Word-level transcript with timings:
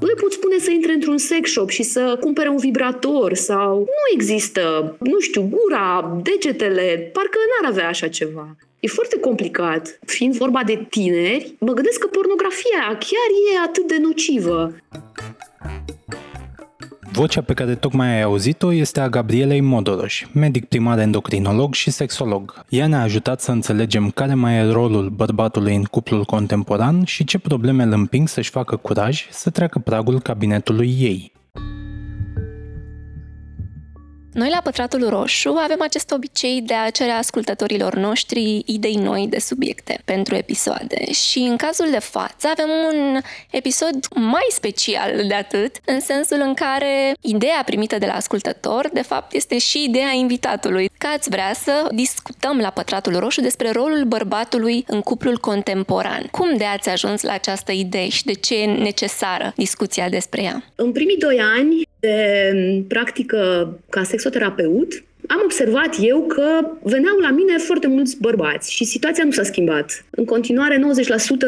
Nu 0.00 0.06
le 0.06 0.14
pot 0.14 0.32
spune 0.32 0.58
să 0.58 0.70
intre 0.70 0.92
într-un 0.92 1.18
sex 1.18 1.50
shop 1.50 1.70
și 1.70 1.82
să 1.82 2.16
cumpere 2.20 2.48
un 2.48 2.56
vibrator 2.56 3.34
sau 3.34 3.78
nu 3.78 4.14
există, 4.14 4.96
nu 5.00 5.20
știu, 5.20 5.42
gura, 5.42 6.20
degetele, 6.22 7.10
parcă 7.12 7.38
n-ar 7.48 7.70
avea 7.70 7.88
așa 7.88 8.08
ceva. 8.08 8.56
E 8.80 8.88
foarte 8.88 9.18
complicat. 9.18 9.98
Fiind 10.06 10.34
vorba 10.34 10.62
de 10.66 10.86
tineri, 10.90 11.54
mă 11.58 11.72
gândesc 11.72 11.98
că 11.98 12.06
pornografia 12.06 12.82
chiar 12.86 13.30
e 13.54 13.64
atât 13.64 13.86
de 13.88 13.98
nocivă. 14.00 14.74
Vocea 17.16 17.40
pe 17.40 17.54
care 17.54 17.74
tocmai 17.74 18.08
ai 18.08 18.22
auzit-o 18.22 18.72
este 18.72 19.00
a 19.00 19.08
Gabrielei 19.08 19.60
Modoroș, 19.60 20.26
medic 20.32 20.64
primar 20.64 20.98
endocrinolog 20.98 21.74
și 21.74 21.90
sexolog. 21.90 22.64
Ea 22.68 22.86
ne-a 22.86 23.02
ajutat 23.02 23.40
să 23.40 23.50
înțelegem 23.50 24.10
care 24.10 24.34
mai 24.34 24.56
e 24.56 24.70
rolul 24.70 25.08
bărbatului 25.08 25.74
în 25.74 25.82
cuplul 25.82 26.24
contemporan 26.24 27.04
și 27.04 27.24
ce 27.24 27.38
probleme 27.38 27.82
îl 27.82 27.92
împing 27.92 28.28
să-și 28.28 28.50
facă 28.50 28.76
curaj 28.76 29.26
să 29.30 29.50
treacă 29.50 29.78
pragul 29.78 30.20
cabinetului 30.20 30.96
ei. 30.98 31.32
Noi 34.36 34.48
la 34.50 34.60
Pătratul 34.62 35.08
Roșu 35.08 35.48
avem 35.48 35.82
acest 35.82 36.10
obicei 36.10 36.62
de 36.62 36.74
a 36.74 36.90
cere 36.90 37.10
ascultătorilor 37.10 37.94
noștri 37.94 38.62
idei 38.66 38.94
noi 38.94 39.26
de 39.30 39.38
subiecte 39.38 40.00
pentru 40.04 40.34
episoade 40.34 41.12
și 41.12 41.38
în 41.38 41.56
cazul 41.56 41.90
de 41.90 41.98
față 41.98 42.48
avem 42.50 42.68
un 42.92 43.20
episod 43.50 43.94
mai 44.14 44.46
special 44.48 45.26
de 45.28 45.34
atât, 45.34 45.76
în 45.84 46.00
sensul 46.00 46.40
în 46.40 46.54
care 46.54 47.14
ideea 47.20 47.62
primită 47.64 47.98
de 47.98 48.06
la 48.06 48.12
ascultător 48.12 48.90
de 48.92 49.02
fapt 49.02 49.32
este 49.32 49.58
și 49.58 49.84
ideea 49.84 50.12
invitatului. 50.12 50.90
Că 50.98 51.06
ați 51.06 51.28
vrea 51.28 51.52
să 51.52 51.88
discutăm 51.94 52.58
la 52.58 52.70
Pătratul 52.70 53.18
Roșu 53.18 53.40
despre 53.40 53.70
rolul 53.70 54.04
bărbatului 54.04 54.84
în 54.86 55.00
cuplul 55.00 55.38
contemporan. 55.38 56.28
Cum 56.30 56.56
de 56.56 56.64
ați 56.64 56.88
ajuns 56.88 57.22
la 57.22 57.32
această 57.32 57.72
idee 57.72 58.08
și 58.08 58.24
de 58.24 58.32
ce 58.32 58.60
e 58.60 58.66
necesară 58.66 59.52
discuția 59.56 60.08
despre 60.08 60.42
ea? 60.42 60.64
În 60.74 60.92
primii 60.92 61.18
doi 61.18 61.40
ani 61.58 61.86
de 62.06 62.82
practică 62.88 63.38
ca 63.88 64.02
sexoterapeut, 64.02 65.04
am 65.28 65.40
observat 65.44 65.96
eu 66.00 66.20
că 66.26 66.70
veneau 66.82 67.16
la 67.18 67.30
mine 67.30 67.56
foarte 67.58 67.86
mulți 67.86 68.16
bărbați 68.20 68.72
și 68.72 68.84
situația 68.84 69.24
nu 69.24 69.30
s-a 69.30 69.42
schimbat. 69.42 70.04
În 70.10 70.24
continuare, 70.24 70.78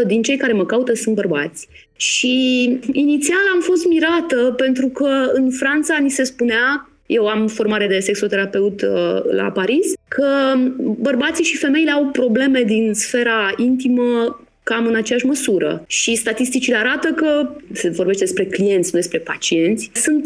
90% 0.05 0.07
din 0.07 0.23
cei 0.23 0.37
care 0.37 0.53
mă 0.53 0.67
caută 0.67 0.95
sunt 0.95 1.15
bărbați. 1.15 1.69
Și 1.97 2.35
inițial 2.93 3.45
am 3.55 3.61
fost 3.61 3.87
mirată 3.87 4.55
pentru 4.57 4.89
că 4.89 5.31
în 5.33 5.51
Franța 5.51 5.99
ni 5.99 6.11
se 6.11 6.25
spunea 6.25 6.89
eu 7.07 7.27
am 7.27 7.47
formare 7.47 7.87
de 7.87 7.99
sexoterapeut 7.99 8.83
uh, 8.83 9.23
la 9.31 9.51
Paris, 9.51 9.93
că 10.09 10.55
bărbații 10.79 11.45
și 11.45 11.57
femeile 11.57 11.91
au 11.91 12.07
probleme 12.07 12.63
din 12.63 12.95
sfera 12.95 13.53
intimă 13.57 14.41
cam 14.71 14.87
în 14.87 14.95
aceeași 14.95 15.27
măsură. 15.27 15.85
Și 15.87 16.15
statisticile 16.15 16.77
arată 16.77 17.09
că 17.09 17.51
se 17.73 17.89
vorbește 17.89 18.25
despre 18.25 18.45
clienți, 18.45 18.91
nu 18.93 19.01
despre 19.01 19.19
pacienți. 19.19 19.91
Sunt 19.95 20.25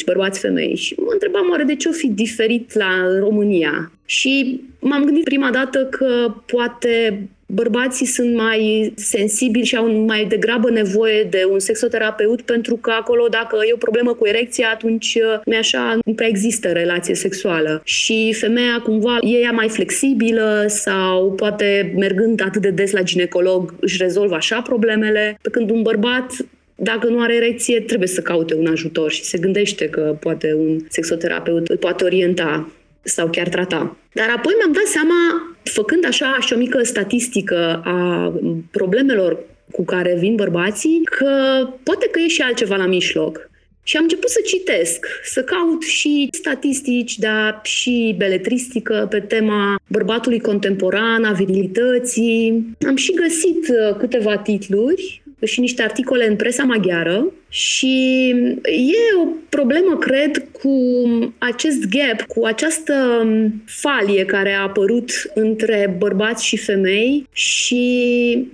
50-50 0.00 0.04
bărbați-femei 0.04 0.76
și 0.76 0.94
mă 0.98 1.10
întrebam 1.12 1.50
oare 1.50 1.62
de 1.62 1.76
ce 1.76 1.88
o 1.88 1.92
fi 1.92 2.08
diferit 2.08 2.74
la 2.74 3.18
România. 3.18 3.92
Și 4.04 4.60
m-am 4.80 5.04
gândit 5.04 5.24
prima 5.24 5.50
dată 5.50 5.84
că 5.84 6.34
poate 6.46 7.22
bărbații 7.52 8.06
sunt 8.06 8.34
mai 8.34 8.92
sensibili 8.96 9.64
și 9.64 9.76
au 9.76 9.90
mai 9.90 10.24
degrabă 10.24 10.70
nevoie 10.70 11.22
de 11.22 11.42
un 11.50 11.58
sexoterapeut 11.58 12.40
pentru 12.40 12.76
că 12.76 12.90
acolo 12.90 13.26
dacă 13.30 13.56
e 13.68 13.72
o 13.72 13.76
problemă 13.76 14.14
cu 14.14 14.26
erecția, 14.26 14.70
atunci 14.72 15.14
uh, 15.14 15.40
mi 15.44 15.56
așa 15.56 15.98
nu 16.04 16.14
prea 16.14 16.28
există 16.28 16.68
relație 16.68 17.14
sexuală. 17.14 17.80
Și 17.84 18.34
femeia 18.38 18.80
cumva 18.82 19.18
e 19.20 19.38
ea 19.38 19.50
mai 19.50 19.68
flexibilă 19.68 20.64
sau 20.66 21.32
poate 21.32 21.92
mergând 21.96 22.42
atât 22.44 22.62
de 22.62 22.70
des 22.70 22.92
la 22.92 23.02
ginecolog 23.02 23.74
își 23.80 24.02
rezolvă 24.02 24.34
așa 24.34 24.60
problemele, 24.60 25.38
pe 25.42 25.50
când 25.50 25.70
un 25.70 25.82
bărbat 25.82 26.32
dacă 26.80 27.08
nu 27.08 27.20
are 27.20 27.34
erecție, 27.34 27.80
trebuie 27.80 28.08
să 28.08 28.20
caute 28.20 28.54
un 28.54 28.66
ajutor 28.66 29.10
și 29.10 29.22
se 29.22 29.38
gândește 29.38 29.88
că 29.88 30.16
poate 30.20 30.54
un 30.54 30.78
sexoterapeut 30.88 31.68
îl 31.68 31.76
poate 31.76 32.04
orienta 32.04 32.68
sau 33.08 33.28
chiar 33.28 33.48
trata. 33.48 33.96
Dar 34.12 34.28
apoi 34.36 34.54
mi-am 34.56 34.72
dat 34.72 34.86
seama, 34.86 35.14
făcând 35.62 36.06
așa 36.06 36.36
și 36.40 36.52
o 36.52 36.56
mică 36.56 36.82
statistică 36.82 37.82
a 37.84 38.32
problemelor 38.70 39.38
cu 39.72 39.84
care 39.84 40.16
vin 40.18 40.34
bărbații, 40.34 41.00
că 41.04 41.30
poate 41.82 42.08
că 42.08 42.20
e 42.20 42.28
și 42.28 42.42
altceva 42.42 42.76
la 42.76 42.86
mijloc. 42.86 43.50
Și 43.82 43.96
am 43.96 44.02
început 44.02 44.28
să 44.28 44.40
citesc, 44.46 45.06
să 45.24 45.42
caut 45.42 45.82
și 45.82 46.28
statistici, 46.32 47.18
dar 47.18 47.60
și 47.62 48.14
beletristică 48.18 49.06
pe 49.10 49.20
tema 49.20 49.80
bărbatului 49.88 50.40
contemporan, 50.40 51.24
a 51.24 51.32
virilității. 51.32 52.76
Am 52.86 52.96
și 52.96 53.12
găsit 53.14 53.68
uh, 53.68 53.96
câteva 53.96 54.36
titluri 54.36 55.22
și 55.44 55.60
niște 55.60 55.82
articole 55.82 56.26
în 56.26 56.36
presa 56.36 56.62
maghiară 56.62 57.32
și 57.48 58.28
e 58.64 59.22
o 59.22 59.26
problemă, 59.48 59.96
cred, 59.96 60.48
cu 60.62 60.72
acest 61.38 61.88
gap, 61.88 62.26
cu 62.26 62.44
această 62.44 62.94
falie 63.64 64.24
care 64.24 64.52
a 64.52 64.62
apărut 64.62 65.10
între 65.34 65.94
bărbați 65.98 66.46
și 66.46 66.56
femei 66.56 67.26
și 67.32 68.48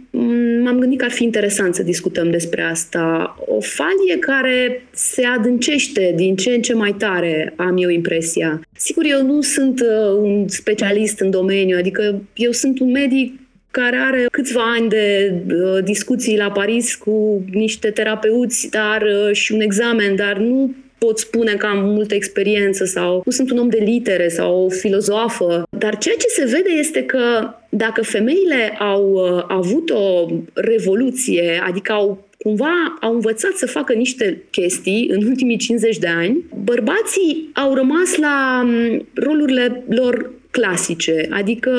m-am 0.62 0.78
gândit 0.78 0.98
că 0.98 1.04
ar 1.04 1.10
fi 1.10 1.22
interesant 1.22 1.74
să 1.74 1.82
discutăm 1.82 2.30
despre 2.30 2.62
asta. 2.62 3.36
O 3.46 3.60
falie 3.60 4.18
care 4.20 4.86
se 4.90 5.24
adâncește 5.24 6.12
din 6.16 6.36
ce 6.36 6.50
în 6.50 6.62
ce 6.62 6.74
mai 6.74 6.94
tare, 6.98 7.52
am 7.56 7.76
eu 7.76 7.88
impresia. 7.88 8.60
Sigur, 8.76 9.04
eu 9.04 9.22
nu 9.22 9.40
sunt 9.40 9.80
uh, 9.80 10.18
un 10.18 10.48
specialist 10.48 11.20
în 11.20 11.30
domeniu, 11.30 11.76
adică 11.76 12.22
eu 12.34 12.50
sunt 12.50 12.80
un 12.80 12.90
medic 12.90 13.32
care 13.80 13.96
are 13.96 14.26
câțiva 14.32 14.72
ani 14.76 14.88
de 14.88 15.34
uh, 15.48 15.84
discuții 15.84 16.36
la 16.36 16.50
Paris 16.50 16.94
cu 16.94 17.44
niște 17.52 17.90
terapeuți 17.90 18.68
dar 18.70 19.02
uh, 19.02 19.34
și 19.34 19.52
un 19.52 19.60
examen, 19.60 20.16
dar 20.16 20.36
nu 20.36 20.74
pot 20.98 21.18
spune 21.18 21.52
că 21.52 21.66
am 21.66 21.78
multă 21.84 22.14
experiență 22.14 22.84
sau 22.84 23.22
nu 23.24 23.32
sunt 23.32 23.50
un 23.50 23.58
om 23.58 23.68
de 23.68 23.82
litere 23.84 24.28
sau 24.28 24.64
o 24.64 24.68
filozofă. 24.68 25.62
Dar 25.78 25.98
ceea 25.98 26.14
ce 26.18 26.26
se 26.28 26.44
vede 26.44 26.70
este 26.78 27.02
că 27.02 27.54
dacă 27.68 28.02
femeile 28.02 28.76
au 28.78 29.12
uh, 29.12 29.44
avut 29.48 29.90
o 29.90 30.26
revoluție, 30.54 31.62
adică 31.66 31.92
au 31.92 32.28
cumva 32.38 32.98
au 33.00 33.14
învățat 33.14 33.52
să 33.52 33.66
facă 33.66 33.92
niște 33.92 34.42
chestii 34.50 35.08
în 35.12 35.26
ultimii 35.26 35.56
50 35.56 35.98
de 35.98 36.06
ani, 36.06 36.44
bărbații 36.64 37.50
au 37.54 37.74
rămas 37.74 38.16
la 38.16 38.62
um, 38.64 39.06
rolurile 39.14 39.84
lor 39.88 40.30
clasice, 40.58 41.26
adică 41.30 41.70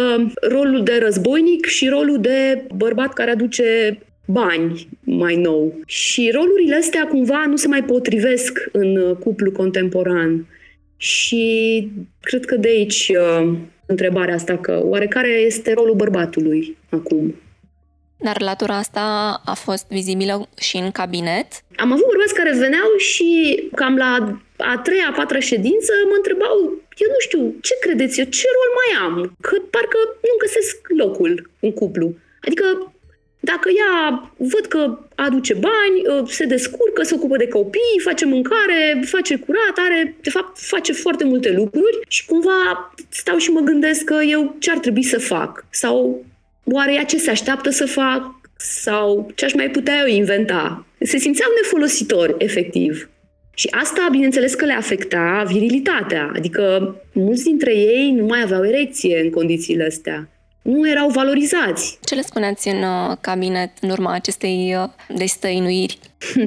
rolul 0.41 0.83
de 0.83 0.99
războinic 1.01 1.65
și 1.65 1.87
rolul 1.87 2.21
de 2.21 2.67
bărbat 2.75 3.13
care 3.13 3.31
aduce 3.31 3.97
bani 4.25 4.87
mai 5.03 5.35
nou. 5.35 5.79
Și 5.85 6.31
rolurile 6.33 6.75
astea 6.75 7.07
cumva 7.07 7.45
nu 7.45 7.55
se 7.55 7.67
mai 7.67 7.83
potrivesc 7.83 8.69
în 8.71 9.15
cuplu 9.19 9.51
contemporan. 9.51 10.47
Și 10.97 11.87
cred 12.21 12.45
că 12.45 12.55
de 12.55 12.67
aici 12.67 13.11
uh, 13.13 13.57
întrebarea 13.85 14.35
asta, 14.35 14.57
că 14.57 14.81
oare 14.83 15.07
care 15.07 15.29
este 15.29 15.73
rolul 15.73 15.95
bărbatului 15.95 16.77
acum? 16.89 17.35
Dar 18.17 18.41
latura 18.41 18.77
asta 18.77 19.01
a 19.45 19.53
fost 19.53 19.87
vizibilă 19.89 20.49
și 20.59 20.77
în 20.77 20.91
cabinet? 20.91 21.47
Am 21.75 21.91
avut 21.91 22.05
bărbați 22.05 22.33
care 22.33 22.51
veneau 22.57 22.89
și 22.97 23.59
cam 23.75 23.95
la 23.95 24.39
a 24.57 24.77
treia, 24.83 25.07
a 25.09 25.15
patra 25.15 25.39
ședință 25.39 25.91
mă 26.09 26.13
întrebau, 26.15 26.73
eu 26.97 27.09
nu 27.15 27.19
știu, 27.19 27.55
ce 27.61 27.73
credeți 27.79 28.19
eu, 28.19 28.25
ce 28.25 28.47
rol 28.57 28.71
mai 28.79 28.89
am? 29.07 29.35
Că 29.41 29.55
parcă 29.69 29.97
nu 30.21 30.35
găsesc 30.39 30.75
locul 30.87 31.49
în 31.59 31.71
cuplu. 31.71 32.15
Adică 32.41 32.93
dacă 33.39 33.69
ea 33.69 33.93
văd 34.37 34.65
că 34.65 34.99
aduce 35.15 35.53
bani, 35.53 35.97
ă, 36.07 36.25
se 36.27 36.45
descurcă, 36.45 37.03
se 37.03 37.15
ocupă 37.15 37.37
de 37.37 37.47
copii, 37.47 38.03
face 38.03 38.25
mâncare, 38.25 39.01
face 39.05 39.35
curat, 39.37 39.75
are, 39.75 40.15
de 40.21 40.29
fapt, 40.29 40.59
face 40.59 40.93
foarte 40.93 41.23
multe 41.23 41.51
lucruri 41.51 41.99
și 42.07 42.25
cumva 42.25 42.93
stau 43.09 43.37
și 43.37 43.51
mă 43.51 43.59
gândesc 43.59 44.03
că 44.03 44.17
eu 44.29 44.55
ce 44.59 44.71
ar 44.71 44.77
trebui 44.77 45.03
să 45.03 45.19
fac? 45.19 45.65
Sau 45.69 46.25
oare 46.63 46.93
ea 46.93 47.03
ce 47.03 47.17
se 47.17 47.29
așteaptă 47.29 47.69
să 47.69 47.85
fac? 47.85 48.21
Sau 48.57 49.31
ce 49.35 49.45
aș 49.45 49.53
mai 49.53 49.69
putea 49.69 49.99
eu 49.99 50.15
inventa? 50.15 50.85
Se 50.99 51.17
simțeau 51.17 51.49
nefolositori, 51.61 52.35
efectiv. 52.37 53.09
Și 53.55 53.67
asta, 53.71 54.07
bineînțeles 54.11 54.53
că 54.53 54.65
le 54.65 54.73
afecta 54.73 55.43
virilitatea, 55.47 56.31
adică 56.35 56.95
mulți 57.13 57.43
dintre 57.43 57.75
ei 57.75 58.11
nu 58.11 58.25
mai 58.25 58.41
aveau 58.41 58.65
erecție 58.65 59.19
în 59.23 59.29
condițiile 59.29 59.85
astea. 59.85 60.29
Nu 60.61 60.89
erau 60.89 61.09
valorizați. 61.09 61.99
Ce 62.03 62.15
le 62.15 62.21
spuneați 62.21 62.67
în 62.67 62.77
uh, 62.77 63.17
cabinet 63.21 63.71
în 63.81 63.89
urma 63.89 64.13
acestei 64.13 64.75
uh, 64.77 65.17
destăinuiri? 65.17 65.99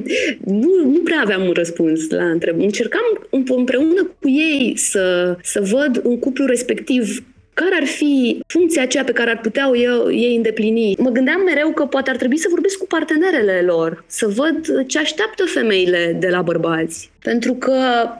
nu, 0.61 0.69
nu 0.85 0.99
prea 1.03 1.21
aveam 1.21 1.41
un 1.41 1.51
răspuns 1.51 2.09
la 2.09 2.29
întrebări. 2.29 2.65
Încercam 2.65 3.27
împreună 3.29 4.03
cu 4.19 4.29
ei 4.29 4.73
să, 4.77 5.37
să 5.43 5.61
văd 5.61 6.01
un 6.03 6.19
cuplu 6.19 6.45
respectiv 6.45 7.23
care 7.61 7.75
ar 7.75 7.85
fi 7.85 8.39
funcția 8.47 8.81
aceea 8.81 9.03
pe 9.03 9.11
care 9.11 9.29
ar 9.29 9.39
putea 9.39 9.71
eu, 9.75 10.11
ei 10.11 10.35
îndeplini? 10.35 10.95
Mă 10.97 11.09
gândeam 11.09 11.41
mereu 11.41 11.69
că 11.71 11.85
poate 11.85 12.09
ar 12.09 12.15
trebui 12.15 12.37
să 12.37 12.47
vorbesc 12.49 12.77
cu 12.77 12.85
partenerele 12.85 13.61
lor, 13.65 14.03
să 14.07 14.27
văd 14.27 14.85
ce 14.87 14.99
așteaptă 14.99 15.43
femeile 15.45 16.17
de 16.19 16.27
la 16.29 16.41
bărbați. 16.41 17.11
Pentru 17.23 17.53
că 17.53 17.75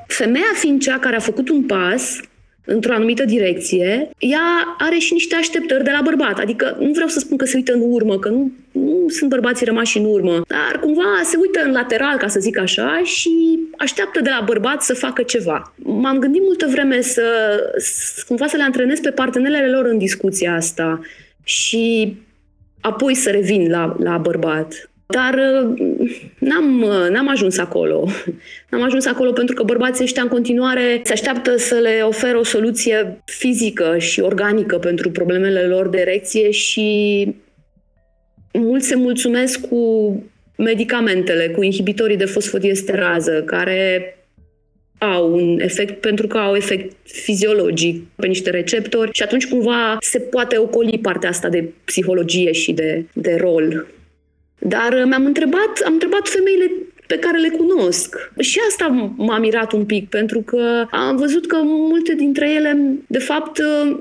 femeia 0.08 0.52
fiind 0.54 0.82
cea 0.82 1.00
care 1.00 1.16
a 1.16 1.20
făcut 1.20 1.50
un 1.50 1.64
pas, 1.64 2.20
într-o 2.69 2.94
anumită 2.94 3.25
direcție, 3.25 4.10
ea 4.18 4.75
are 4.77 4.98
și 4.98 5.13
niște 5.13 5.36
așteptări 5.36 5.83
de 5.83 5.92
la 5.92 6.01
bărbat. 6.04 6.39
Adică 6.39 6.77
nu 6.80 6.92
vreau 6.92 7.07
să 7.07 7.19
spun 7.19 7.38
că 7.38 7.45
se 7.45 7.56
uită 7.56 7.74
în 7.74 7.81
urmă, 7.83 8.19
că 8.19 8.30
nu, 8.30 8.51
nu 8.71 9.06
sunt 9.10 9.30
bărbații 9.30 9.66
rămași 9.66 9.98
în 9.98 10.06
urmă, 10.06 10.42
dar 10.48 10.80
cumva 10.80 11.21
se 11.24 11.38
uită 11.38 11.62
în 11.66 11.71
lateral, 11.71 12.18
ca 12.18 12.27
să 12.27 12.39
zic 12.39 12.57
așa, 12.57 13.01
și 13.04 13.60
așteaptă 13.77 14.21
de 14.21 14.30
la 14.30 14.44
bărbat 14.45 14.81
să 14.81 14.94
facă 14.94 15.21
ceva. 15.24 15.74
M-am 15.75 16.19
gândit 16.19 16.42
multă 16.42 16.68
vreme 16.71 17.01
să, 17.01 17.24
cumva 18.27 18.48
să 18.48 18.57
le 18.57 18.63
antrenez 18.63 19.00
pe 19.00 19.12
partenerele 19.12 19.69
lor 19.69 19.86
în 19.86 19.98
discuția 19.98 20.56
asta 20.56 21.00
și 21.44 22.16
apoi 22.81 23.16
să 23.16 23.30
revin 23.30 23.69
la, 23.69 23.95
la 24.00 24.18
bărbat. 24.18 24.89
Dar 25.14 25.34
uh, 25.34 26.10
n-am, 26.40 26.82
uh, 26.82 27.10
n-am 27.10 27.30
ajuns 27.30 27.58
acolo. 27.58 28.08
N-am 28.70 28.82
ajuns 28.82 29.06
acolo 29.06 29.32
pentru 29.32 29.56
că 29.56 29.64
bărbații 29.64 30.04
ăștia 30.04 30.22
în 30.22 30.28
continuare 30.28 31.02
se 31.04 31.14
așteaptă 31.14 31.58
să 31.58 31.76
le 31.76 32.02
oferă 32.04 32.38
o 32.38 32.44
soluție 32.44 33.22
fizică 33.26 33.98
și 33.98 34.20
organică 34.20 34.78
pentru 34.78 35.12
problemele 35.12 35.62
lor 35.62 35.88
de 35.88 35.98
erecție 36.00 36.52
și 36.52 37.28
mulți 38.54 38.88
se 38.88 38.96
mulțumesc 38.96 39.68
cu 39.68 40.14
medicamentele, 40.56 41.48
cu 41.48 41.62
inhibitorii 41.62 42.18
de 42.18 42.26
fosfodiesterază, 42.26 43.44
care 43.46 44.14
au 44.98 45.34
un 45.34 45.60
efect 45.60 46.02
pentru 46.02 46.28
că 46.28 46.38
au 46.38 46.56
efect 46.56 46.96
fiziologic 47.04 48.04
pe 48.16 48.28
niște 48.28 48.50
receptori 48.50 49.10
și 49.14 49.24
atunci 49.24 49.48
cumva 49.48 49.98
se 50.00 50.20
poate 50.20 50.58
ocoli 50.58 51.00
partea 51.02 51.30
asta 51.30 51.50
de 51.50 51.70
psihologie 51.84 52.52
și 52.52 52.74
de, 52.74 53.06
de 53.14 53.36
rol 53.40 53.88
dar 54.60 54.94
uh, 54.94 55.04
mi-am 55.06 55.26
întrebat, 55.26 55.82
am 55.86 55.94
întrebat 55.94 56.28
femeile 56.28 56.72
pe 57.08 57.20
care 57.20 57.38
le 57.38 57.50
cunosc. 57.50 58.32
Și 58.40 58.60
asta 58.70 59.14
m-a 59.18 59.38
mirat 59.38 59.72
un 59.72 59.86
pic, 59.86 60.10
pentru 60.10 60.42
că 60.42 60.86
am 60.92 61.16
văzut 61.16 61.48
că 61.48 61.58
multe 61.64 62.16
dintre 62.16 62.52
ele, 62.52 62.78
de 63.08 63.20
fapt, 63.20 63.58
uh, 63.58 64.00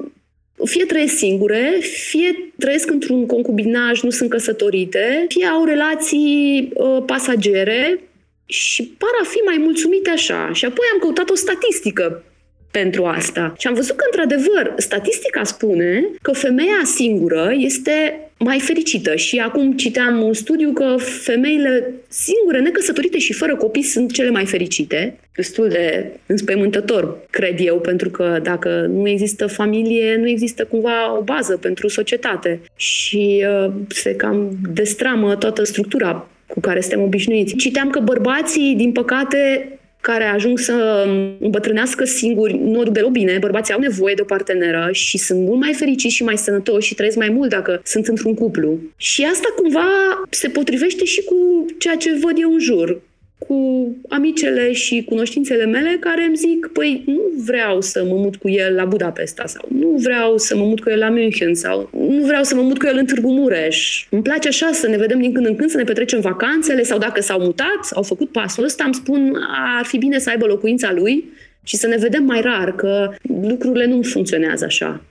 fie 0.65 0.85
trăiesc 0.85 1.17
singure, 1.17 1.79
fie 1.81 2.53
trăiesc 2.59 2.91
într-un 2.91 3.27
concubinaj, 3.27 4.03
nu 4.03 4.11
sunt 4.11 4.31
căsătorite, 4.31 5.25
fie 5.29 5.47
au 5.47 5.65
relații 5.65 6.69
uh, 6.75 7.03
pasagere 7.07 8.01
și 8.47 8.83
par 8.99 9.11
a 9.23 9.25
fi 9.25 9.39
mai 9.45 9.57
mulțumite 9.59 10.11
așa. 10.11 10.51
Și 10.53 10.65
apoi 10.65 10.87
am 10.93 10.99
căutat 10.99 11.31
o 11.31 11.35
statistică 11.35 12.23
pentru 12.71 13.05
asta. 13.05 13.55
Și 13.59 13.67
am 13.67 13.75
văzut 13.75 13.97
că, 13.97 14.05
într-adevăr, 14.11 14.75
statistica 14.77 15.45
spune 15.45 16.05
că 16.23 16.33
femeia 16.33 16.81
singură 16.85 17.53
este 17.57 18.21
mai 18.39 18.61
fericită. 18.61 19.17
Și 19.17 19.39
acum 19.39 19.73
citeam 19.73 20.23
un 20.23 20.33
studiu 20.33 20.73
că 20.73 20.95
femeile 20.99 21.93
singure, 22.09 22.61
necăsătorite 22.61 23.19
și 23.19 23.33
fără 23.33 23.57
copii 23.57 23.83
sunt 23.83 24.13
cele 24.13 24.31
mai 24.31 24.47
fericite. 24.47 25.19
Destul 25.35 25.69
de 25.69 26.07
înspăimântător, 26.27 27.19
cred 27.31 27.55
eu, 27.61 27.81
pentru 27.81 28.11
că 28.11 28.39
dacă 28.43 28.87
nu 28.89 29.09
există 29.09 29.47
familie, 29.47 30.17
nu 30.17 30.29
există 30.29 30.65
cumva 30.65 31.19
o 31.19 31.23
bază 31.23 31.57
pentru 31.57 31.89
societate. 31.89 32.61
Și 32.77 33.45
uh, 33.65 33.73
se 33.89 34.15
cam 34.15 34.57
destramă 34.73 35.37
toată 35.37 35.65
structura 35.65 36.29
cu 36.47 36.61
care 36.61 36.81
suntem 36.81 37.03
obișnuiți. 37.03 37.57
Citeam 37.57 37.91
că 37.91 38.01
bărbații, 38.01 38.75
din 38.77 38.93
păcate, 38.93 39.69
care 40.01 40.25
ajung 40.25 40.59
să 40.59 41.07
îmbătrânească 41.41 42.05
singuri, 42.05 42.53
nu 42.53 42.79
o 42.79 42.83
duc 42.83 42.93
deloc 42.93 43.11
bine, 43.11 43.39
bărbații 43.39 43.75
au 43.75 43.81
nevoie 43.81 44.15
de 44.15 44.23
o 44.23 44.25
parteneră 44.25 44.89
și 44.93 45.19
sunt 45.19 45.41
mult 45.41 45.61
mai 45.61 45.73
fericiți 45.75 46.15
și 46.15 46.25
mai 46.25 46.39
sănătoși 46.39 46.87
și 46.87 46.95
trăiesc 46.95 47.17
mai 47.17 47.29
mult 47.29 47.51
dacă 47.51 47.81
sunt 47.85 48.07
într-un 48.07 48.35
cuplu. 48.35 48.79
Și 48.97 49.25
asta 49.25 49.49
cumva 49.57 49.89
se 50.31 50.49
potrivește 50.49 51.05
și 51.05 51.23
cu 51.23 51.67
ceea 51.79 51.97
ce 51.97 52.19
văd 52.23 52.37
eu 52.37 52.53
în 52.53 52.59
jur 52.59 53.01
cu 53.39 53.89
amicele 54.09 54.73
și 54.73 55.05
cunoștințele 55.09 55.65
mele 55.65 55.97
care 56.01 56.25
îmi 56.25 56.37
zic, 56.37 56.71
păi 56.73 57.03
nu 57.07 57.21
vreau 57.45 57.81
să 57.81 58.05
mă 58.05 58.15
mut 58.15 58.37
cu 58.37 58.49
el 58.49 58.75
la 58.75 58.85
Budapesta 58.85 59.47
sau 59.47 59.69
nu 59.69 59.89
vreau 59.89 60.37
să 60.37 60.57
mă 60.57 60.65
mut 60.65 60.81
cu 60.81 60.91
el 60.91 60.99
la 60.99 61.09
München 61.09 61.55
sau 61.55 61.91
nu 61.93 62.25
vreau 62.25 62.43
să 62.43 62.55
mă 62.55 62.63
mut 62.63 62.79
cu 62.79 62.87
el 62.87 62.97
în 62.97 63.07
Târgu 63.07 63.31
Mureș. 63.31 64.07
Îmi 64.11 64.23
place 64.23 64.49
așa 64.49 64.71
să 64.73 64.89
ne 64.89 64.97
vedem 64.97 65.21
din 65.21 65.33
când 65.33 65.47
în 65.47 65.57
când, 65.57 65.71
să 65.71 65.77
ne 65.77 65.85
petrecem 65.85 66.21
vacanțele 66.21 66.83
sau 66.83 66.99
dacă 66.99 67.21
s-au 67.21 67.41
mutat, 67.41 67.89
au 67.95 68.03
făcut 68.03 68.33
pasul 68.33 68.65
ăsta, 68.65 68.85
îmi 68.85 68.95
spun, 68.95 69.35
ar 69.79 69.85
fi 69.85 69.99
bine 69.99 70.19
să 70.19 70.31
aibă 70.31 70.47
locuința 70.47 70.93
lui 70.93 71.25
și 71.63 71.77
să 71.77 71.87
ne 71.87 71.97
vedem 71.97 72.25
mai 72.25 72.41
rar, 72.41 72.75
că 72.75 73.13
lucrurile 73.49 73.87
nu 73.87 74.03
funcționează 74.03 74.65
așa 74.65 75.03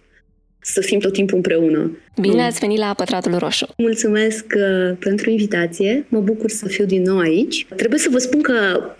să 0.61 0.81
fim 0.81 0.99
tot 0.99 1.13
timpul 1.13 1.35
împreună. 1.35 1.97
Bine 2.21 2.43
ați 2.43 2.59
venit 2.59 2.77
la 2.77 2.93
Pătratul 2.97 3.37
Roșu! 3.37 3.67
Mulțumesc 3.77 4.45
uh, 4.55 4.95
pentru 4.99 5.29
invitație, 5.29 6.05
mă 6.09 6.19
bucur 6.19 6.49
să 6.49 6.67
fiu 6.67 6.85
din 6.85 7.01
nou 7.01 7.19
aici. 7.19 7.65
Trebuie 7.75 7.99
să 7.99 8.09
vă 8.11 8.17
spun 8.17 8.41
că, 8.41 8.53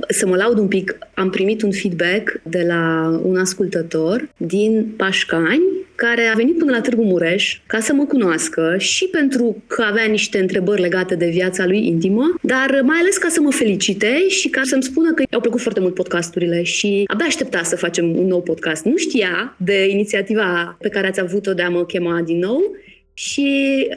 să 0.08 0.28
mă 0.28 0.36
laud 0.36 0.58
un 0.58 0.68
pic, 0.68 0.98
am 1.14 1.30
primit 1.30 1.62
un 1.62 1.72
feedback 1.72 2.42
de 2.44 2.64
la 2.68 3.10
un 3.24 3.38
ascultător 3.38 4.30
din 4.38 4.94
Pașcani, 4.98 5.62
care 5.98 6.26
a 6.26 6.36
venit 6.36 6.58
până 6.58 6.72
la 6.72 6.82
Târgu 6.82 7.04
Mureș 7.04 7.60
ca 7.66 7.80
să 7.80 7.94
mă 7.94 8.06
cunoască 8.06 8.76
și 8.78 9.06
pentru 9.06 9.64
că 9.68 9.82
avea 9.82 10.06
niște 10.06 10.40
întrebări 10.40 10.82
legate 10.82 11.16
de 11.16 11.28
viața 11.28 11.66
lui 11.66 11.88
intimă, 11.88 12.34
dar 12.42 12.82
mai 12.84 12.98
ales 13.00 13.18
ca 13.18 13.28
să 13.30 13.42
mă 13.42 13.52
felicite 13.52 14.28
și 14.28 14.50
ca 14.50 14.62
să-mi 14.64 14.84
spună 14.84 15.14
că 15.14 15.24
i-au 15.32 15.42
plăcut 15.42 15.62
foarte 15.62 15.80
mult 15.80 15.94
podcasturile 15.94 16.64
și 16.64 17.04
abia 17.08 17.26
aștepta 17.26 17.64
să 17.64 17.76
facem 17.76 18.18
un 18.18 18.28
nou 18.28 18.42
podcast. 18.42 18.84
Nu 18.84 18.98
știa 18.98 19.56
de 19.58 19.88
inițiativa 19.88 20.78
pe 20.80 20.90
care 20.90 21.08
ați 21.08 21.20
avut-o 21.20 21.54
de 21.54 21.62
a 21.62 21.70
mă 21.70 21.86
chema 21.86 22.22
din 22.22 22.38
nou 22.40 22.76
și 23.14 23.48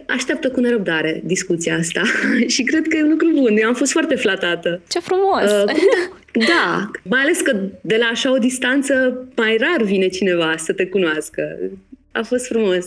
așteaptă 0.06 0.50
cu 0.50 0.60
nerăbdare 0.60 1.20
discuția 1.24 1.76
asta 1.76 2.02
și 2.54 2.62
cred 2.62 2.88
că 2.88 2.96
e 2.96 3.02
un 3.02 3.10
lucru 3.10 3.30
bun. 3.34 3.56
Eu 3.56 3.68
am 3.68 3.74
fost 3.74 3.92
foarte 3.92 4.14
flatată. 4.14 4.80
Ce 4.88 5.00
frumos! 5.00 5.50
Uh, 5.52 5.72
da, 6.32 6.90
mai 7.02 7.20
ales 7.20 7.40
că 7.40 7.56
de 7.80 7.96
la 7.96 8.06
așa 8.06 8.32
o 8.32 8.38
distanță 8.38 9.26
mai 9.36 9.56
rar 9.56 9.86
vine 9.86 10.08
cineva 10.08 10.54
să 10.56 10.72
te 10.72 10.86
cunoască. 10.86 11.58
A 12.12 12.22
fost 12.22 12.46
frumos. 12.46 12.84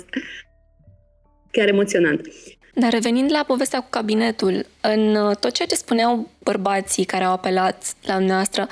Chiar 1.52 1.68
emoționant. 1.68 2.28
Dar 2.74 2.92
revenind 2.92 3.32
la 3.32 3.44
povestea 3.48 3.80
cu 3.80 3.90
cabinetul, 3.90 4.66
în 4.82 5.16
uh, 5.16 5.36
tot 5.36 5.52
ceea 5.52 5.68
ce 5.68 5.76
spuneau 5.76 6.30
bărbații 6.44 7.06
care 7.06 7.24
au 7.24 7.32
apelat 7.32 7.94
la 8.02 8.20
noastră, 8.20 8.68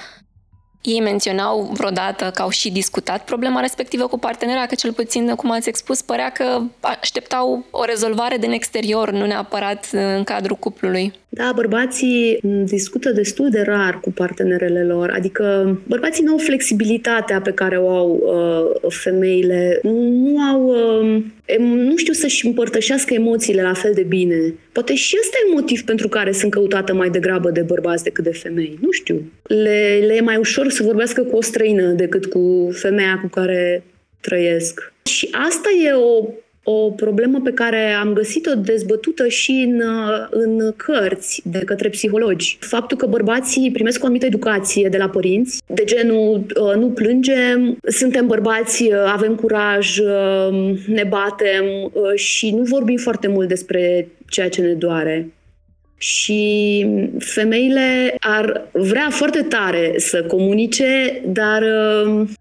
ei 0.81 1.01
menționau 1.01 1.61
vreodată 1.61 2.31
că 2.33 2.41
au 2.41 2.49
și 2.49 2.71
discutat 2.71 3.25
problema 3.25 3.59
respectivă 3.59 4.07
cu 4.07 4.17
partenera, 4.17 4.65
că 4.65 4.75
cel 4.75 4.93
puțin, 4.93 5.35
cum 5.35 5.51
ați 5.51 5.69
expus, 5.69 6.01
părea 6.01 6.31
că 6.31 6.61
așteptau 6.79 7.65
o 7.71 7.83
rezolvare 7.83 8.37
din 8.37 8.51
exterior, 8.51 9.11
nu 9.11 9.25
neapărat 9.25 9.87
în 9.91 10.23
cadrul 10.23 10.55
cuplului. 10.55 11.20
Da, 11.33 11.51
bărbații 11.55 12.39
discută 12.63 13.11
destul 13.11 13.49
de 13.49 13.61
rar 13.61 13.99
cu 13.99 14.11
partenerele 14.11 14.83
lor, 14.83 15.09
adică 15.09 15.77
bărbații 15.87 16.23
nu 16.23 16.31
au 16.31 16.37
flexibilitatea 16.37 17.41
pe 17.41 17.51
care 17.51 17.77
o 17.77 17.89
au 17.89 18.09
uh, 18.83 18.91
femeile, 18.93 19.79
nu 19.83 20.39
au, 20.39 20.65
uh, 20.65 21.23
nu 21.57 21.97
știu 21.97 22.13
să-și 22.13 22.45
împărtășească 22.45 23.13
emoțiile 23.13 23.61
la 23.61 23.73
fel 23.73 23.91
de 23.93 24.03
bine. 24.03 24.53
Poate 24.71 24.95
și 24.95 25.17
ăsta 25.21 25.37
e 25.47 25.53
motiv 25.53 25.83
pentru 25.83 26.07
care 26.07 26.31
sunt 26.31 26.51
căutată 26.51 26.93
mai 26.93 27.09
degrabă 27.09 27.49
de 27.49 27.61
bărbați 27.61 28.03
decât 28.03 28.23
de 28.23 28.31
femei. 28.31 28.77
Nu 28.81 28.91
știu. 28.91 29.31
Le, 29.43 30.03
le 30.05 30.15
e 30.15 30.21
mai 30.21 30.37
ușor 30.37 30.69
să 30.69 30.83
vorbească 30.83 31.23
cu 31.23 31.35
o 31.35 31.41
străină 31.41 31.91
decât 31.91 32.25
cu 32.25 32.69
femeia 32.71 33.19
cu 33.21 33.27
care 33.27 33.83
trăiesc. 34.19 34.93
Și 35.03 35.27
asta 35.31 35.69
e 35.85 35.93
o 35.93 36.27
o 36.63 36.89
problemă 36.89 37.39
pe 37.43 37.51
care 37.51 37.91
am 37.91 38.13
găsit-o 38.13 38.55
dezbătută 38.55 39.27
și 39.27 39.67
în, 39.67 39.81
în 40.29 40.73
cărți 40.75 41.41
de 41.45 41.59
către 41.59 41.89
psihologi. 41.89 42.57
Faptul 42.59 42.97
că 42.97 43.05
bărbații 43.05 43.71
primesc 43.71 44.01
o 44.01 44.05
anumită 44.05 44.25
educație 44.25 44.89
de 44.89 44.97
la 44.97 45.09
părinți, 45.09 45.61
de 45.65 45.83
genul 45.83 46.45
uh, 46.55 46.75
nu 46.75 46.89
plângem, 46.89 47.77
suntem 47.87 48.27
bărbați, 48.27 48.83
uh, 48.83 48.93
avem 49.05 49.35
curaj, 49.35 49.97
uh, 49.97 50.79
ne 50.87 51.03
batem 51.03 51.65
și 52.15 52.51
nu 52.51 52.63
vorbim 52.63 52.97
foarte 52.97 53.27
mult 53.27 53.47
despre 53.47 54.07
ceea 54.29 54.49
ce 54.49 54.61
ne 54.61 54.73
doare. 54.73 55.33
Și 55.97 56.87
femeile 57.19 58.15
ar 58.19 58.67
vrea 58.71 59.07
foarte 59.09 59.41
tare 59.41 59.93
să 59.97 60.23
comunice, 60.23 61.21
dar 61.25 61.63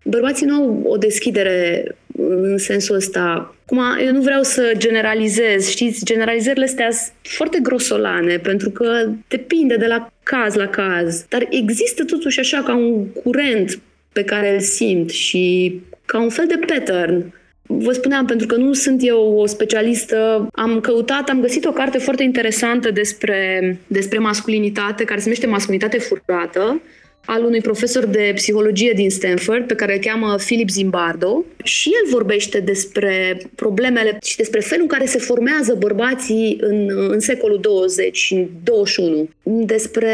bărbații 0.05 0.47
nu 0.47 0.55
au 0.55 0.83
o 0.85 0.97
deschidere 0.97 1.85
în 2.17 2.59
sensul 2.59 2.95
ăsta. 2.95 3.55
Acum, 3.71 3.99
eu 4.07 4.13
nu 4.13 4.21
vreau 4.21 4.43
să 4.43 4.73
generalizez, 4.77 5.69
știți, 5.69 6.05
generalizările 6.05 6.65
astea 6.65 6.91
sunt 6.91 7.13
foarte 7.23 7.59
grosolane, 7.63 8.37
pentru 8.39 8.71
că 8.71 9.09
depinde 9.29 9.77
de 9.77 9.87
la 9.87 10.13
caz 10.23 10.55
la 10.55 10.67
caz, 10.67 11.25
dar 11.29 11.47
există 11.51 12.05
totuși 12.05 12.41
așa 12.41 12.63
ca 12.63 12.75
un 12.75 13.07
curent 13.07 13.81
pe 14.13 14.25
care 14.25 14.55
îl 14.55 14.61
simt 14.61 15.11
și 15.11 15.75
ca 16.05 16.21
un 16.21 16.29
fel 16.29 16.47
de 16.47 16.61
pattern. 16.67 17.33
Vă 17.63 17.93
spuneam, 17.93 18.27
pentru 18.27 18.47
că 18.47 18.57
nu 18.57 18.73
sunt 18.73 19.01
eu 19.05 19.35
o 19.37 19.47
specialistă, 19.47 20.49
am 20.53 20.81
căutat, 20.81 21.29
am 21.29 21.41
găsit 21.41 21.65
o 21.65 21.73
carte 21.73 21.99
foarte 21.99 22.23
interesantă 22.23 22.91
despre, 22.91 23.79
despre 23.87 24.19
masculinitate, 24.19 25.05
care 25.05 25.19
se 25.19 25.25
numește 25.25 25.47
Masculinitate 25.47 25.99
furată, 25.99 26.81
al 27.25 27.45
unui 27.45 27.61
profesor 27.61 28.07
de 28.07 28.33
psihologie 28.35 28.93
din 28.93 29.11
Stanford, 29.11 29.67
pe 29.67 29.75
care 29.75 29.93
îl 29.93 30.01
cheamă 30.01 30.35
Philip 30.37 30.69
Zimbardo, 30.69 31.45
și 31.63 31.89
el 31.89 32.11
vorbește 32.11 32.61
despre 32.61 33.43
problemele 33.55 34.19
și 34.23 34.37
despre 34.37 34.61
felul 34.61 34.83
în 34.83 34.97
care 34.97 35.07
se 35.07 35.19
formează 35.19 35.75
bărbații 35.79 36.59
în, 36.61 36.89
în 37.11 37.21
secolul 37.21 37.59
20 37.61 38.17
și 38.17 38.49
21, 38.65 39.29
despre 39.43 40.11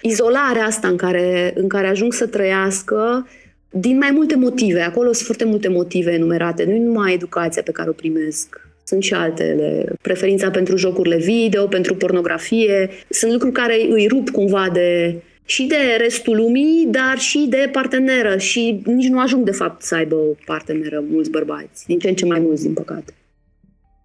izolarea 0.00 0.64
asta 0.64 0.88
în 0.88 0.96
care, 0.96 1.52
în 1.54 1.68
care 1.68 1.86
ajung 1.86 2.12
să 2.12 2.26
trăiască 2.26 3.28
din 3.70 3.96
mai 3.96 4.10
multe 4.10 4.36
motive. 4.36 4.80
Acolo 4.80 5.12
sunt 5.12 5.26
foarte 5.26 5.44
multe 5.44 5.68
motive 5.68 6.12
enumerate. 6.12 6.64
Nu 6.64 6.76
numai 6.76 7.12
educația 7.12 7.62
pe 7.62 7.72
care 7.72 7.88
o 7.88 7.92
primesc. 7.92 8.68
Sunt 8.84 9.02
și 9.02 9.14
altele. 9.14 9.92
Preferința 10.02 10.50
pentru 10.50 10.76
jocurile 10.76 11.16
video, 11.16 11.66
pentru 11.66 11.94
pornografie. 11.94 12.90
Sunt 13.08 13.32
lucruri 13.32 13.52
care 13.52 13.86
îi 13.88 14.06
rup 14.06 14.30
cumva 14.30 14.68
de 14.72 15.14
și 15.50 15.64
de 15.64 15.96
restul 15.98 16.36
lumii, 16.36 16.86
dar 16.90 17.18
și 17.18 17.46
de 17.48 17.68
parteneră. 17.72 18.36
Și 18.36 18.80
nici 18.84 19.08
nu 19.08 19.20
ajung, 19.20 19.44
de 19.44 19.50
fapt, 19.50 19.82
să 19.82 19.94
aibă 19.94 20.14
o 20.14 20.34
parteneră 20.44 21.04
mulți 21.10 21.30
bărbați. 21.30 21.86
Din 21.86 21.98
ce 21.98 22.08
în 22.08 22.14
ce 22.14 22.26
mai 22.26 22.40
mulți, 22.40 22.62
din 22.62 22.72
păcate. 22.72 23.14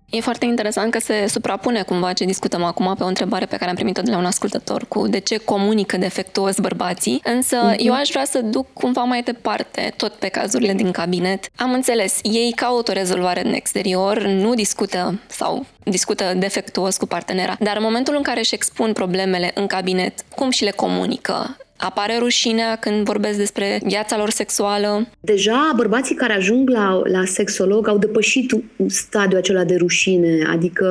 E 0.10 0.20
foarte 0.20 0.46
interesant 0.46 0.92
că 0.92 1.00
se 1.00 1.28
suprapune 1.28 1.82
cumva 1.82 2.14
ce 2.14 2.26
discutăm 2.26 2.64
acum 2.64 2.96
pe 2.98 3.04
o 3.04 3.08
întrebare 3.08 3.46
pe 3.46 3.56
care 3.56 3.70
am 3.70 3.76
primit-o 3.76 4.02
de 4.02 4.12
la 4.12 4.18
un 4.18 4.26
ascultător 4.26 4.86
cu 4.88 5.08
de 5.08 5.20
ce 5.20 5.38
comunică 5.38 5.98
defectuos 5.98 6.60
bărbații, 6.60 7.22
însă 7.24 7.72
uh-huh. 7.72 7.78
eu 7.78 7.94
aș 7.94 8.10
vrea 8.10 8.26
să 8.26 8.42
duc 8.42 8.74
cumva 8.74 9.04
mai 9.04 9.22
departe, 9.22 9.94
tot 9.98 10.14
pe 10.14 10.28
cazurile 10.28 10.74
din 10.74 10.92
cabinet. 10.92 11.46
Am 11.56 11.74
înțeles, 11.74 12.20
ei 12.22 12.54
caută 12.56 12.92
o 12.92 12.94
rezolvare 12.94 13.46
în 13.46 13.54
exterior, 13.54 14.22
nu 14.22 14.54
discută 14.54 15.20
sau 15.28 15.66
discută 15.84 16.34
defectuos 16.38 16.98
cu 16.98 17.06
partenera, 17.06 17.56
dar 17.60 17.76
în 17.76 17.84
momentul 17.84 18.16
în 18.16 18.22
care 18.22 18.40
își 18.40 18.54
expun 18.54 18.94
problemele 18.94 19.52
în 19.54 19.68
cabinet, 19.68 20.22
cum 20.36 20.50
și 20.50 20.64
le 20.64 20.72
comunică? 20.72 21.58
Apare 21.78 22.18
rușinea 22.20 22.76
când 22.76 23.06
vorbesc 23.06 23.38
despre 23.38 23.80
viața 23.84 24.18
lor 24.18 24.30
sexuală? 24.30 25.08
Deja 25.20 25.74
bărbații 25.76 26.16
care 26.16 26.34
ajung 26.34 26.70
la, 26.70 27.02
la 27.04 27.26
sexolog 27.26 27.88
au 27.88 27.98
depășit 27.98 28.56
stadiul 28.88 29.40
acela 29.40 29.64
de 29.64 29.76
rușine, 29.76 30.38
adică 30.52 30.88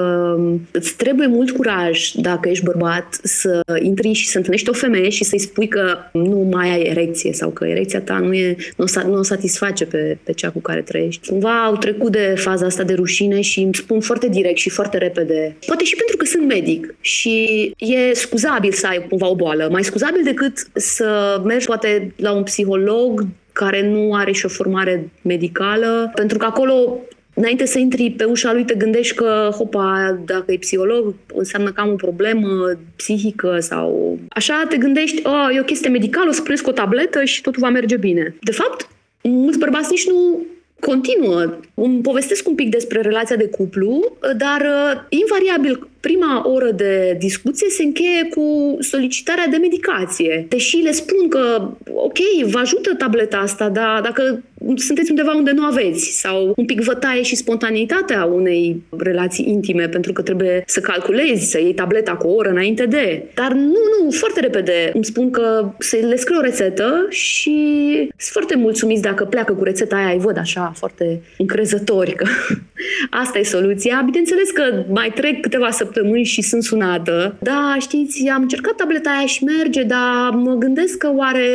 îți 0.70 0.96
trebuie 0.96 1.26
mult 1.26 1.50
curaj 1.50 2.10
dacă 2.14 2.48
ești 2.48 2.64
bărbat 2.64 3.18
să 3.22 3.60
intri 3.82 4.12
și 4.12 4.26
să 4.26 4.36
întâlnești 4.36 4.68
o 4.68 4.72
femeie 4.72 5.08
și 5.08 5.24
să-i 5.24 5.38
spui 5.38 5.68
că 5.68 5.96
nu 6.12 6.48
mai 6.50 6.70
ai 6.70 6.82
erecție 6.82 7.32
sau 7.32 7.50
că 7.50 7.64
erecția 7.64 8.00
ta 8.00 8.18
nu, 8.18 8.34
e, 8.34 8.56
nu, 8.76 8.84
o, 8.84 9.06
nu 9.08 9.18
o 9.18 9.22
satisface 9.22 9.86
pe, 9.86 10.18
pe 10.22 10.32
cea 10.32 10.50
cu 10.50 10.60
care 10.60 10.80
trăiești. 10.80 11.28
Cumva 11.28 11.64
au 11.64 11.76
trecut 11.76 12.12
de 12.12 12.34
faza 12.36 12.66
asta 12.66 12.82
de 12.82 12.94
rușine 12.94 13.40
și 13.40 13.60
îmi 13.60 13.74
spun 13.74 14.00
foarte 14.00 14.28
direct 14.28 14.58
și 14.58 14.70
foarte 14.70 14.98
repede. 14.98 15.56
Poate 15.66 15.84
și 15.84 15.96
pentru 15.96 16.16
că 16.16 16.24
sunt 16.24 16.46
medic 16.46 16.94
și 17.00 17.74
e 17.78 18.12
scuzabil 18.12 18.72
să 18.72 18.86
ai 18.86 19.06
cumva 19.08 19.28
o 19.28 19.34
boală, 19.34 19.68
mai 19.70 19.84
scuzabil 19.84 20.20
decât 20.24 20.52
să 20.74 21.40
mergi 21.44 21.66
poate 21.66 22.14
la 22.16 22.32
un 22.32 22.42
psiholog 22.42 23.26
care 23.52 23.88
nu 23.88 24.14
are 24.14 24.32
și 24.32 24.44
o 24.44 24.48
formare 24.48 25.10
medicală, 25.22 26.10
pentru 26.14 26.38
că 26.38 26.44
acolo 26.44 27.00
Înainte 27.36 27.64
să 27.64 27.78
intri 27.78 28.10
pe 28.10 28.24
ușa 28.24 28.52
lui, 28.52 28.64
te 28.64 28.74
gândești 28.74 29.14
că, 29.14 29.48
hopa, 29.56 30.18
dacă 30.24 30.52
e 30.52 30.56
psiholog, 30.58 31.14
înseamnă 31.34 31.72
că 31.72 31.80
am 31.80 31.90
o 31.90 31.94
problemă 31.94 32.78
psihică 32.96 33.56
sau... 33.60 34.18
Așa 34.28 34.66
te 34.68 34.76
gândești, 34.76 35.22
oh, 35.26 35.48
e 35.54 35.60
o 35.60 35.64
chestie 35.64 35.90
medicală, 35.90 36.28
o 36.28 36.32
să 36.32 36.42
presc 36.42 36.66
o 36.66 36.72
tabletă 36.72 37.24
și 37.24 37.40
totul 37.40 37.62
va 37.62 37.68
merge 37.68 37.96
bine. 37.96 38.36
De 38.40 38.52
fapt, 38.52 38.88
mulți 39.22 39.58
bărbați 39.58 39.90
nici 39.90 40.08
nu 40.08 40.46
continuă. 40.80 41.54
Îmi 41.74 42.00
povestesc 42.00 42.48
un 42.48 42.54
pic 42.54 42.70
despre 42.70 43.00
relația 43.00 43.36
de 43.36 43.48
cuplu, 43.48 44.16
dar 44.36 44.60
uh, 44.60 45.00
invariabil 45.08 45.88
prima 46.06 46.48
oră 46.48 46.70
de 46.70 47.16
discuție 47.18 47.68
se 47.70 47.82
încheie 47.82 48.24
cu 48.34 48.76
solicitarea 48.80 49.46
de 49.46 49.56
medicație. 49.56 50.46
Deși 50.48 50.76
le 50.76 50.92
spun 50.92 51.28
că, 51.28 51.68
ok, 51.94 52.18
vă 52.44 52.58
ajută 52.58 52.94
tableta 52.94 53.36
asta, 53.36 53.68
dar 53.68 54.00
dacă 54.00 54.42
sunteți 54.76 55.10
undeva 55.10 55.34
unde 55.34 55.50
nu 55.50 55.62
aveți 55.62 56.20
sau 56.20 56.52
un 56.56 56.64
pic 56.64 56.80
vă 56.80 56.94
taie 56.94 57.22
și 57.22 57.36
spontaneitatea 57.36 58.24
unei 58.24 58.82
relații 58.98 59.48
intime 59.48 59.88
pentru 59.88 60.12
că 60.12 60.22
trebuie 60.22 60.62
să 60.66 60.80
calculezi, 60.80 61.50
să 61.50 61.60
iei 61.60 61.74
tableta 61.74 62.12
cu 62.12 62.26
o 62.26 62.34
oră 62.34 62.48
înainte 62.48 62.86
de. 62.86 63.22
Dar 63.34 63.52
nu, 63.52 63.80
nu, 64.00 64.10
foarte 64.10 64.40
repede 64.40 64.90
îmi 64.94 65.04
spun 65.04 65.30
că 65.30 65.72
se 65.78 65.96
le 65.96 66.16
scriu 66.16 66.38
o 66.38 66.42
rețetă 66.42 67.06
și 67.08 67.58
sunt 68.06 68.32
foarte 68.32 68.56
mulțumiți 68.56 69.02
dacă 69.02 69.24
pleacă 69.24 69.52
cu 69.52 69.64
rețeta 69.64 69.96
aia, 69.96 70.12
îi 70.12 70.20
văd 70.20 70.38
așa 70.38 70.72
foarte 70.76 71.22
încrezători 71.38 72.12
că 72.14 72.26
asta 73.22 73.38
e 73.38 73.42
soluția. 73.42 74.02
Bineînțeles 74.04 74.50
că 74.50 74.84
mai 74.88 75.12
trec 75.14 75.40
câteva 75.40 75.70
săptămâni 75.70 75.92
și 76.22 76.42
sunt 76.42 76.62
sunată. 76.62 77.36
Da, 77.40 77.76
știți, 77.80 78.28
am 78.28 78.42
încercat 78.42 78.74
tableta 78.74 79.10
aia 79.10 79.26
și 79.26 79.44
merge, 79.44 79.82
dar 79.82 80.30
mă 80.32 80.54
gândesc 80.54 80.96
că 80.96 81.12
oare... 81.14 81.46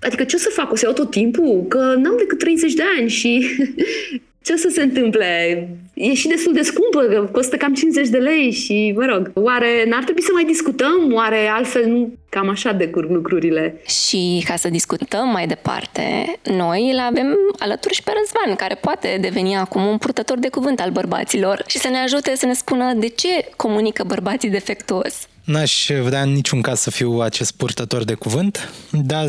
Adică 0.00 0.24
ce 0.24 0.36
o 0.36 0.38
să 0.38 0.48
fac? 0.52 0.72
O 0.72 0.76
să 0.76 0.84
iau 0.84 0.94
tot 0.94 1.10
timpul? 1.10 1.64
Că 1.68 1.78
n-am 1.78 2.14
decât 2.18 2.38
30 2.38 2.74
de 2.74 2.82
ani 2.98 3.08
și 3.08 3.46
ce 4.44 4.52
o 4.52 4.56
să 4.56 4.68
se 4.72 4.82
întâmple? 4.82 5.68
E 5.98 6.14
și 6.14 6.28
destul 6.28 6.52
de 6.52 6.62
scumpă, 6.62 7.00
că 7.02 7.28
costă 7.32 7.56
cam 7.56 7.74
50 7.74 8.08
de 8.08 8.16
lei 8.18 8.50
și, 8.50 8.92
mă 8.96 9.04
rog, 9.04 9.30
oare 9.34 9.84
n-ar 9.88 10.02
trebui 10.02 10.22
să 10.22 10.30
mai 10.34 10.44
discutăm? 10.44 11.12
Oare 11.12 11.48
altfel 11.48 11.86
nu 11.86 12.12
cam 12.28 12.48
așa 12.48 12.72
decurg 12.72 13.10
lucrurile? 13.10 13.80
Și 13.86 14.44
ca 14.46 14.56
să 14.56 14.68
discutăm 14.68 15.28
mai 15.28 15.46
departe, 15.46 16.02
noi 16.42 16.90
îl 16.92 16.98
avem 16.98 17.36
alături 17.58 17.94
și 17.94 18.02
pe 18.02 18.12
Răzvan, 18.18 18.56
care 18.56 18.74
poate 18.74 19.18
deveni 19.20 19.56
acum 19.56 19.86
un 19.86 19.98
purtător 19.98 20.38
de 20.38 20.48
cuvânt 20.48 20.80
al 20.80 20.90
bărbaților 20.90 21.64
și 21.66 21.78
să 21.78 21.88
ne 21.88 21.98
ajute 21.98 22.34
să 22.36 22.46
ne 22.46 22.54
spună 22.54 22.92
de 22.96 23.08
ce 23.08 23.28
comunică 23.56 24.04
bărbații 24.06 24.50
defectuos. 24.50 25.28
N-aș 25.44 25.90
vrea 26.02 26.22
în 26.22 26.32
niciun 26.32 26.60
caz 26.60 26.78
să 26.80 26.90
fiu 26.90 27.18
acest 27.20 27.56
purtător 27.56 28.04
de 28.04 28.14
cuvânt, 28.14 28.72
dar 28.90 29.26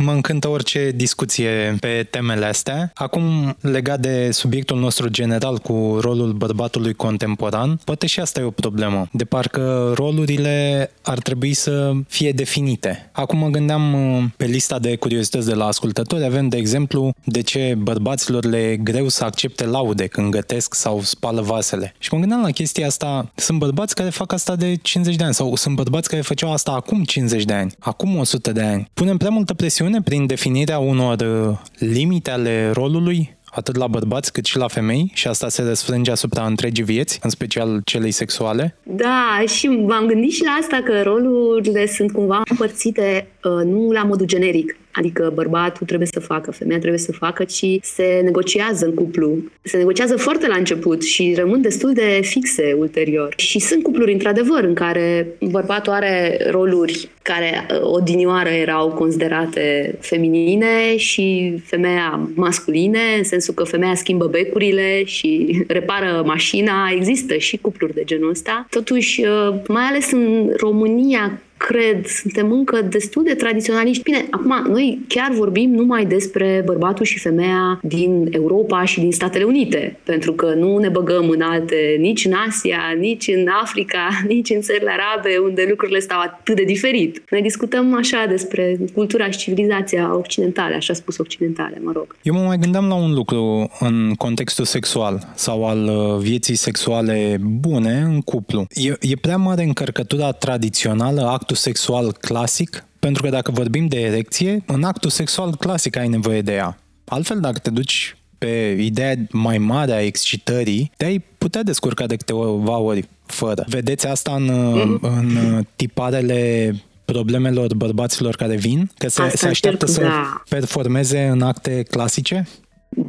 Mă 0.00 0.12
încântă 0.12 0.48
orice 0.48 0.92
discuție 0.94 1.76
pe 1.80 2.06
temele 2.10 2.44
astea. 2.46 2.90
Acum, 2.94 3.56
legat 3.60 4.00
de 4.00 4.30
subiectul 4.30 4.78
nostru 4.78 5.08
general 5.08 5.58
cu 5.58 5.98
rolul 6.00 6.32
bărbatului 6.32 6.94
contemporan, 6.94 7.80
poate 7.84 8.06
și 8.06 8.20
asta 8.20 8.40
e 8.40 8.44
o 8.44 8.50
problemă. 8.50 9.08
De 9.12 9.24
parcă 9.24 9.92
rolurile 9.94 10.90
ar 11.02 11.18
trebui 11.18 11.54
să 11.54 11.92
fie 12.08 12.32
definite. 12.32 13.10
Acum 13.12 13.38
mă 13.38 13.48
gândeam 13.48 13.94
uh, 13.94 14.24
pe 14.36 14.44
lista 14.44 14.78
de 14.78 14.96
curiozități 14.96 15.46
de 15.46 15.54
la 15.54 15.66
ascultători, 15.66 16.24
avem, 16.24 16.48
de 16.48 16.56
exemplu, 16.56 17.14
de 17.24 17.40
ce 17.40 17.74
bărbaților 17.78 18.44
le 18.44 18.58
e 18.58 18.76
greu 18.76 19.08
să 19.08 19.24
accepte 19.24 19.66
laude 19.66 20.06
când 20.06 20.30
gătesc 20.30 20.74
sau 20.74 21.00
spală 21.02 21.40
vasele. 21.40 21.94
Și 21.98 22.08
mă 22.12 22.18
gândeam 22.18 22.42
la 22.42 22.50
chestia 22.50 22.86
asta, 22.86 23.32
sunt 23.34 23.58
bărbați 23.58 23.94
care 23.94 24.10
fac 24.10 24.32
asta 24.32 24.56
de 24.56 24.74
50 24.82 25.16
de 25.16 25.24
ani 25.24 25.34
sau 25.34 25.56
sunt 25.56 25.74
bărbați 25.74 26.08
care 26.08 26.22
făceau 26.22 26.52
asta 26.52 26.72
acum 26.72 27.04
50 27.04 27.44
de 27.44 27.52
ani, 27.52 27.72
acum 27.78 28.16
100 28.16 28.52
de 28.52 28.62
ani. 28.62 28.90
Punem 28.94 29.16
prea 29.16 29.30
multă 29.30 29.54
presiune 29.54 29.87
chestiune 29.88 30.02
prin 30.02 30.26
definirea 30.26 30.78
unor 30.78 31.20
uh, 31.20 31.56
limite 31.78 32.30
ale 32.30 32.70
rolului 32.70 33.36
atât 33.44 33.76
la 33.76 33.86
bărbați 33.86 34.32
cât 34.32 34.44
și 34.44 34.56
la 34.56 34.68
femei 34.68 35.10
și 35.14 35.28
asta 35.28 35.48
se 35.48 35.62
răsfrânge 35.62 36.10
asupra 36.10 36.46
întregii 36.46 36.84
vieți, 36.84 37.18
în 37.22 37.30
special 37.30 37.80
celei 37.84 38.10
sexuale? 38.10 38.76
Da, 38.82 39.42
și 39.46 39.66
m-am 39.66 40.06
gândit 40.06 40.32
și 40.32 40.44
la 40.44 40.50
asta 40.50 40.80
că 40.84 41.02
rolurile 41.02 41.86
sunt 41.86 42.12
cumva 42.12 42.42
împărțite 42.50 43.28
uh, 43.44 43.64
nu 43.64 43.90
la 43.90 44.02
modul 44.02 44.26
generic, 44.26 44.76
Adică 44.98 45.32
bărbatul 45.34 45.86
trebuie 45.86 46.08
să 46.12 46.20
facă, 46.20 46.50
femeia 46.50 46.78
trebuie 46.78 47.00
să 47.00 47.12
facă, 47.12 47.44
ci 47.44 47.64
se 47.82 48.20
negociază 48.24 48.84
în 48.84 48.94
cuplu. 48.94 49.38
Se 49.62 49.76
negociază 49.76 50.16
foarte 50.16 50.46
la 50.46 50.56
început 50.56 51.02
și 51.02 51.34
rămân 51.36 51.60
destul 51.60 51.92
de 51.92 52.20
fixe 52.22 52.74
ulterior. 52.78 53.34
Și 53.36 53.58
sunt 53.58 53.82
cupluri, 53.82 54.12
într-adevăr, 54.12 54.64
în 54.64 54.74
care 54.74 55.26
bărbatul 55.50 55.92
are 55.92 56.38
roluri 56.50 57.08
care 57.22 57.66
uh, 57.70 57.80
odinioară 57.82 58.48
erau 58.48 58.88
considerate 58.88 59.96
feminine 60.00 60.96
și 60.96 61.54
femeia 61.64 62.28
masculine, 62.34 63.00
în 63.16 63.24
sensul 63.24 63.54
că 63.54 63.64
femeia 63.64 63.94
schimbă 63.94 64.26
becurile 64.26 65.04
și 65.04 65.30
repară 65.78 66.22
mașina. 66.26 66.90
Există 66.94 67.36
și 67.36 67.56
cupluri 67.56 67.94
de 67.94 68.04
genul 68.04 68.30
ăsta. 68.30 68.66
Totuși, 68.70 69.20
uh, 69.20 69.54
mai 69.68 69.82
ales 69.82 70.10
în 70.10 70.52
România, 70.56 71.40
cred, 71.58 72.06
suntem 72.06 72.52
încă 72.52 72.82
destul 72.82 73.22
de 73.22 73.34
tradiționaliști. 73.34 74.02
Bine, 74.02 74.26
acum, 74.30 74.64
noi 74.68 75.00
chiar 75.08 75.30
vorbim 75.32 75.70
numai 75.70 76.04
despre 76.06 76.62
bărbatul 76.64 77.04
și 77.04 77.18
femeia 77.18 77.80
din 77.82 78.28
Europa 78.30 78.84
și 78.84 79.00
din 79.00 79.12
Statele 79.12 79.44
Unite, 79.44 79.98
pentru 80.04 80.32
că 80.32 80.54
nu 80.54 80.78
ne 80.78 80.88
băgăm 80.88 81.28
în 81.28 81.40
alte, 81.40 81.96
nici 81.98 82.24
în 82.24 82.32
Asia, 82.48 82.80
nici 82.98 83.28
în 83.28 83.48
Africa, 83.62 84.08
nici 84.34 84.50
în 84.50 84.60
țările 84.60 84.90
arabe, 84.90 85.36
unde 85.44 85.66
lucrurile 85.68 85.98
stau 85.98 86.20
atât 86.20 86.56
de 86.56 86.62
diferit. 86.62 87.22
Noi 87.30 87.42
discutăm 87.42 87.94
așa 87.94 88.26
despre 88.28 88.78
cultura 88.94 89.30
și 89.30 89.38
civilizația 89.38 90.16
occidentale, 90.16 90.74
așa 90.74 90.92
spus 90.92 91.18
occidentale, 91.18 91.80
mă 91.84 91.92
rog. 91.94 92.16
Eu 92.22 92.34
mă 92.34 92.40
mai 92.40 92.58
gândeam 92.58 92.88
la 92.88 92.94
un 92.94 93.14
lucru 93.14 93.70
în 93.80 94.14
contextul 94.16 94.64
sexual 94.64 95.32
sau 95.34 95.66
al 95.66 95.84
uh, 95.84 96.20
vieții 96.20 96.54
sexuale 96.54 97.36
bune 97.40 98.02
în 98.04 98.20
cuplu. 98.20 98.66
E, 98.70 98.96
e 99.00 99.16
prea 99.20 99.36
mare 99.36 99.62
încărcătura 99.62 100.32
tradițională, 100.32 101.20
actul 101.48 101.72
sexual 101.72 102.12
clasic, 102.12 102.84
pentru 102.98 103.22
că 103.22 103.28
dacă 103.28 103.50
vorbim 103.50 103.86
de 103.86 104.00
erecție, 104.00 104.62
în 104.66 104.84
actul 104.84 105.10
sexual 105.10 105.56
clasic 105.56 105.96
ai 105.96 106.08
nevoie 106.08 106.42
de 106.42 106.52
ea. 106.52 106.78
Altfel, 107.04 107.40
dacă 107.40 107.58
te 107.58 107.70
duci 107.70 108.16
pe 108.38 108.76
ideea 108.80 109.14
mai 109.30 109.58
mare 109.58 109.92
a 109.92 110.00
excitării, 110.00 110.92
te-ai 110.96 111.24
putea 111.38 111.62
descurca 111.62 112.06
de 112.06 112.16
câteva 112.16 112.78
ori 112.78 113.08
fără. 113.26 113.64
Vedeți 113.68 114.06
asta 114.06 114.34
în, 114.34 114.50
mm-hmm. 114.50 115.00
în 115.00 115.66
tiparele 115.76 116.74
problemelor 117.04 117.74
bărbaților 117.74 118.36
care 118.36 118.56
vin? 118.56 118.90
Că 118.98 119.08
se, 119.08 119.32
se 119.34 119.48
așteaptă 119.48 119.86
să 119.86 120.00
da. 120.00 120.42
performeze 120.48 121.26
în 121.26 121.42
acte 121.42 121.82
clasice? 121.82 122.48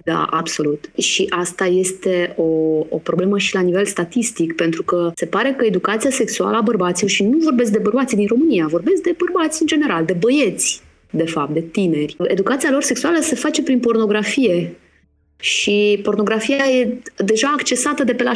Da, 0.04 0.24
absolut. 0.24 0.92
Și 0.98 1.26
asta 1.30 1.66
este 1.66 2.34
o, 2.38 2.44
o 2.90 2.98
problemă 3.04 3.38
și 3.38 3.56
la 3.56 3.62
nivel 3.62 3.86
statistic, 3.86 4.56
pentru 4.56 4.84
că 4.84 5.12
se 5.16 5.26
pare 5.26 5.54
că 5.58 5.66
educația 5.66 6.10
sexuală 6.10 6.58
a 6.58 6.62
bărbaților, 6.62 7.10
și 7.10 7.24
nu 7.24 7.38
vorbesc 7.38 7.72
de 7.72 7.78
bărbații 7.78 8.18
din 8.18 8.28
România, 8.28 8.68
vorbesc 8.68 9.02
de 9.02 9.16
bărbați 9.18 9.62
în 9.62 9.68
general, 9.68 10.06
de 10.06 10.14
băieți, 10.14 10.82
de 11.10 11.26
fapt, 11.26 11.54
de 11.54 11.62
tineri. 11.62 12.16
Educația 12.28 12.72
lor 12.72 12.82
sexuală 12.82 13.18
se 13.20 13.36
face 13.36 13.64
prin 13.64 13.80
pornografie. 13.80 14.76
Și 15.40 16.00
pornografia 16.04 16.56
e 16.56 16.98
deja 17.16 17.54
accesată 17.54 18.04
de 18.04 18.14
pe 18.14 18.24
la 18.24 18.32
6-8 18.32 18.36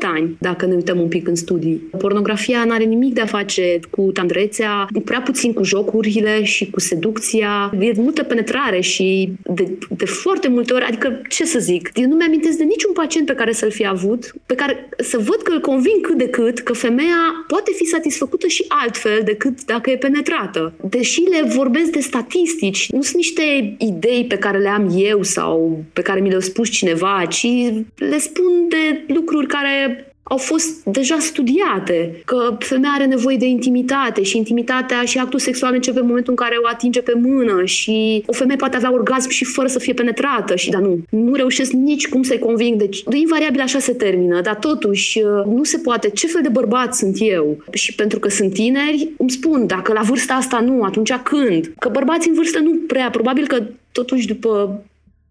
ani, 0.00 0.36
dacă 0.38 0.66
ne 0.66 0.74
uităm 0.74 1.00
un 1.00 1.08
pic 1.08 1.28
în 1.28 1.34
studii. 1.34 1.82
Pornografia 1.98 2.64
nu 2.64 2.72
are 2.72 2.84
nimic 2.84 3.14
de 3.14 3.20
a 3.20 3.26
face 3.26 3.80
cu 3.90 4.10
tandrețea, 4.12 4.88
prea 5.04 5.20
puțin 5.20 5.52
cu 5.52 5.62
jocurile 5.62 6.44
și 6.44 6.70
cu 6.70 6.80
seducția. 6.80 7.72
E 7.80 7.92
multă 7.96 8.22
penetrare 8.22 8.80
și 8.80 9.32
de, 9.54 9.78
de 9.88 10.04
foarte 10.04 10.48
multe 10.48 10.72
ori, 10.72 10.84
adică 10.84 11.22
ce 11.28 11.44
să 11.44 11.58
zic, 11.58 11.90
eu 11.94 12.08
nu 12.08 12.16
mi-amintesc 12.16 12.58
de 12.58 12.64
niciun 12.64 12.92
pacient 12.92 13.26
pe 13.26 13.34
care 13.34 13.52
să-l 13.52 13.70
fi 13.70 13.86
avut, 13.86 14.32
pe 14.46 14.54
care 14.54 14.88
să 14.98 15.18
văd 15.18 15.42
că 15.42 15.52
îl 15.52 15.60
convin 15.60 16.00
cât 16.02 16.18
de 16.18 16.28
cât 16.28 16.58
că 16.58 16.72
femeia 16.72 17.44
poate 17.46 17.70
fi 17.74 17.84
satisfăcută 17.84 18.46
și 18.46 18.64
altfel 18.68 19.20
decât 19.24 19.64
dacă 19.64 19.90
e 19.90 19.96
penetrată. 19.96 20.72
Deși 20.88 21.20
le 21.20 21.42
vorbesc 21.54 21.90
de 21.90 22.00
statistici, 22.00 22.90
nu 22.90 23.02
sunt 23.02 23.16
niște 23.16 23.74
idei 23.78 24.24
pe 24.28 24.36
care 24.36 24.58
le 24.58 24.68
am 24.68 24.92
eu 24.96 25.22
sau 25.22 25.84
pe 25.92 26.02
care 26.02 26.20
mi 26.20 26.30
le-a 26.32 26.40
spus 26.40 26.68
cineva, 26.68 27.24
ci 27.28 27.46
le 27.94 28.18
spun 28.18 28.68
de 28.68 29.04
lucruri 29.14 29.46
care 29.46 30.06
au 30.22 30.36
fost 30.36 30.84
deja 30.84 31.16
studiate, 31.18 32.22
că 32.24 32.56
femeia 32.58 32.92
are 32.94 33.04
nevoie 33.06 33.36
de 33.36 33.46
intimitate 33.46 34.22
și 34.22 34.36
intimitatea 34.36 35.04
și 35.04 35.18
actul 35.18 35.38
sexual 35.38 35.74
începe 35.74 35.98
în 35.98 36.06
momentul 36.06 36.32
în 36.32 36.44
care 36.44 36.56
o 36.62 36.68
atinge 36.68 37.00
pe 37.00 37.12
mână 37.22 37.64
și 37.64 38.22
o 38.26 38.32
femeie 38.32 38.56
poate 38.56 38.76
avea 38.76 38.92
orgasm 38.92 39.28
și 39.28 39.44
fără 39.44 39.68
să 39.68 39.78
fie 39.78 39.92
penetrată 39.92 40.56
și 40.56 40.70
dar 40.70 40.80
nu, 40.80 40.98
nu 41.10 41.34
reușesc 41.34 41.72
nici 41.72 42.08
cum 42.08 42.22
să-i 42.22 42.38
conving, 42.38 42.78
deci 42.78 43.02
invariabil 43.12 43.60
așa 43.60 43.78
se 43.78 43.92
termină, 43.92 44.40
dar 44.40 44.54
totuși 44.54 45.20
nu 45.46 45.64
se 45.64 45.78
poate. 45.78 46.10
Ce 46.10 46.26
fel 46.26 46.42
de 46.42 46.48
bărbat 46.48 46.94
sunt 46.94 47.16
eu? 47.18 47.64
Și 47.72 47.94
pentru 47.94 48.18
că 48.18 48.28
sunt 48.28 48.52
tineri, 48.52 49.08
îmi 49.18 49.30
spun, 49.30 49.66
dacă 49.66 49.92
la 49.92 50.02
vârsta 50.02 50.34
asta 50.34 50.60
nu, 50.60 50.82
atunci 50.82 51.12
când? 51.12 51.72
Că 51.78 51.88
bărbații 51.88 52.30
în 52.30 52.36
vârstă 52.36 52.58
nu 52.58 52.70
prea, 52.86 53.10
probabil 53.10 53.46
că 53.46 53.62
totuși 53.92 54.26
după 54.26 54.82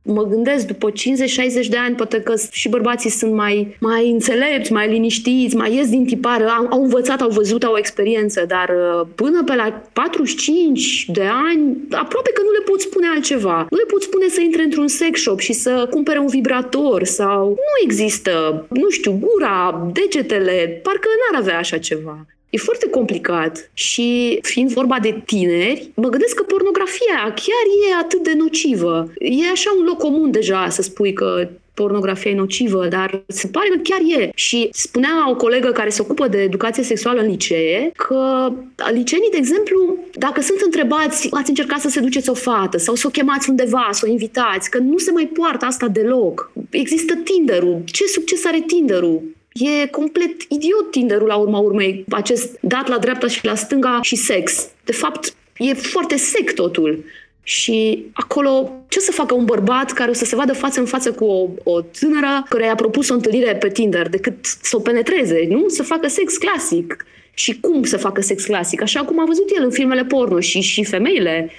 mă 0.04 0.24
gândesc, 0.24 0.68
după 0.68 0.92
50-60 0.92 1.68
de 1.70 1.78
ani, 1.78 1.96
poate 1.96 2.22
că 2.22 2.34
și 2.52 2.70
bărbații 2.70 3.10
sunt 3.10 3.34
mai, 3.34 3.78
mai 3.80 4.10
înțelepți, 4.10 4.72
mai 4.72 4.90
liniștiți, 4.90 5.56
mai 5.56 5.76
ies 5.76 5.90
din 5.90 6.06
tipare, 6.06 6.44
au, 6.44 6.68
au 6.70 6.84
învățat, 6.84 7.22
au 7.22 7.30
văzut, 7.30 7.64
au 7.64 7.74
o 7.74 7.78
experiență, 7.78 8.46
dar 8.48 8.70
uh, 8.70 9.08
până 9.16 9.44
pe 9.44 9.56
la 9.56 9.82
45 9.94 11.06
de 11.14 11.24
ani, 11.24 11.78
aproape 11.92 12.32
că 12.34 12.42
nu 12.42 12.52
le 12.52 12.64
pot 12.66 12.82
spune 12.82 13.08
altceva. 13.14 13.68
Nu 13.70 13.78
le 13.78 13.86
pot 13.88 14.02
spune 14.02 14.28
să 14.28 14.42
intre 14.42 14.64
într-un 14.64 14.88
sex 14.88 15.22
shop 15.22 15.40
și 15.40 15.54
să 15.54 15.88
cumpere 15.90 16.20
un 16.20 16.28
vibrator 16.28 17.04
sau 17.04 17.50
nu 17.50 17.84
există, 17.84 18.66
nu 18.70 18.90
știu, 18.90 19.20
gura, 19.20 19.90
degetele, 19.94 20.80
parcă 20.84 21.08
n-ar 21.32 21.42
avea 21.42 21.58
așa 21.58 21.78
ceva. 21.78 22.26
E 22.52 22.58
foarte 22.58 22.90
complicat 22.90 23.72
și 23.74 24.40
fiind 24.42 24.72
vorba 24.72 24.98
de 25.02 25.22
tineri, 25.26 25.92
mă 25.96 26.10
gândesc 26.10 26.36
că 26.36 26.44
pornografia 26.44 27.20
chiar 27.24 27.66
e 27.90 28.02
atât 28.02 28.24
de 28.24 28.34
nocivă. 28.38 29.12
E 29.20 29.52
așa 29.52 29.76
un 29.78 29.86
loc 29.86 29.98
comun 29.98 30.32
deja 30.32 30.70
să 30.70 30.82
spui 30.82 31.14
că 31.14 31.50
pornografia 31.74 32.32
e 32.32 32.36
nocivă, 32.36 32.88
dar 32.88 33.24
se 33.28 33.48
pare 33.48 33.68
că 33.70 33.80
chiar 33.84 34.00
e. 34.22 34.30
Și 34.36 34.70
spunea 34.72 35.30
o 35.30 35.36
colegă 35.36 35.72
care 35.72 35.90
se 35.90 36.02
ocupă 36.02 36.28
de 36.28 36.42
educație 36.42 36.84
sexuală 36.84 37.22
în 37.22 37.28
licee 37.28 37.92
că 37.96 38.52
liceenii, 38.92 39.32
de 39.32 39.38
exemplu, 39.38 39.98
dacă 40.14 40.42
sunt 40.42 40.60
întrebați, 40.62 41.28
ați 41.32 41.50
încercat 41.50 41.80
să 41.80 41.90
seduceți 41.90 42.30
o 42.30 42.34
fată 42.34 42.78
sau 42.78 42.96
să 42.96 43.08
o 43.08 43.10
chemați 43.10 43.50
undeva, 43.50 43.88
să 43.92 44.06
o 44.08 44.12
invitați, 44.12 44.70
că 44.70 44.78
nu 44.78 44.98
se 44.98 45.12
mai 45.12 45.26
poartă 45.26 45.66
asta 45.66 45.88
deloc. 45.88 46.52
Există 46.70 47.14
Tinder-ul. 47.16 47.82
Ce 47.86 48.06
succes 48.06 48.46
are 48.46 48.64
Tinder-ul? 48.68 49.22
E 49.54 49.88
complet 49.88 50.42
idiot 50.50 50.92
Tinderul 50.92 51.28
la 51.28 51.36
urma 51.36 51.58
urmei, 51.58 52.06
acest 52.10 52.58
dat 52.60 52.88
la 52.88 52.98
dreapta 52.98 53.28
și 53.28 53.46
la 53.46 53.56
stânga 53.56 54.00
și 54.02 54.16
sex. 54.16 54.68
De 54.84 54.92
fapt, 54.92 55.34
e 55.58 55.74
foarte 55.74 56.16
sec 56.18 56.54
totul. 56.54 57.04
Și 57.44 58.06
acolo, 58.14 58.72
ce 58.88 59.00
să 59.00 59.12
facă 59.12 59.34
un 59.34 59.46
bărbat 59.46 59.92
care 59.92 60.10
o 60.10 60.14
să 60.14 60.26
se 60.26 60.36
vadă 60.36 60.54
față 60.54 60.80
în 60.80 60.86
față 60.86 61.12
cu 61.12 61.26
o, 61.26 61.48
o 61.64 61.82
tânără 61.82 62.46
care 62.50 62.66
i-a 62.66 62.76
propus 62.76 63.10
o 63.10 63.14
întâlnire 63.14 63.56
pe 63.56 63.70
Tinder, 63.70 64.10
decât 64.10 64.36
să 64.62 64.76
o 64.76 64.80
penetreze, 64.80 65.48
nu? 65.50 65.68
Să 65.68 65.84
facă 65.84 66.08
sex 66.08 66.38
clasic. 66.38 67.06
Și 67.34 67.60
cum 67.60 67.84
să 67.84 67.98
facă 67.98 68.22
sex 68.22 68.44
clasic? 68.44 68.82
Așa 68.82 69.04
cum 69.04 69.20
a 69.20 69.26
văzut 69.26 69.50
el 69.58 69.64
în 69.64 69.72
filmele 69.72 70.04
porno 70.04 70.40
și, 70.40 70.60
și 70.62 70.84
femeile 70.84 71.52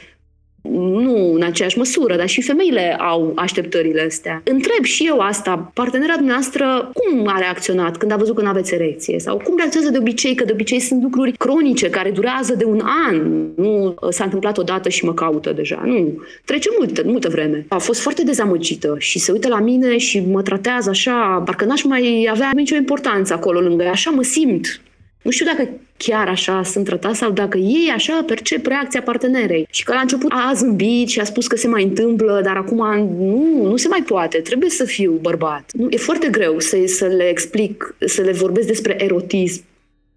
nu 0.71 1.33
în 1.35 1.42
aceeași 1.42 1.78
măsură, 1.78 2.16
dar 2.16 2.28
și 2.28 2.42
femeile 2.42 2.96
au 2.98 3.33
așteptările 3.37 4.05
astea. 4.07 4.42
Întreb 4.44 4.85
și 4.85 5.07
eu 5.07 5.18
asta, 5.18 5.70
partenera 5.75 6.14
dumneavoastră 6.14 6.90
cum 6.94 7.27
a 7.27 7.38
reacționat 7.38 7.96
când 7.96 8.12
a 8.12 8.16
văzut 8.16 8.35
că 8.35 8.42
nu 8.42 8.48
aveți 8.48 8.75
erecție? 8.75 9.18
Sau 9.18 9.37
cum 9.37 9.57
reacționează 9.57 9.92
de 9.92 9.98
obicei, 9.98 10.35
că 10.35 10.44
de 10.44 10.53
obicei 10.53 10.81
sunt 10.81 11.03
lucruri 11.03 11.33
cronice 11.33 11.90
care 11.90 12.11
durează 12.11 12.55
de 12.55 12.64
un 12.64 12.81
an. 13.07 13.46
Nu 13.57 13.94
s-a 14.11 14.25
întâmplat 14.25 14.59
odată 14.59 14.88
și 14.88 15.05
mă 15.05 15.14
caută 15.14 15.53
deja. 15.53 15.83
Nu. 15.85 16.22
Trece 16.44 16.68
multă, 16.79 17.03
multă 17.05 17.29
vreme. 17.29 17.66
A 17.68 17.79
fost 17.79 18.01
foarte 18.01 18.25
dezamăgită 18.25 18.94
și 18.98 19.18
se 19.18 19.33
uită 19.33 19.48
la 19.48 19.61
mine 19.61 19.96
și 19.96 20.20
mă 20.20 20.42
tratează 20.42 20.90
așa, 20.90 21.42
parcă 21.44 21.64
n-aș 21.64 21.83
mai 21.83 22.29
avea 22.31 22.51
nicio 22.55 22.77
importanță 22.77 23.33
acolo 23.33 23.61
lângă 23.61 23.83
ea. 23.83 23.90
Așa 23.90 24.11
mă 24.11 24.22
simt. 24.22 24.81
Nu 25.23 25.31
știu 25.31 25.47
dacă 25.47 25.69
chiar 25.97 26.29
așa 26.29 26.63
sunt 26.63 26.85
tratați 26.85 27.19
sau 27.19 27.31
dacă 27.31 27.59
ei 27.59 27.91
așa 27.95 28.23
percep 28.27 28.67
reacția 28.67 29.03
partenerei. 29.03 29.67
Și 29.71 29.85
că 29.85 29.93
la 29.93 30.01
început 30.01 30.33
a 30.33 30.53
zâmbit 30.55 31.09
și 31.09 31.21
a 31.21 31.25
spus 31.25 31.47
că 31.47 31.57
se 31.57 31.69
mai 31.69 31.83
întâmplă, 31.83 32.41
dar 32.45 32.57
acum 32.57 32.77
nu, 33.19 33.69
nu 33.69 33.77
se 33.77 33.89
mai 33.89 34.03
poate, 34.07 34.39
trebuie 34.39 34.71
să 34.71 34.85
fiu 34.85 35.19
bărbat. 35.21 35.71
Nu, 35.73 35.87
e 35.91 35.97
foarte 35.97 36.29
greu 36.29 36.59
să, 36.59 36.77
să 36.87 37.07
le 37.07 37.29
explic, 37.29 37.95
să 37.99 38.23
le 38.23 38.33
vorbesc 38.33 38.67
despre 38.67 39.05
erotism. 39.05 39.65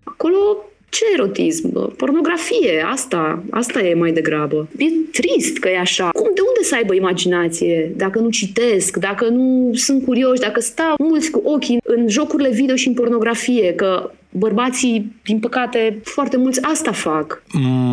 Acolo 0.04 0.66
ce 0.90 1.04
erotism? 1.14 1.96
Pornografie, 1.96 2.86
asta, 2.92 3.44
asta 3.50 3.82
e 3.82 3.94
mai 3.94 4.12
degrabă. 4.12 4.68
E 4.78 4.86
trist 5.12 5.58
că 5.58 5.70
e 5.70 5.80
așa. 5.80 6.10
Cum, 6.10 6.32
de 6.34 6.42
unde 6.48 6.64
să 6.64 6.76
aibă 6.76 6.94
imaginație 6.94 7.92
dacă 7.96 8.20
nu 8.20 8.30
citesc, 8.30 8.98
dacă 8.98 9.28
nu 9.28 9.72
sunt 9.74 10.06
curioși, 10.06 10.42
dacă 10.42 10.60
stau 10.60 10.96
mulți 10.98 11.32
cu 11.32 11.42
ochii 11.44 11.82
în 11.84 12.08
jocurile 12.08 12.50
video 12.50 12.76
și 12.76 12.88
în 12.88 12.94
pornografie, 12.94 13.74
că 13.74 14.12
bărbații, 14.38 15.20
din 15.24 15.40
păcate, 15.40 16.02
foarte 16.04 16.38
mulți 16.38 16.62
asta 16.62 16.92
fac. 16.92 17.44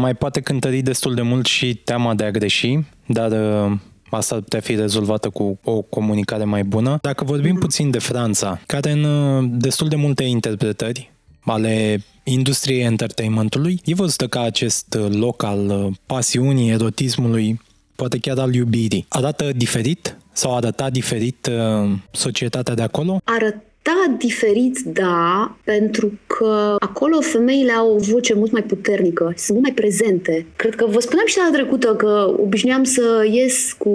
Mai 0.00 0.14
poate 0.14 0.40
cântări 0.40 0.80
destul 0.80 1.14
de 1.14 1.22
mult 1.22 1.46
și 1.46 1.74
teama 1.74 2.14
de 2.14 2.24
a 2.24 2.30
greși, 2.30 2.78
dar 3.06 3.30
uh, 3.30 3.72
asta 4.10 4.34
ar 4.34 4.40
putea 4.40 4.60
fi 4.60 4.74
rezolvată 4.74 5.28
cu 5.28 5.58
o 5.64 5.80
comunicare 5.82 6.44
mai 6.44 6.64
bună. 6.64 6.98
Dacă 7.00 7.24
vorbim 7.24 7.56
mm-hmm. 7.56 7.60
puțin 7.60 7.90
de 7.90 7.98
Franța, 7.98 8.60
care 8.66 8.90
în 8.90 9.04
uh, 9.04 9.50
destul 9.50 9.88
de 9.88 9.96
multe 9.96 10.24
interpretări 10.24 11.12
ale 11.44 12.04
industriei 12.24 12.80
entertainmentului, 12.80 13.80
e 13.84 13.94
văzută 13.94 14.26
ca 14.26 14.40
acest 14.40 14.94
uh, 14.98 15.06
loc 15.10 15.42
al 15.42 15.90
pasiunii, 16.06 16.70
erotismului, 16.70 17.60
poate 17.96 18.18
chiar 18.18 18.38
al 18.38 18.54
iubirii. 18.54 19.06
Arată 19.08 19.50
diferit 19.56 20.16
sau 20.32 20.56
arăta 20.56 20.90
diferit 20.90 21.50
societatea 22.10 22.74
de 22.74 22.82
acolo? 22.82 23.20
Arăt 23.24 23.56
da, 23.82 24.14
diferit, 24.18 24.78
da, 24.78 25.56
pentru 25.64 26.12
că 26.26 26.76
acolo 26.78 27.20
femeile 27.20 27.72
au 27.72 27.94
o 27.94 27.98
voce 27.98 28.34
mult 28.34 28.52
mai 28.52 28.62
puternică, 28.62 29.24
sunt 29.36 29.58
mult 29.58 29.62
mai 29.62 29.72
prezente. 29.72 30.46
Cred 30.56 30.74
că 30.74 30.86
vă 30.86 31.00
spuneam 31.00 31.26
și 31.26 31.38
la 31.38 31.50
trecută 31.52 31.94
că 31.94 32.34
obișnuiam 32.42 32.84
să 32.84 33.26
ies 33.30 33.72
cu 33.72 33.90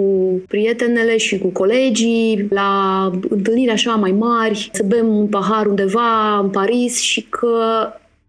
prietenele 0.48 1.16
și 1.16 1.38
cu 1.38 1.48
colegii 1.48 2.46
la 2.50 3.10
întâlniri 3.28 3.70
așa 3.70 3.94
mai 3.94 4.12
mari, 4.12 4.70
să 4.72 4.82
bem 4.86 5.16
un 5.16 5.26
pahar 5.26 5.66
undeva 5.66 6.38
în 6.38 6.48
Paris 6.48 7.00
și 7.00 7.22
că 7.22 7.86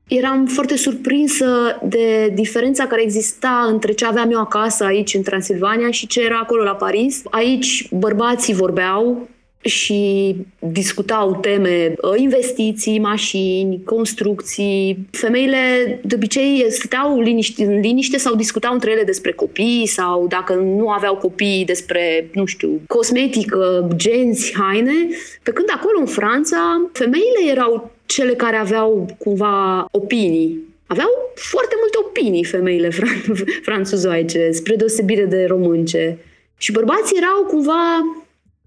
eram 0.07 0.45
foarte 0.45 0.77
surprinsă 0.77 1.79
de 1.83 2.31
diferența 2.35 2.87
care 2.87 3.01
exista 3.01 3.67
între 3.71 3.91
ce 3.91 4.05
aveam 4.05 4.31
eu 4.31 4.39
acasă 4.39 4.83
aici 4.83 5.13
în 5.13 5.21
Transilvania 5.21 5.91
și 5.91 6.07
ce 6.07 6.21
era 6.21 6.39
acolo 6.39 6.63
la 6.63 6.75
Paris. 6.75 7.21
Aici 7.29 7.87
bărbații 7.91 8.53
vorbeau, 8.53 9.27
și 9.61 10.35
discutau 10.59 11.35
teme, 11.35 11.93
ă, 12.03 12.15
investiții, 12.17 12.99
mașini, 12.99 13.81
construcții. 13.85 15.07
Femeile 15.11 15.57
de 16.03 16.15
obicei 16.15 16.65
stăteau 16.69 17.19
liniște, 17.19 17.63
în 17.63 17.79
liniște 17.79 18.17
sau 18.17 18.35
discutau 18.35 18.73
între 18.73 18.91
ele 18.91 19.03
despre 19.03 19.31
copii 19.31 19.87
sau 19.87 20.27
dacă 20.27 20.53
nu 20.53 20.89
aveau 20.89 21.15
copii 21.15 21.65
despre, 21.65 22.29
nu 22.33 22.45
știu, 22.45 22.81
cosmetică, 22.87 23.89
genți, 23.95 24.53
haine. 24.57 25.07
Pe 25.43 25.51
când 25.51 25.67
acolo 25.73 25.99
în 25.99 26.05
Franța, 26.05 26.89
femeile 26.93 27.51
erau 27.51 27.91
cele 28.05 28.33
care 28.33 28.55
aveau 28.55 29.15
cumva 29.17 29.85
opinii 29.91 30.67
Aveau 30.91 31.09
foarte 31.35 31.75
multe 31.79 31.97
opinii 32.07 32.43
femeile 32.43 32.87
fran- 32.87 33.45
franțuzoice, 33.67 34.51
spre 34.51 34.75
deosebire 34.75 35.25
de 35.25 35.45
românce. 35.45 36.17
Și 36.57 36.71
bărbații 36.71 37.17
erau 37.17 37.43
cumva 37.47 37.99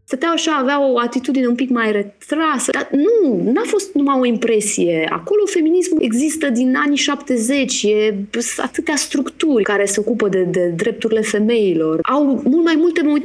stăteau 0.05 0.33
așa, 0.33 0.53
aveau 0.53 0.93
o 0.93 0.99
atitudine 0.99 1.47
un 1.47 1.55
pic 1.55 1.71
mai 1.71 1.93
retrasă. 1.93 2.71
Dar 2.71 2.89
nu, 2.91 3.53
n-a 3.53 3.63
fost 3.65 3.95
numai 3.95 4.19
o 4.21 4.25
impresie. 4.25 5.09
Acolo 5.13 5.41
feminismul 5.47 6.03
există 6.03 6.51
din 6.51 6.75
anii 6.77 6.97
70, 6.97 7.83
e 7.83 8.15
atâtea 8.57 8.97
structuri 8.97 9.63
care 9.63 9.85
se 9.85 10.01
ocupă 10.01 10.29
de, 10.29 10.43
de 10.43 10.73
drepturile 10.77 11.21
femeilor. 11.21 11.99
Au 12.03 12.25
mult 12.45 12.65
mai 12.65 12.75
multe, 12.77 13.03
mă, 13.03 13.19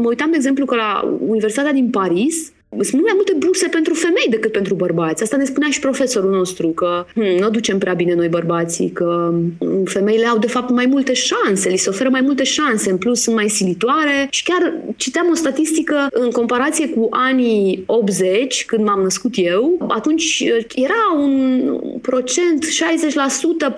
mă 0.00 0.08
uitam 0.08 0.30
de 0.30 0.36
exemplu 0.36 0.64
că 0.64 0.74
la 0.74 1.18
Universitatea 1.26 1.72
din 1.72 1.90
Paris, 1.90 2.52
sunt 2.80 2.92
mult 2.92 3.04
mai 3.04 3.12
multe 3.14 3.32
burse 3.38 3.68
pentru 3.68 3.94
femei 3.94 4.26
decât 4.30 4.52
pentru 4.52 4.74
bărbați. 4.74 5.22
Asta 5.22 5.36
ne 5.36 5.44
spunea 5.44 5.68
și 5.70 5.80
profesorul 5.80 6.30
nostru, 6.30 6.68
că 6.68 7.06
hm, 7.14 7.20
nu 7.20 7.46
o 7.46 7.50
ducem 7.50 7.78
prea 7.78 7.92
bine 7.92 8.14
noi 8.14 8.28
bărbații, 8.28 8.90
că 8.90 9.34
hm, 9.58 9.84
femeile 9.84 10.26
au 10.26 10.38
de 10.38 10.46
fapt 10.46 10.70
mai 10.70 10.86
multe 10.86 11.12
șanse, 11.12 11.68
li 11.68 11.76
se 11.76 11.88
oferă 11.88 12.08
mai 12.08 12.20
multe 12.20 12.42
șanse, 12.42 12.90
în 12.90 12.96
plus 12.96 13.20
sunt 13.20 13.34
mai 13.34 13.48
silitoare 13.48 14.26
și 14.30 14.42
chiar 14.42 14.74
citeam 14.96 15.28
o 15.30 15.34
statistică 15.34 16.08
în 16.10 16.30
comparație 16.30 16.88
cu 16.88 17.08
anii 17.10 17.82
80, 17.86 18.64
când 18.64 18.84
m-am 18.84 19.00
născut 19.00 19.32
eu, 19.36 19.86
atunci 19.88 20.44
era 20.74 21.20
un 21.20 21.62
procent 22.02 22.64
60%, 22.64 23.72
40% 23.72 23.74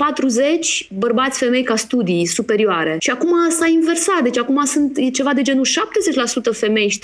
bărbați 0.99 1.39
femei 1.39 1.63
ca 1.63 1.77
studii 1.77 2.27
superioare. 2.27 2.97
Și 3.01 3.11
acum 3.11 3.31
s-a 3.49 3.67
inversat, 3.67 4.23
deci 4.23 4.39
acum 4.39 4.65
sunt 4.65 4.97
e 4.97 5.11
ceva 5.11 5.33
de 5.35 5.43
genul 5.43 5.67
70% 6.53 6.53
femei 6.53 6.89
și 6.89 6.99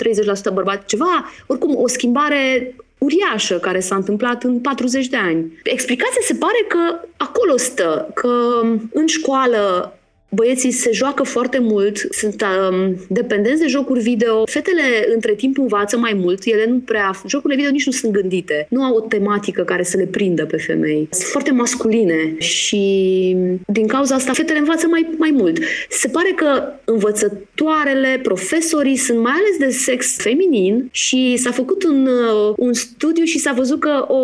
30% 0.49 0.53
bărbați, 0.53 0.85
ceva, 0.85 1.31
oricum 1.47 1.75
o 1.83 1.87
schimbare 1.87 2.75
uriașă 2.97 3.57
care 3.59 3.79
s-a 3.79 3.95
întâmplat 3.95 4.43
în 4.43 4.59
40 4.59 5.07
de 5.07 5.17
ani. 5.17 5.59
Explicația 5.63 6.21
se 6.21 6.33
pare 6.33 6.65
că 6.67 7.07
acolo 7.17 7.57
stă, 7.57 8.11
că 8.13 8.61
în 8.93 9.07
școală 9.07 9.93
Băieții 10.33 10.71
se 10.71 10.89
joacă 10.91 11.23
foarte 11.23 11.59
mult, 11.59 11.97
sunt 12.09 12.45
um, 12.69 12.95
dependenți 13.09 13.61
de 13.61 13.67
jocuri 13.67 13.99
video. 13.99 14.45
Fetele 14.45 14.81
între 15.13 15.33
timp 15.33 15.57
învață 15.57 15.97
mai 15.97 16.13
mult, 16.13 16.43
ele 16.45 16.65
nu 16.67 16.79
prea... 16.85 17.11
Jocurile 17.27 17.59
video 17.59 17.71
nici 17.71 17.85
nu 17.85 17.91
sunt 17.91 18.11
gândite, 18.11 18.67
nu 18.69 18.83
au 18.83 18.95
o 18.95 18.99
tematică 18.99 19.63
care 19.63 19.83
să 19.83 19.97
le 19.97 20.05
prindă 20.05 20.45
pe 20.45 20.57
femei. 20.57 21.07
Sunt 21.11 21.27
foarte 21.27 21.51
masculine 21.51 22.35
și 22.37 23.35
din 23.67 23.87
cauza 23.87 24.15
asta 24.15 24.33
fetele 24.33 24.59
învață 24.59 24.87
mai, 24.87 25.09
mai 25.17 25.31
mult. 25.33 25.57
Se 25.89 26.07
pare 26.07 26.33
că 26.35 26.63
învățătoarele, 26.85 28.19
profesorii 28.23 28.95
sunt 28.95 29.19
mai 29.19 29.33
ales 29.33 29.57
de 29.59 29.77
sex 29.77 30.15
feminin 30.17 30.89
și 30.91 31.37
s-a 31.37 31.51
făcut 31.51 31.83
un, 31.83 32.07
uh, 32.07 32.53
un 32.57 32.73
studiu 32.73 33.23
și 33.23 33.39
s-a 33.39 33.51
văzut 33.51 33.79
că 33.79 34.05
o 34.07 34.23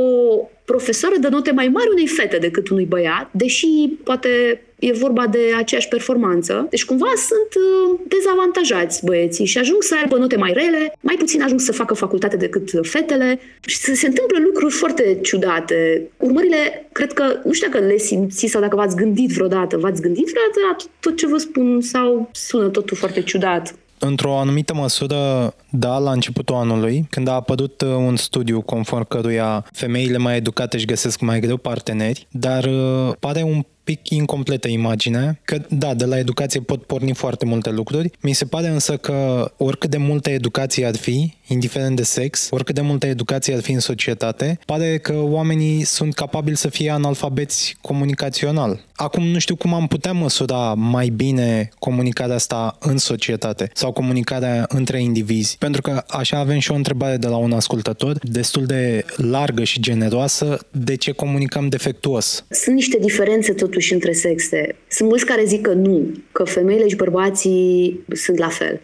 profesoară 0.72 1.16
dă 1.20 1.28
note 1.28 1.52
mai 1.52 1.68
mari 1.68 1.90
unei 1.92 2.08
fete 2.08 2.38
decât 2.38 2.70
unui 2.70 2.86
băiat, 2.86 3.30
deși 3.32 3.68
poate 4.04 4.30
e 4.80 4.92
vorba 4.94 5.28
de 5.28 5.40
aceeași 5.58 5.88
performanță. 5.88 6.68
Deci 6.70 6.86
cumva 6.86 7.12
sunt 7.30 7.52
uh, 7.64 8.00
dezavantajați 8.08 9.06
băieții 9.06 9.46
și 9.46 9.58
ajung 9.58 9.84
să 9.84 9.96
aibă 10.02 10.18
note 10.18 10.38
mai 10.38 10.54
rele, 10.54 10.98
mai 11.00 11.16
puțin 11.16 11.42
ajung 11.42 11.60
să 11.60 11.72
facă 11.72 11.94
facultate 11.94 12.38
decât 12.38 12.70
fetele 12.82 13.40
și 13.66 13.78
se, 13.78 13.94
se 13.94 14.08
întâmplă 14.08 14.38
lucruri 14.44 14.74
foarte 14.74 15.20
ciudate. 15.22 16.10
Urmările, 16.18 16.90
cred 16.92 17.14
că, 17.14 17.24
nu 17.46 17.52
știu 17.52 17.68
dacă 17.70 17.86
le 17.86 17.98
simțiți 17.98 18.52
sau 18.52 18.62
dacă 18.62 18.76
v-ați 18.76 18.96
gândit 18.96 19.30
vreodată, 19.30 19.78
v-ați 19.78 20.02
gândit 20.02 20.28
vreodată 20.32 20.60
la 20.70 20.76
tot 21.00 21.18
ce 21.18 21.28
vă 21.28 21.38
spun 21.38 21.82
sau 21.82 22.30
sună 22.32 22.68
totul 22.70 22.98
foarte 22.98 23.22
ciudat? 23.22 23.76
Într-o 24.00 24.40
anumită 24.40 24.74
măsură, 24.74 25.54
da, 25.70 25.98
la 25.98 26.12
începutul 26.12 26.56
anului, 26.56 27.08
când 27.10 27.28
a 27.28 27.34
apărut 27.34 27.82
uh, 27.82 27.90
un 27.90 28.16
studiu 28.16 28.62
conform 28.62 29.08
căruia 29.08 29.66
femeile 29.72 30.18
mai 30.18 30.36
educate 30.36 30.76
își 30.76 30.86
găsesc 30.86 31.20
mai 31.20 31.40
greu 31.40 31.58
parteneri, 31.58 32.28
dar 32.32 32.64
uh, 32.64 33.14
pare 33.20 33.44
un 33.44 33.66
pic 33.90 34.10
incompletă 34.10 34.68
imagine, 34.68 35.40
că 35.46 35.58
da, 35.70 35.94
de 35.94 36.06
la 36.06 36.18
educație 36.18 36.60
pot 36.60 36.84
porni 36.84 37.14
foarte 37.14 37.46
multe 37.46 37.70
lucruri. 37.70 38.12
Mi 38.22 38.34
se 38.34 38.46
pare 38.46 38.68
însă 38.68 38.98
că 38.98 39.52
oricât 39.58 39.90
de 39.90 39.98
multă 39.98 40.30
educație 40.30 40.86
ar 40.86 40.96
fi, 40.96 41.34
indiferent 41.48 41.96
de 41.96 42.04
sex, 42.04 42.48
oricât 42.52 42.76
de 42.76 42.82
multă 42.82 43.08
educație 43.08 43.54
ar 43.54 43.62
fi 43.62 43.72
în 43.72 43.80
societate, 43.80 44.60
pare 44.66 44.98
că 44.98 45.14
oamenii 45.20 45.84
sunt 45.84 46.14
capabili 46.14 46.58
să 46.58 46.70
fie 46.70 46.90
analfabeți 46.90 47.78
comunicațional. 47.82 48.86
Acum 48.94 49.24
nu 49.24 49.40
știu 49.40 49.56
cum 49.56 49.74
am 49.74 49.88
putea 49.88 50.12
măsura 50.12 50.74
mai 50.74 51.08
bine 51.08 51.70
comunicarea 51.80 52.36
asta 52.36 52.78
în 52.80 52.98
societate 52.98 53.70
sau 53.74 53.92
comunicarea 53.92 54.66
între 54.68 55.02
indivizi, 55.02 55.58
pentru 55.58 55.82
că 55.82 56.04
așa 56.08 56.38
avem 56.38 56.60
și 56.60 56.72
o 56.72 56.76
întrebare 56.76 57.18
de 57.18 57.28
la 57.28 57.38
un 57.38 57.52
ascultător 57.52 58.18
destul 58.22 58.66
de 58.66 59.06
largă 59.16 59.64
și 59.64 59.82
generoasă, 59.82 60.60
de 60.72 60.96
ce 60.96 61.12
comunicăm 61.12 61.68
defectuos? 61.68 62.46
Sunt 62.50 62.76
niște 62.76 62.98
diferențe 63.02 63.54
totuși 63.54 63.79
între 63.88 64.12
sexe. 64.12 64.76
Sunt 64.88 65.10
mulți 65.10 65.26
care 65.26 65.44
zic 65.44 65.62
că 65.62 65.74
nu, 65.74 66.12
că 66.32 66.44
femeile 66.44 66.88
și 66.88 66.96
bărbații 66.96 68.04
sunt 68.14 68.38
la 68.38 68.48
fel. 68.48 68.82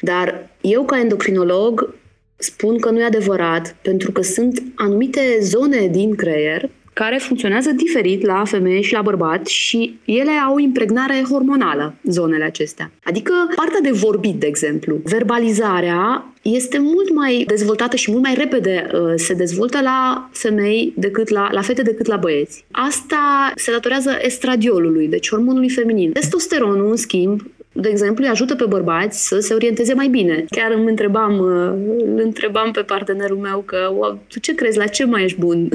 Dar 0.00 0.50
eu, 0.60 0.84
ca 0.84 1.00
endocrinolog, 1.00 1.94
spun 2.36 2.78
că 2.78 2.90
nu 2.90 3.00
e 3.00 3.04
adevărat, 3.04 3.76
pentru 3.82 4.12
că 4.12 4.22
sunt 4.22 4.62
anumite 4.74 5.38
zone 5.40 5.86
din 5.86 6.14
creier 6.14 6.70
care 6.92 7.16
funcționează 7.16 7.70
diferit 7.70 8.26
la 8.26 8.44
femeie 8.44 8.80
și 8.80 8.92
la 8.92 9.02
bărbat 9.02 9.46
și 9.46 9.98
ele 10.04 10.30
au 10.30 10.58
impregnare 10.58 11.24
hormonală, 11.30 11.94
zonele 12.02 12.44
acestea. 12.44 12.90
Adică 13.04 13.32
partea 13.54 13.80
de 13.80 13.90
vorbit, 13.90 14.34
de 14.34 14.46
exemplu. 14.46 15.00
Verbalizarea 15.04 16.32
este 16.42 16.78
mult 16.78 17.14
mai 17.14 17.44
dezvoltată 17.46 17.96
și 17.96 18.10
mult 18.10 18.22
mai 18.22 18.34
repede 18.34 18.86
uh, 18.92 19.12
se 19.16 19.34
dezvoltă 19.34 19.80
la 19.80 20.28
femei 20.32 20.92
decât 20.96 21.28
la, 21.28 21.48
la 21.52 21.60
fete 21.60 21.82
decât 21.82 22.06
la 22.06 22.16
băieți. 22.16 22.64
Asta 22.70 23.52
se 23.54 23.70
datorează 23.70 24.18
estradiolului, 24.20 25.08
deci 25.08 25.28
hormonului 25.28 25.70
feminin. 25.70 26.12
Testosteronul, 26.12 26.90
în 26.90 26.96
schimb, 26.96 27.40
de 27.72 27.88
exemplu, 27.88 28.24
îi 28.24 28.30
ajută 28.30 28.54
pe 28.54 28.64
bărbați 28.64 29.26
să 29.28 29.38
se 29.38 29.54
orienteze 29.54 29.94
mai 29.94 30.08
bine. 30.08 30.44
Chiar 30.50 30.72
îmi 30.72 30.88
întrebam, 30.88 31.38
uh, 31.38 31.94
îl 32.06 32.20
întrebam 32.24 32.70
pe 32.70 32.80
partenerul 32.80 33.36
meu 33.36 33.62
că 33.66 33.88
tu 34.28 34.38
ce 34.38 34.54
crezi, 34.54 34.78
la 34.78 34.86
ce 34.86 35.04
mai 35.04 35.24
ești 35.24 35.38
bun 35.38 35.68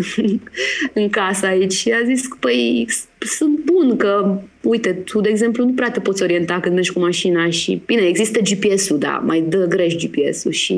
în 0.94 1.10
casă 1.10 1.46
aici? 1.46 1.74
Și 1.74 1.92
a 1.92 2.06
zis, 2.06 2.28
păi 2.40 2.88
sunt 3.20 3.60
bun 3.60 3.98
că, 3.98 4.40
uite, 4.62 4.92
tu, 4.92 5.22
de 5.22 5.30
exemplu, 5.30 5.66
nu 5.66 5.74
prea 5.74 5.92
te 5.92 6.00
poți 6.00 6.24
orienta 6.24 6.60
când 6.60 6.74
mergi 6.74 6.94
cu 6.94 7.00
mașina 7.00 7.50
și, 7.50 7.82
bine, 7.86 8.02
există 8.02 8.40
GPS-ul, 8.40 8.98
da, 8.98 9.24
mai 9.26 9.42
dă 9.42 9.66
greș 9.66 9.96
GPS-ul 9.96 10.52
și 10.52 10.76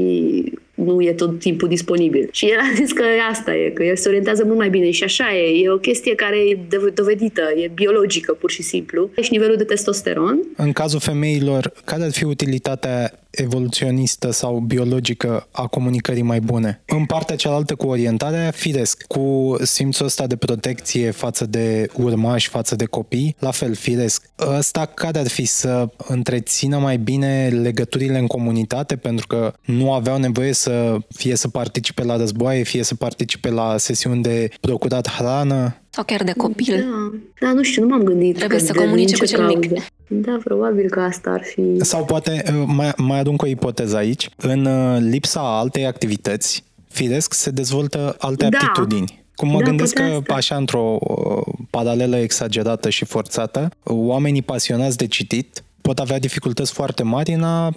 nu 0.83 1.01
e 1.01 1.13
tot 1.13 1.39
timpul 1.39 1.67
disponibil. 1.67 2.29
Și 2.31 2.45
el 2.45 2.57
a 2.57 2.73
zis 2.81 2.91
că 2.91 3.03
asta 3.29 3.55
e, 3.55 3.69
că 3.69 3.83
el 3.83 3.95
se 3.95 4.07
orientează 4.07 4.43
mult 4.45 4.57
mai 4.57 4.69
bine 4.69 4.91
și 4.91 5.03
așa 5.03 5.35
e. 5.35 5.63
E 5.63 5.69
o 5.69 5.77
chestie 5.77 6.15
care 6.15 6.37
e 6.37 6.59
dovedită, 6.93 7.41
e 7.55 7.71
biologică 7.73 8.33
pur 8.33 8.51
și 8.51 8.61
simplu. 8.61 9.09
Și 9.21 9.31
nivelul 9.31 9.55
de 9.55 9.63
testosteron. 9.63 10.39
În 10.55 10.71
cazul 10.71 10.99
femeilor, 10.99 11.71
care 11.85 12.03
ar 12.03 12.11
fi 12.11 12.23
utilitatea 12.23 13.19
evoluționistă 13.29 14.31
sau 14.31 14.59
biologică 14.59 15.47
a 15.51 15.67
comunicării 15.67 16.21
mai 16.21 16.39
bune. 16.39 16.81
În 16.85 17.05
partea 17.05 17.35
cealaltă 17.35 17.75
cu 17.75 17.87
orientarea, 17.87 18.51
firesc, 18.51 19.03
cu 19.07 19.55
simțul 19.61 20.05
ăsta 20.05 20.27
de 20.27 20.35
protecție 20.35 21.11
față 21.11 21.45
de 21.45 21.89
urmași, 21.93 22.47
față 22.49 22.75
de 22.75 22.85
copii, 22.85 23.35
la 23.39 23.51
fel, 23.51 23.75
firesc. 23.75 24.29
Ăsta 24.57 24.85
care 24.85 25.19
ar 25.19 25.27
fi 25.27 25.45
să 25.45 25.87
întrețină 25.97 26.77
mai 26.77 26.97
bine 26.97 27.47
legăturile 27.47 28.17
în 28.17 28.27
comunitate, 28.27 28.95
pentru 28.95 29.27
că 29.27 29.53
nu 29.65 29.93
aveau 29.93 30.17
nevoie 30.17 30.53
să 30.53 30.97
fie 31.15 31.35
să 31.35 31.47
participe 31.47 32.03
la 32.03 32.17
războaie, 32.17 32.63
fie 32.63 32.83
să 32.83 32.95
participe 32.95 33.49
la 33.49 33.77
sesiuni 33.77 34.21
de 34.21 34.49
procurat 34.61 35.09
hrană, 35.09 35.81
sau 35.89 36.03
chiar 36.03 36.23
de 36.23 36.31
copil. 36.31 36.75
Da, 36.75 37.47
da 37.47 37.53
nu 37.53 37.63
știu, 37.63 37.81
nu 37.81 37.87
m-am 37.87 38.03
gândit. 38.03 38.35
Trebuie 38.35 38.59
să 38.59 38.73
comunice 38.73 39.17
cu 39.17 39.25
cel 39.25 39.45
mic. 39.45 39.83
Da, 40.07 40.37
probabil 40.43 40.89
că 40.89 40.99
asta 40.99 41.29
ar 41.29 41.41
fi... 41.43 41.61
Sau 41.79 42.05
poate, 42.05 42.43
uh, 42.47 42.63
mai, 42.65 42.91
mai 42.97 43.19
adunc 43.19 43.41
o 43.41 43.45
ipoteză 43.45 43.95
aici, 43.97 44.29
în 44.37 44.65
uh, 44.65 44.97
lipsa 44.99 45.59
altei 45.59 45.85
activități, 45.85 46.63
firesc 46.87 47.33
se 47.33 47.49
dezvoltă 47.49 48.15
alte 48.19 48.47
da. 48.49 48.57
aptitudini. 48.57 49.23
Cum 49.35 49.49
mă 49.49 49.59
da, 49.59 49.63
gândesc 49.63 49.93
că, 49.93 50.01
asta. 50.01 50.33
așa, 50.33 50.55
într-o 50.55 50.97
uh, 50.99 51.53
paralelă 51.69 52.17
exagerată 52.17 52.89
și 52.89 53.05
forțată, 53.05 53.69
oamenii 53.83 54.41
pasionați 54.41 54.97
de 54.97 55.07
citit 55.07 55.63
pot 55.81 55.99
avea 55.99 56.19
dificultăți 56.19 56.71
foarte 56.71 57.03
mari 57.03 57.33
în 57.33 57.43
a 57.43 57.73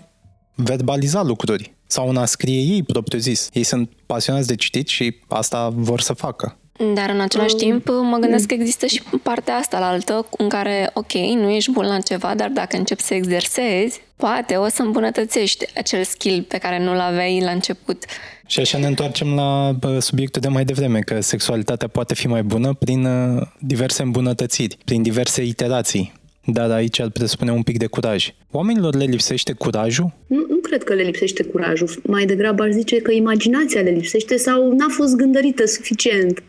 verbaliza 0.54 1.22
lucruri 1.22 1.74
sau 1.86 2.08
în 2.08 2.16
a 2.16 2.24
scrie 2.24 2.60
ei 2.60 2.82
propriu 2.82 3.18
zis. 3.18 3.48
Ei 3.52 3.62
sunt 3.62 3.90
pasionați 4.06 4.46
de 4.46 4.54
citit 4.54 4.88
și 4.88 5.16
asta 5.28 5.68
vor 5.74 6.00
să 6.00 6.12
facă. 6.12 6.56
Dar 6.94 7.10
în 7.10 7.20
același 7.20 7.54
timp 7.54 7.88
mă 7.88 8.16
gândesc 8.20 8.46
că 8.46 8.54
există 8.54 8.86
și 8.86 9.02
partea 9.22 9.54
asta 9.54 9.78
la 9.78 9.88
altă 9.88 10.26
în 10.38 10.48
care, 10.48 10.90
ok, 10.94 11.12
nu 11.12 11.50
ești 11.50 11.70
bun 11.70 11.86
la 11.86 11.98
ceva, 11.98 12.34
dar 12.34 12.48
dacă 12.48 12.76
începi 12.76 13.02
să 13.02 13.14
exersezi, 13.14 14.00
poate 14.16 14.54
o 14.54 14.68
să 14.68 14.82
îmbunătățești 14.82 15.66
acel 15.74 16.04
skill 16.04 16.42
pe 16.42 16.58
care 16.58 16.84
nu-l 16.84 16.98
aveai 16.98 17.40
la 17.44 17.50
început. 17.50 18.04
Și 18.46 18.60
așa 18.60 18.78
ne 18.78 18.86
întoarcem 18.86 19.34
la 19.34 19.76
subiectul 19.98 20.40
de 20.40 20.48
mai 20.48 20.64
devreme, 20.64 21.00
că 21.00 21.20
sexualitatea 21.20 21.88
poate 21.88 22.14
fi 22.14 22.26
mai 22.26 22.42
bună 22.42 22.74
prin 22.74 23.04
uh, 23.04 23.42
diverse 23.58 24.02
îmbunătățiri, 24.02 24.78
prin 24.84 25.02
diverse 25.02 25.42
iterații. 25.42 26.12
Dar 26.44 26.70
aici 26.70 27.00
ar 27.00 27.10
presupune 27.10 27.52
un 27.52 27.62
pic 27.62 27.78
de 27.78 27.86
curaj. 27.86 28.34
Oamenilor 28.50 28.94
le 28.94 29.04
lipsește 29.04 29.52
curajul? 29.52 30.12
Nu, 30.26 30.46
nu 30.48 30.56
cred 30.56 30.84
că 30.84 30.94
le 30.94 31.02
lipsește 31.02 31.42
curajul. 31.42 31.88
Mai 32.06 32.24
degrabă 32.24 32.62
aș 32.62 32.70
zice 32.70 32.96
că 32.96 33.12
imaginația 33.12 33.80
le 33.80 33.90
lipsește 33.90 34.36
sau 34.36 34.72
n-a 34.72 34.86
fost 34.88 35.16
gândărită 35.16 35.66
suficient. 35.66 36.42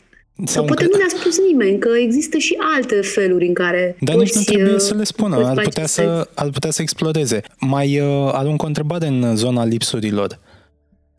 Sau 0.46 0.66
poate 0.66 0.84
nu 0.92 0.98
le-a 0.98 1.18
spus 1.20 1.40
nimeni 1.48 1.80
că 1.80 1.90
există 2.00 2.38
și 2.38 2.58
alte 2.76 3.02
feluri 3.02 3.48
în 3.48 3.54
care 3.54 3.96
Dar 4.00 4.16
nici 4.16 4.34
nu 4.34 4.42
trebuie 4.42 4.74
uh, 4.74 4.80
să 4.80 4.96
le 4.96 5.04
spună, 5.04 5.46
ar 5.46 5.62
putea 5.62 5.86
să, 5.86 6.28
ar 6.34 6.50
putea 6.50 6.72
să 6.72 6.82
exploreze. 6.82 7.42
Mai 7.60 8.00
uh, 8.00 8.30
arunc 8.32 8.64
o 8.64 8.66
întrebare 8.66 9.08
în 9.08 9.36
zona 9.36 9.66
lipsurilor. 9.66 10.40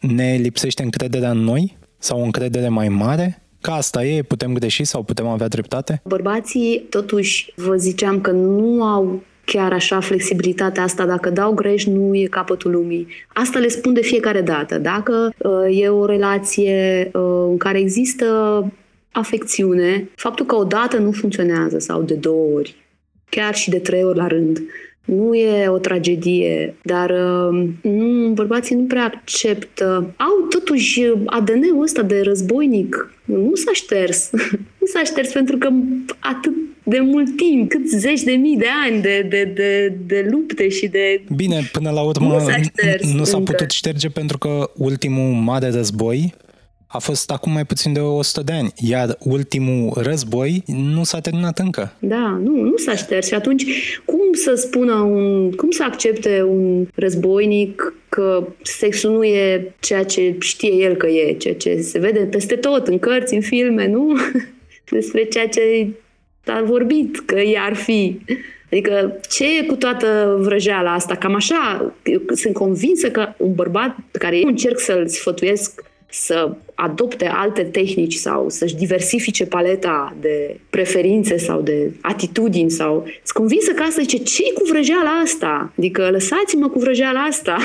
Ne 0.00 0.38
lipsește 0.42 0.82
încrederea 0.82 1.30
în 1.30 1.38
noi? 1.38 1.76
Sau 1.98 2.20
o 2.20 2.24
încredere 2.24 2.68
mai 2.68 2.88
mare? 2.88 3.42
Că 3.60 3.70
asta 3.70 4.04
e, 4.04 4.22
putem 4.22 4.52
greși 4.52 4.84
sau 4.84 5.02
putem 5.02 5.26
avea 5.26 5.48
dreptate? 5.48 6.02
Bărbații, 6.04 6.86
totuși, 6.90 7.52
vă 7.56 7.76
ziceam 7.76 8.20
că 8.20 8.30
nu 8.30 8.82
au 8.82 9.22
chiar 9.44 9.72
așa 9.72 10.00
flexibilitatea 10.00 10.82
asta, 10.82 11.06
dacă 11.06 11.30
dau 11.30 11.52
greș, 11.52 11.84
nu 11.84 12.14
e 12.14 12.26
capătul 12.26 12.70
lumii. 12.70 13.06
Asta 13.34 13.58
le 13.58 13.68
spun 13.68 13.92
de 13.92 14.00
fiecare 14.00 14.40
dată. 14.40 14.78
Dacă 14.78 15.32
uh, 15.38 15.80
e 15.80 15.88
o 15.88 16.04
relație 16.06 17.10
uh, 17.12 17.46
în 17.48 17.56
care 17.56 17.78
există 17.78 18.26
afecțiune, 19.14 20.08
faptul 20.14 20.46
că 20.46 20.54
o 20.54 20.64
dată 20.64 20.98
nu 20.98 21.12
funcționează 21.12 21.78
sau 21.78 22.02
de 22.02 22.14
două 22.14 22.54
ori, 22.54 22.76
chiar 23.28 23.54
și 23.54 23.70
de 23.70 23.78
trei 23.78 24.04
ori 24.04 24.18
la 24.18 24.26
rând, 24.26 24.62
nu 25.04 25.34
e 25.34 25.68
o 25.68 25.78
tragedie, 25.78 26.74
dar 26.82 27.10
uh, 27.10 27.68
nu, 27.82 28.28
bărbații 28.32 28.76
nu 28.76 28.82
prea 28.82 29.04
acceptă. 29.04 30.14
Au 30.16 30.46
totuși 30.48 31.02
ADN-ul 31.26 31.82
ăsta 31.82 32.02
de 32.02 32.20
războinic. 32.20 33.14
Nu 33.24 33.54
s-a 33.54 33.70
șters. 33.72 34.30
nu 34.80 34.86
s-a 34.86 35.02
șters 35.04 35.32
pentru 35.32 35.56
că 35.56 35.68
atât 36.18 36.52
de 36.82 36.98
mult 37.00 37.36
timp, 37.36 37.68
cât 37.68 37.88
zeci 37.88 38.22
de 38.22 38.32
mii 38.32 38.56
de 38.56 38.66
ani 38.86 39.02
de, 39.02 39.26
de, 39.28 39.52
de, 39.54 39.96
de 40.06 40.28
lupte 40.30 40.68
și 40.68 40.86
de... 40.86 41.22
Bine, 41.36 41.68
până 41.72 41.90
la 41.90 42.00
urmă 42.00 42.32
nu 42.32 42.38
s-a, 42.38 42.62
șters 42.62 43.12
nu 43.12 43.24
s-a 43.24 43.38
putut 43.38 43.70
șterge 43.70 44.08
pentru 44.08 44.38
că 44.38 44.70
ultimul 44.76 45.32
mare 45.32 45.70
război 45.70 46.34
a 46.94 46.98
fost 46.98 47.30
acum 47.30 47.52
mai 47.52 47.64
puțin 47.64 47.92
de 47.92 48.00
100 48.00 48.42
de 48.42 48.52
ani, 48.52 48.72
iar 48.88 49.16
ultimul 49.18 49.92
război 49.96 50.62
nu 50.66 51.04
s-a 51.04 51.20
terminat 51.20 51.58
încă. 51.58 51.96
Da, 51.98 52.40
nu, 52.44 52.60
nu 52.60 52.76
s-a 52.76 52.94
șters 52.94 53.26
și 53.26 53.34
atunci 53.34 53.64
cum 54.04 54.32
să 54.32 54.54
spună 54.54 54.94
un, 54.94 55.52
cum 55.52 55.70
să 55.70 55.82
accepte 55.82 56.42
un 56.42 56.86
războinic 56.94 57.94
că 58.08 58.46
sexul 58.62 59.10
nu 59.10 59.24
e 59.24 59.74
ceea 59.80 60.04
ce 60.04 60.36
știe 60.38 60.72
el 60.72 60.94
că 60.94 61.06
e, 61.06 61.32
ceea 61.32 61.54
ce 61.54 61.80
se 61.80 61.98
vede 61.98 62.20
peste 62.20 62.54
tot, 62.54 62.86
în 62.86 62.98
cărți, 62.98 63.34
în 63.34 63.40
filme, 63.40 63.86
nu? 63.86 64.16
Despre 64.90 65.24
ceea 65.24 65.48
ce 65.48 65.88
a 66.46 66.62
vorbit 66.64 67.20
că 67.26 67.40
i-ar 67.40 67.74
fi. 67.74 68.20
Adică 68.70 69.20
ce 69.28 69.44
e 69.58 69.66
cu 69.66 69.74
toată 69.74 70.36
vrăjeala 70.40 70.92
asta? 70.92 71.14
Cam 71.14 71.34
așa, 71.34 71.94
eu 72.04 72.20
sunt 72.34 72.54
convinsă 72.54 73.10
că 73.10 73.28
un 73.36 73.54
bărbat 73.54 73.96
pe 74.10 74.18
care 74.18 74.38
eu 74.38 74.48
încerc 74.48 74.78
să-l 74.78 75.08
sfătuiesc 75.08 75.82
să 76.14 76.56
adopte 76.74 77.26
alte 77.26 77.62
tehnici 77.62 78.14
sau 78.14 78.48
să-și 78.48 78.74
diversifice 78.74 79.46
paleta 79.46 80.16
de 80.20 80.60
preferințe 80.70 81.36
sau 81.38 81.60
de 81.60 81.92
atitudini 82.00 82.70
sau... 82.70 83.04
Sunt 83.04 83.28
convinsă 83.32 83.72
că 83.72 83.82
asta 83.82 84.00
zice, 84.00 84.16
ce 84.16 84.42
cu 84.54 84.62
vrăjeala 84.70 85.10
asta? 85.24 85.72
Adică 85.78 86.10
lăsați-mă 86.10 86.68
cu 86.68 86.78
vrăjeala 86.78 87.20
asta. 87.20 87.56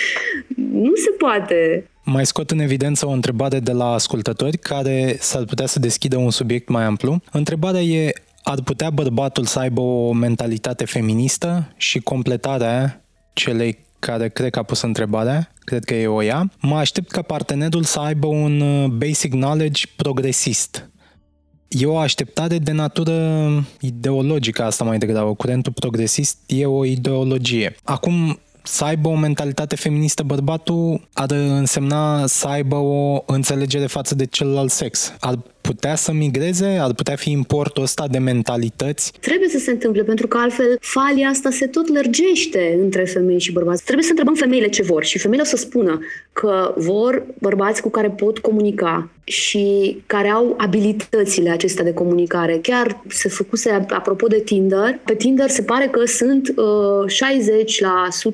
nu 0.86 0.94
se 0.94 1.10
poate. 1.18 1.86
Mai 2.04 2.26
scot 2.26 2.50
în 2.50 2.58
evidență 2.58 3.06
o 3.06 3.10
întrebare 3.10 3.58
de 3.58 3.72
la 3.72 3.92
ascultători 3.92 4.58
care 4.58 5.16
s-ar 5.20 5.44
putea 5.44 5.66
să 5.66 5.78
deschidă 5.78 6.16
un 6.16 6.30
subiect 6.30 6.68
mai 6.68 6.84
amplu. 6.84 7.20
Întrebarea 7.32 7.80
e, 7.80 8.12
ar 8.42 8.62
putea 8.64 8.90
bărbatul 8.90 9.44
să 9.44 9.58
aibă 9.58 9.80
o 9.80 10.12
mentalitate 10.12 10.84
feministă 10.84 11.72
și 11.76 11.98
completarea 11.98 13.04
celei 13.32 13.78
care 13.98 14.28
cred 14.28 14.50
că 14.50 14.58
a 14.58 14.62
pus 14.62 14.80
întrebarea, 14.80 15.52
cred 15.58 15.84
că 15.84 15.94
e 15.94 16.06
o 16.06 16.22
ea, 16.22 16.50
mă 16.60 16.76
aștept 16.76 17.10
ca 17.10 17.22
partenerul 17.22 17.82
să 17.82 17.98
aibă 17.98 18.26
un 18.26 18.60
uh, 18.60 18.88
basic 18.88 19.30
knowledge 19.30 19.82
progresist. 19.96 20.90
E 21.68 21.86
o 21.86 21.98
așteptare 21.98 22.58
de 22.58 22.72
natură 22.72 23.48
ideologică 23.80 24.64
asta 24.64 24.84
mai 24.84 24.98
degrabă. 24.98 25.34
Curentul 25.34 25.72
progresist 25.72 26.38
e 26.46 26.66
o 26.66 26.84
ideologie. 26.84 27.76
Acum, 27.84 28.38
să 28.62 28.84
aibă 28.84 29.08
o 29.08 29.14
mentalitate 29.14 29.76
feministă 29.76 30.22
bărbatul 30.22 31.08
ar 31.12 31.30
însemna 31.30 32.26
să 32.26 32.46
aibă 32.46 32.76
o 32.76 33.22
înțelegere 33.26 33.86
față 33.86 34.14
de 34.14 34.26
celălalt 34.26 34.70
sex. 34.70 35.12
Ar 35.20 35.38
putea 35.68 35.94
să 35.94 36.12
migreze? 36.12 36.66
Ar 36.66 36.92
putea 36.94 37.16
fi 37.16 37.30
importul 37.30 37.82
ăsta 37.82 38.06
de 38.10 38.18
mentalități? 38.18 39.12
Trebuie 39.20 39.48
să 39.48 39.58
se 39.58 39.70
întâmple, 39.70 40.02
pentru 40.02 40.26
că 40.26 40.38
altfel 40.38 40.78
falia 40.80 41.28
asta 41.28 41.50
se 41.50 41.66
tot 41.66 41.88
lărgește 41.88 42.78
între 42.82 43.04
femei 43.04 43.38
și 43.40 43.52
bărbați. 43.52 43.84
Trebuie 43.84 44.04
să 44.04 44.10
întrebăm 44.10 44.34
femeile 44.34 44.68
ce 44.68 44.82
vor 44.82 45.04
și 45.04 45.18
femeile 45.18 45.42
o 45.42 45.46
să 45.46 45.56
spună 45.56 45.98
că 46.32 46.74
vor 46.76 47.26
bărbați 47.38 47.82
cu 47.82 47.90
care 47.90 48.10
pot 48.10 48.38
comunica 48.38 49.10
și 49.24 49.96
care 50.06 50.28
au 50.28 50.54
abilitățile 50.58 51.50
acestea 51.50 51.84
de 51.84 51.92
comunicare. 51.92 52.58
Chiar 52.62 53.02
se 53.08 53.28
făcuse, 53.28 53.86
apropo 53.88 54.26
de 54.26 54.40
Tinder, 54.44 54.98
pe 55.04 55.14
Tinder 55.14 55.48
se 55.48 55.62
pare 55.62 55.86
că 55.86 56.04
sunt 56.04 56.48
uh, 56.48 57.12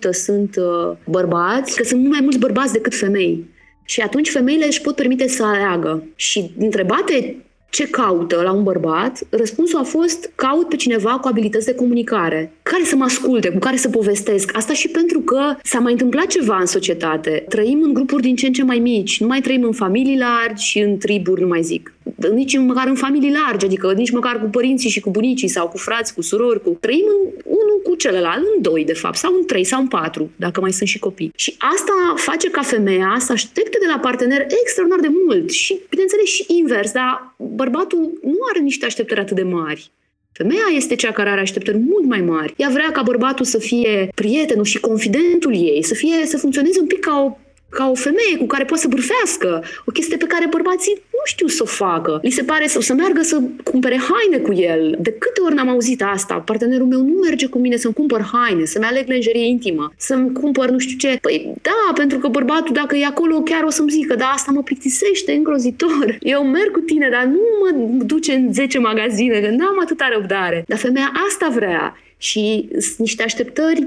60% 0.09 0.11
sunt 0.11 0.57
uh, 0.57 0.97
bărbați, 1.05 1.77
că 1.77 1.85
sunt 1.85 2.01
mult 2.01 2.12
mai 2.12 2.20
mulți 2.23 2.38
bărbați 2.38 2.73
decât 2.73 2.94
femei. 2.94 3.53
Și 3.85 4.01
atunci 4.01 4.31
femeile 4.31 4.66
își 4.66 4.81
pot 4.81 4.94
permite 4.94 5.29
să 5.29 5.44
aleagă. 5.44 6.05
Și 6.16 6.51
întrebate 6.59 7.37
ce 7.75 7.88
caută 7.88 8.40
la 8.44 8.53
un 8.53 8.62
bărbat, 8.62 9.20
răspunsul 9.31 9.79
a 9.79 9.83
fost 9.83 10.31
caut 10.35 10.68
pe 10.68 10.77
cineva 10.77 11.11
cu 11.11 11.29
abilități 11.29 11.66
de 11.66 11.75
comunicare, 11.75 12.53
care 12.62 12.85
să 12.85 12.97
mă 12.97 13.05
asculte, 13.05 13.51
cu 13.51 13.59
care 13.59 13.77
să 13.77 13.88
povestesc. 13.88 14.57
Asta 14.57 14.73
și 14.73 14.88
pentru 14.88 15.20
că 15.20 15.57
s-a 15.62 15.79
mai 15.79 15.92
întâmplat 15.92 16.27
ceva 16.27 16.57
în 16.57 16.66
societate. 16.66 17.44
Trăim 17.49 17.83
în 17.83 17.94
grupuri 17.94 18.23
din 18.23 18.37
ce 18.37 18.47
în 18.47 18.53
ce 18.53 18.62
mai 18.62 18.79
mici, 18.79 19.20
nu 19.20 19.27
mai 19.27 19.40
trăim 19.40 19.62
în 19.62 19.73
familii 19.73 20.18
largi 20.18 20.64
și 20.64 20.79
în 20.79 20.99
triburi, 20.99 21.40
nu 21.40 21.47
mai 21.47 21.62
zic 21.62 21.93
nici 22.32 22.58
măcar 22.58 22.86
în 22.86 22.94
familii 22.94 23.36
largi, 23.44 23.64
adică 23.64 23.92
nici 23.92 24.10
măcar 24.10 24.40
cu 24.40 24.46
părinții 24.46 24.90
și 24.90 25.00
cu 25.00 25.10
bunicii 25.10 25.48
sau 25.48 25.68
cu 25.68 25.76
frați, 25.76 26.14
cu 26.14 26.22
surori, 26.22 26.62
cu... 26.62 26.76
trăim 26.80 27.04
în 27.08 27.30
unul 27.44 27.80
cu 27.82 27.94
celălalt, 27.94 28.44
în 28.56 28.62
doi, 28.62 28.84
de 28.84 28.92
fapt, 28.92 29.16
sau 29.16 29.34
în 29.34 29.46
trei, 29.46 29.64
sau 29.64 29.80
în 29.80 29.88
patru, 29.88 30.30
dacă 30.36 30.60
mai 30.60 30.72
sunt 30.72 30.88
și 30.88 30.98
copii. 30.98 31.32
Și 31.34 31.54
asta 31.58 32.14
face 32.16 32.50
ca 32.50 32.62
femeia 32.62 33.16
să 33.18 33.32
aștepte 33.32 33.78
de 33.80 33.86
la 33.86 33.98
partener 33.98 34.46
extraordinar 34.62 35.00
de 35.00 35.16
mult 35.26 35.50
și, 35.50 35.80
bineînțeles, 35.90 36.28
și 36.28 36.44
invers, 36.48 36.92
dar 36.92 37.34
bărbatul 37.36 38.18
nu 38.22 38.38
are 38.50 38.60
niște 38.60 38.84
așteptări 38.84 39.20
atât 39.20 39.36
de 39.36 39.42
mari. 39.42 39.90
Femeia 40.32 40.68
este 40.76 40.94
cea 40.94 41.12
care 41.12 41.30
are 41.30 41.40
așteptări 41.40 41.78
mult 41.78 42.04
mai 42.04 42.20
mari. 42.20 42.54
Ea 42.56 42.68
vrea 42.72 42.90
ca 42.92 43.02
bărbatul 43.02 43.44
să 43.44 43.58
fie 43.58 44.08
prietenul 44.14 44.64
și 44.64 44.80
confidentul 44.80 45.54
ei, 45.54 45.84
să 45.84 45.94
fie 45.94 46.26
să 46.26 46.36
funcționeze 46.36 46.80
un 46.80 46.86
pic 46.86 46.98
ca 46.98 47.22
o 47.24 47.36
ca 47.74 47.90
o 47.90 47.94
femeie 47.94 48.37
cu 48.38 48.46
care 48.46 48.64
poate 48.64 48.82
să 48.82 48.88
bârfească, 48.88 49.64
o 49.84 49.90
chestie 49.90 50.16
pe 50.16 50.26
care 50.26 50.46
bărbații 50.46 50.94
nu 50.94 51.22
știu 51.24 51.46
să 51.46 51.62
o 51.62 51.66
facă. 51.66 52.18
Li 52.22 52.30
se 52.30 52.42
pare 52.42 52.66
să, 52.66 52.80
să 52.80 52.94
meargă 52.94 53.22
să 53.22 53.40
cumpere 53.64 53.98
haine 54.08 54.38
cu 54.46 54.52
el. 54.52 54.96
De 54.98 55.12
câte 55.12 55.40
ori 55.40 55.54
n-am 55.54 55.68
auzit 55.68 56.02
asta? 56.02 56.34
Partenerul 56.34 56.87
meu 56.87 57.00
nu 57.00 57.14
merge 57.22 57.46
cu 57.46 57.58
mine 57.58 57.76
să-mi 57.76 57.94
cumpăr 57.94 58.22
haine, 58.32 58.64
să-mi 58.64 58.84
aleg 58.84 59.08
lenjerie 59.08 59.46
intimă, 59.46 59.92
să-mi 59.96 60.32
cumpăr 60.32 60.68
nu 60.70 60.78
știu 60.78 60.96
ce. 60.96 61.18
Păi 61.20 61.54
da, 61.62 61.92
pentru 61.94 62.18
că 62.18 62.28
bărbatul 62.28 62.74
dacă 62.74 62.96
e 62.96 63.04
acolo 63.06 63.40
chiar 63.40 63.62
o 63.62 63.70
să-mi 63.70 63.90
zică, 63.90 64.14
da, 64.14 64.26
asta 64.26 64.52
mă 64.52 64.62
plictisește 64.62 65.32
îngrozitor. 65.32 66.18
Eu 66.20 66.44
merg 66.44 66.70
cu 66.70 66.80
tine, 66.80 67.08
dar 67.10 67.24
nu 67.24 67.40
mă 67.60 67.70
duce 68.04 68.32
în 68.32 68.52
10 68.52 68.78
magazine, 68.78 69.40
că 69.40 69.48
n-am 69.48 69.80
atâta 69.82 70.08
răbdare. 70.12 70.64
Dar 70.66 70.78
femeia 70.78 71.12
asta 71.28 71.48
vrea 71.54 71.96
și 72.16 72.68
sunt 72.70 72.96
niște 72.96 73.22
așteptări 73.22 73.87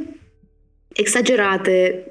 exagerate, 0.93 2.03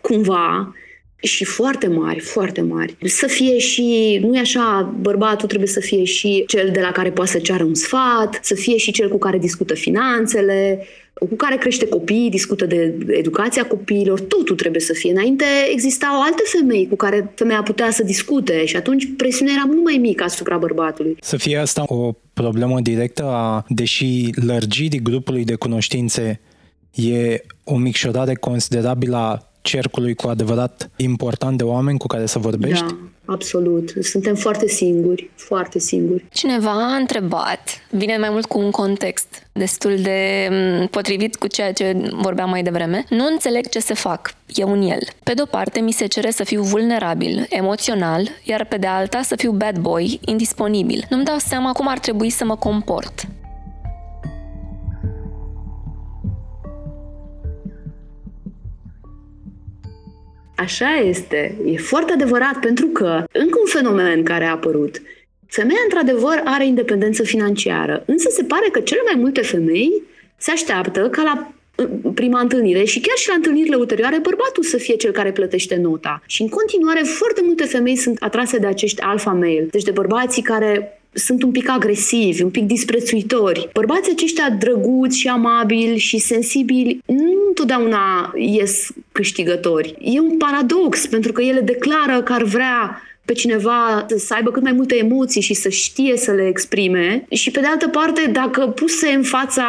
cumva, 0.00 0.74
și 1.22 1.44
foarte 1.44 1.86
mari, 1.86 2.20
foarte 2.20 2.60
mari. 2.60 2.96
Să 3.04 3.26
fie 3.26 3.58
și, 3.58 4.18
nu 4.22 4.36
e 4.36 4.38
așa, 4.38 4.94
bărbatul 5.00 5.48
trebuie 5.48 5.68
să 5.68 5.80
fie 5.80 6.04
și 6.04 6.44
cel 6.46 6.70
de 6.72 6.80
la 6.80 6.92
care 6.92 7.10
poate 7.10 7.30
să 7.30 7.38
ceară 7.38 7.64
un 7.64 7.74
sfat, 7.74 8.38
să 8.42 8.54
fie 8.54 8.76
și 8.76 8.92
cel 8.92 9.08
cu 9.08 9.18
care 9.18 9.38
discută 9.38 9.74
finanțele, 9.74 10.86
cu 11.28 11.34
care 11.34 11.56
crește 11.56 11.88
copiii, 11.88 12.30
discută 12.30 12.66
de 12.66 12.94
educația 13.08 13.66
copiilor, 13.66 14.20
totul 14.20 14.56
trebuie 14.56 14.80
să 14.80 14.92
fie. 14.92 15.10
Înainte 15.10 15.44
existau 15.72 16.22
alte 16.22 16.42
femei 16.44 16.88
cu 16.88 16.96
care 16.96 17.32
femeia 17.34 17.62
putea 17.62 17.90
să 17.90 18.02
discute 18.02 18.64
și 18.64 18.76
atunci 18.76 19.08
presiunea 19.16 19.54
era 19.56 19.64
mult 19.66 19.84
mai 19.84 19.96
mică 19.96 20.24
asupra 20.24 20.56
bărbatului. 20.56 21.16
Să 21.20 21.36
fie 21.36 21.56
asta 21.56 21.84
o 21.86 22.12
problemă 22.32 22.80
directă 22.80 23.24
a, 23.24 23.64
deși 23.68 24.30
lărgirii 24.46 25.02
grupului 25.02 25.44
de 25.44 25.54
cunoștințe 25.54 26.40
e 26.94 27.42
o 27.64 27.76
micșorare 27.76 28.34
considerabilă 28.34 29.16
a 29.16 29.49
cercului 29.62 30.14
cu 30.14 30.28
adevărat 30.28 30.90
important 30.96 31.58
de 31.58 31.64
oameni 31.64 31.98
cu 31.98 32.06
care 32.06 32.26
să 32.26 32.38
vorbești? 32.38 32.84
Da, 32.84 32.96
absolut. 33.24 33.94
Suntem 34.00 34.34
foarte 34.34 34.68
singuri, 34.68 35.30
foarte 35.34 35.78
singuri. 35.78 36.24
Cineva 36.32 36.70
a 36.70 36.96
întrebat, 36.96 37.68
vine 37.90 38.16
mai 38.16 38.30
mult 38.30 38.46
cu 38.46 38.58
un 38.58 38.70
context 38.70 39.46
destul 39.52 39.96
de 39.96 40.48
mm, 40.50 40.86
potrivit 40.86 41.36
cu 41.36 41.46
ceea 41.46 41.72
ce 41.72 42.10
vorbeam 42.12 42.50
mai 42.50 42.62
devreme. 42.62 43.04
Nu 43.08 43.26
înțeleg 43.26 43.68
ce 43.68 43.78
se 43.78 43.94
fac, 43.94 44.34
eu 44.46 44.72
în 44.72 44.82
el. 44.82 45.00
Pe 45.22 45.34
de-o 45.34 45.44
parte, 45.44 45.80
mi 45.80 45.92
se 45.92 46.06
cere 46.06 46.30
să 46.30 46.44
fiu 46.44 46.62
vulnerabil, 46.62 47.46
emoțional, 47.48 48.28
iar 48.44 48.64
pe 48.64 48.76
de 48.76 48.86
alta 48.86 49.22
să 49.22 49.36
fiu 49.36 49.52
bad 49.52 49.78
boy, 49.78 50.20
indisponibil. 50.24 51.06
Nu-mi 51.10 51.24
dau 51.24 51.38
seama 51.38 51.72
cum 51.72 51.88
ar 51.88 51.98
trebui 51.98 52.30
să 52.30 52.44
mă 52.44 52.56
comport. 52.56 53.26
Așa 60.60 60.94
este. 60.96 61.54
E 61.66 61.76
foarte 61.76 62.12
adevărat 62.12 62.58
pentru 62.60 62.86
că, 62.86 63.24
încă 63.32 63.58
un 63.60 63.66
fenomen 63.66 64.22
care 64.22 64.44
a 64.44 64.50
apărut, 64.50 65.02
femeia 65.46 65.80
într-adevăr 65.84 66.40
are 66.44 66.66
independență 66.66 67.22
financiară, 67.22 68.02
însă 68.06 68.28
se 68.32 68.42
pare 68.42 68.68
că 68.72 68.80
cele 68.80 69.00
mai 69.04 69.14
multe 69.20 69.40
femei 69.40 70.02
se 70.36 70.50
așteaptă 70.50 71.08
ca 71.08 71.22
la 71.22 71.52
prima 72.14 72.40
întâlnire 72.40 72.84
și 72.84 73.00
chiar 73.00 73.16
și 73.16 73.28
la 73.28 73.34
întâlnirile 73.34 73.76
ulterioare 73.76 74.18
bărbatul 74.18 74.62
să 74.62 74.76
fie 74.76 74.96
cel 74.96 75.10
care 75.10 75.32
plătește 75.32 75.76
nota. 75.76 76.22
Și 76.26 76.42
în 76.42 76.48
continuare 76.48 77.00
foarte 77.02 77.40
multe 77.44 77.64
femei 77.64 77.96
sunt 77.96 78.16
atrase 78.20 78.58
de 78.58 78.66
acești 78.66 79.00
alfa 79.00 79.32
male, 79.32 79.66
deci 79.70 79.82
de 79.82 79.90
bărbații 79.90 80.42
care 80.42 80.99
sunt 81.12 81.42
un 81.42 81.50
pic 81.50 81.68
agresivi, 81.68 82.42
un 82.42 82.50
pic 82.50 82.64
disprețuitori. 82.64 83.68
Bărbații 83.72 84.12
aceștia 84.12 84.50
drăguți 84.50 85.18
și 85.18 85.28
amabili 85.28 85.98
și 85.98 86.18
sensibili 86.18 87.02
nu 87.06 87.46
întotdeauna 87.48 88.32
ies 88.36 88.88
câștigători. 89.12 89.96
E 90.00 90.20
un 90.20 90.36
paradox, 90.36 91.06
pentru 91.06 91.32
că 91.32 91.42
ele 91.42 91.60
declară 91.60 92.22
că 92.22 92.32
ar 92.32 92.42
vrea 92.42 93.02
pe 93.24 93.32
cineva 93.32 94.06
să 94.16 94.34
aibă 94.34 94.50
cât 94.50 94.62
mai 94.62 94.72
multe 94.72 94.96
emoții 94.96 95.40
și 95.40 95.54
să 95.54 95.68
știe 95.68 96.16
să 96.16 96.32
le 96.32 96.46
exprime 96.46 97.24
și 97.30 97.50
pe 97.50 97.60
de 97.60 97.66
altă 97.66 97.88
parte, 97.88 98.30
dacă 98.32 98.66
puse 98.66 99.08
în 99.08 99.22
fața 99.22 99.64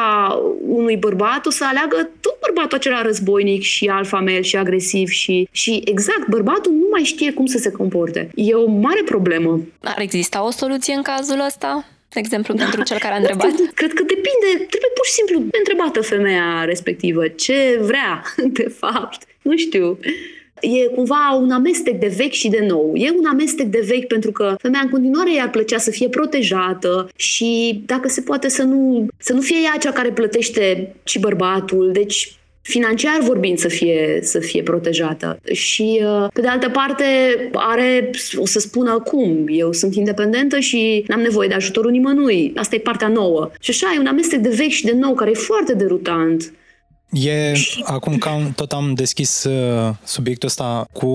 unui 0.68 0.98
bărbat, 0.98 1.46
o 1.46 1.50
să 1.50 1.66
aleagă 1.66 2.10
tot 2.20 2.40
bărbatul 2.40 2.78
acela 2.78 3.02
războinic 3.02 3.62
și 3.62 3.86
alfa 3.86 4.18
male 4.18 4.42
și 4.42 4.58
agresiv 4.58 5.08
și, 5.08 5.48
și 5.52 5.82
exact, 5.86 6.28
bărbatul 6.30 6.72
nu 6.72 6.88
mai 6.92 7.04
știe 7.04 7.34
cum 7.34 7.46
să 7.46 7.58
se 7.58 7.72
comporte. 7.72 8.30
E 8.36 8.54
o 8.54 8.70
mare 8.70 9.02
problemă. 9.06 9.62
Ar 9.84 10.00
exista 10.02 10.46
o 10.46 10.52
soluție 10.52 10.94
în 10.94 11.02
cazul 11.02 11.44
ăsta? 11.46 11.86
De 12.14 12.20
exemplu, 12.20 12.54
da. 12.54 12.64
pentru 12.64 12.84
cel 12.84 12.98
care 12.98 13.14
a 13.14 13.18
întrebat? 13.18 13.52
Cred 13.80 13.94
că 13.94 14.04
depinde. 14.04 14.50
Trebuie 14.54 14.92
pur 14.96 15.06
și 15.06 15.12
simplu 15.12 15.38
întrebată 15.60 16.02
femeia 16.02 16.64
respectivă 16.66 17.28
ce 17.28 17.80
vrea, 17.82 18.24
de 18.60 18.68
fapt. 18.78 19.24
Nu 19.42 19.58
știu 19.58 20.00
e 20.62 20.88
cumva 20.96 21.40
un 21.42 21.52
amestec 21.52 22.00
de 22.00 22.14
vechi 22.18 22.32
și 22.32 22.50
de 22.50 22.66
nou. 22.68 22.92
E 22.96 23.12
un 23.18 23.26
amestec 23.26 23.68
de 23.68 23.84
vechi 23.88 24.08
pentru 24.08 24.32
că 24.32 24.56
femeia 24.60 24.84
în 24.84 24.90
continuare 24.90 25.34
i-ar 25.34 25.50
plăcea 25.50 25.78
să 25.78 25.92
fie 25.92 26.10
protejată 26.10 27.10
și 27.16 27.82
dacă 27.86 28.08
se 28.08 28.22
poate 28.22 28.50
să 28.50 28.64
nu, 28.64 29.08
să 29.18 29.34
nu 29.34 29.42
fie 29.42 29.58
ea 29.64 29.78
cea 29.80 29.92
care 29.92 30.12
plătește 30.12 30.96
și 31.04 31.20
bărbatul. 31.20 31.90
Deci 31.94 32.36
financiar 32.62 33.20
vorbind 33.22 33.58
să 33.58 33.68
fie, 33.68 34.20
să 34.22 34.40
fie 34.40 34.64
protejată. 34.64 35.40
Și 35.52 36.02
uh, 36.04 36.28
pe 36.34 36.42
de 36.42 36.48
altă 36.48 36.70
parte 36.70 37.04
are, 37.54 38.10
o 38.36 38.46
să 38.46 38.60
spună 38.60 39.00
cum, 39.00 39.46
eu 39.48 39.72
sunt 39.72 39.96
independentă 39.96 40.60
și 40.60 41.04
n-am 41.08 41.20
nevoie 41.20 41.48
de 41.48 41.54
ajutorul 41.54 41.92
nimănui. 41.92 42.52
Asta 42.56 42.76
e 42.76 42.80
partea 42.80 43.08
nouă. 43.08 43.52
Și 43.60 43.70
așa 43.70 43.94
e 43.96 44.00
un 44.00 44.08
amestec 44.08 44.40
de 44.40 44.50
vechi 44.50 44.70
și 44.70 44.86
de 44.86 44.92
nou 44.92 45.14
care 45.14 45.30
e 45.30 45.34
foarte 45.34 45.74
derutant. 45.74 46.54
E, 47.12 47.54
acum 47.84 48.18
că 48.18 48.30
am, 48.30 48.52
tot 48.56 48.72
am 48.72 48.94
deschis 48.94 49.44
uh, 49.44 49.96
subiectul 50.04 50.48
ăsta 50.48 50.88
cu 50.92 51.08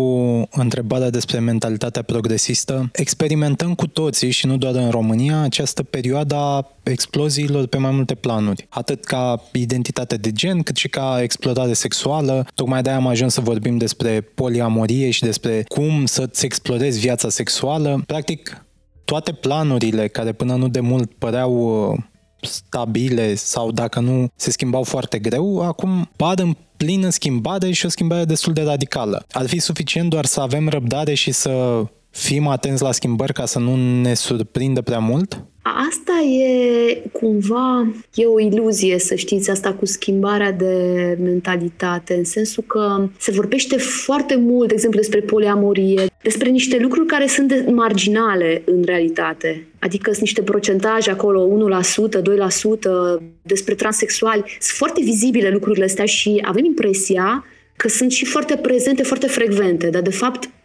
întrebarea 0.50 1.10
despre 1.10 1.38
mentalitatea 1.38 2.02
progresistă, 2.02 2.88
experimentăm 2.92 3.74
cu 3.74 3.86
toții 3.86 4.30
și 4.30 4.46
nu 4.46 4.56
doar 4.56 4.74
în 4.74 4.90
România 4.90 5.40
această 5.40 5.82
perioadă 5.82 6.34
a 6.34 6.70
exploziilor 6.82 7.66
pe 7.66 7.76
mai 7.76 7.90
multe 7.90 8.14
planuri, 8.14 8.66
atât 8.68 9.04
ca 9.04 9.42
identitate 9.52 10.16
de 10.16 10.32
gen, 10.32 10.62
cât 10.62 10.76
și 10.76 10.88
ca 10.88 11.18
explorare 11.22 11.72
sexuală. 11.72 12.46
Tocmai 12.54 12.82
de-aia 12.82 12.98
am 12.98 13.06
ajuns 13.06 13.32
să 13.32 13.40
vorbim 13.40 13.76
despre 13.76 14.20
poliamorie 14.20 15.10
și 15.10 15.22
despre 15.22 15.64
cum 15.68 16.06
să-ți 16.06 16.44
explorezi 16.44 17.00
viața 17.00 17.28
sexuală. 17.28 18.02
Practic, 18.06 18.64
toate 19.04 19.32
planurile 19.32 20.08
care 20.08 20.32
până 20.32 20.54
nu 20.54 20.68
de 20.68 20.80
mult 20.80 21.12
păreau 21.18 21.88
uh, 21.92 21.98
stabile 22.40 23.34
sau 23.34 23.70
dacă 23.70 24.00
nu 24.00 24.28
se 24.36 24.50
schimbau 24.50 24.82
foarte 24.82 25.18
greu, 25.18 25.62
acum 25.62 26.10
par 26.16 26.38
în 26.38 26.56
plină 26.76 27.08
schimbare 27.08 27.70
și 27.70 27.86
o 27.86 27.88
schimbare 27.88 28.24
destul 28.24 28.52
de 28.52 28.62
radicală. 28.62 29.26
Ar 29.32 29.46
fi 29.46 29.58
suficient 29.58 30.10
doar 30.10 30.24
să 30.24 30.40
avem 30.40 30.68
răbdare 30.68 31.14
și 31.14 31.32
să 31.32 31.84
fim 32.10 32.46
atenți 32.46 32.82
la 32.82 32.92
schimbări 32.92 33.32
ca 33.32 33.46
să 33.46 33.58
nu 33.58 34.00
ne 34.00 34.14
surprindă 34.14 34.82
prea 34.82 34.98
mult? 34.98 35.44
Asta 35.74 36.12
e 36.20 37.02
cumva, 37.12 37.92
e 38.14 38.26
o 38.26 38.40
iluzie, 38.40 38.98
să 38.98 39.14
știți, 39.14 39.50
asta 39.50 39.72
cu 39.72 39.84
schimbarea 39.84 40.52
de 40.52 41.16
mentalitate, 41.22 42.14
în 42.14 42.24
sensul 42.24 42.62
că 42.66 43.08
se 43.18 43.30
vorbește 43.30 43.76
foarte 43.76 44.36
mult, 44.36 44.68
de 44.68 44.74
exemplu, 44.74 45.00
despre 45.00 45.20
poliamorie, 45.20 46.06
despre 46.22 46.48
niște 46.48 46.78
lucruri 46.78 47.06
care 47.06 47.26
sunt 47.26 47.70
marginale 47.70 48.62
în 48.64 48.82
realitate. 48.84 49.66
Adică 49.78 50.10
sunt 50.10 50.22
niște 50.22 50.42
procentaje 50.42 51.10
acolo, 51.10 51.48
1%, 52.08 52.20
2%, 53.18 53.22
despre 53.42 53.74
transexuali. 53.74 54.42
Sunt 54.46 54.76
foarte 54.76 55.00
vizibile 55.02 55.50
lucrurile 55.50 55.84
astea 55.84 56.04
și 56.04 56.42
avem 56.44 56.64
impresia 56.64 57.44
că 57.76 57.88
sunt 57.88 58.10
și 58.10 58.24
foarte 58.24 58.56
prezente, 58.56 59.02
foarte 59.02 59.26
frecvente, 59.26 59.90
dar 59.90 60.02
de 60.02 60.10
fapt 60.10 60.48
Uh, 60.48 60.55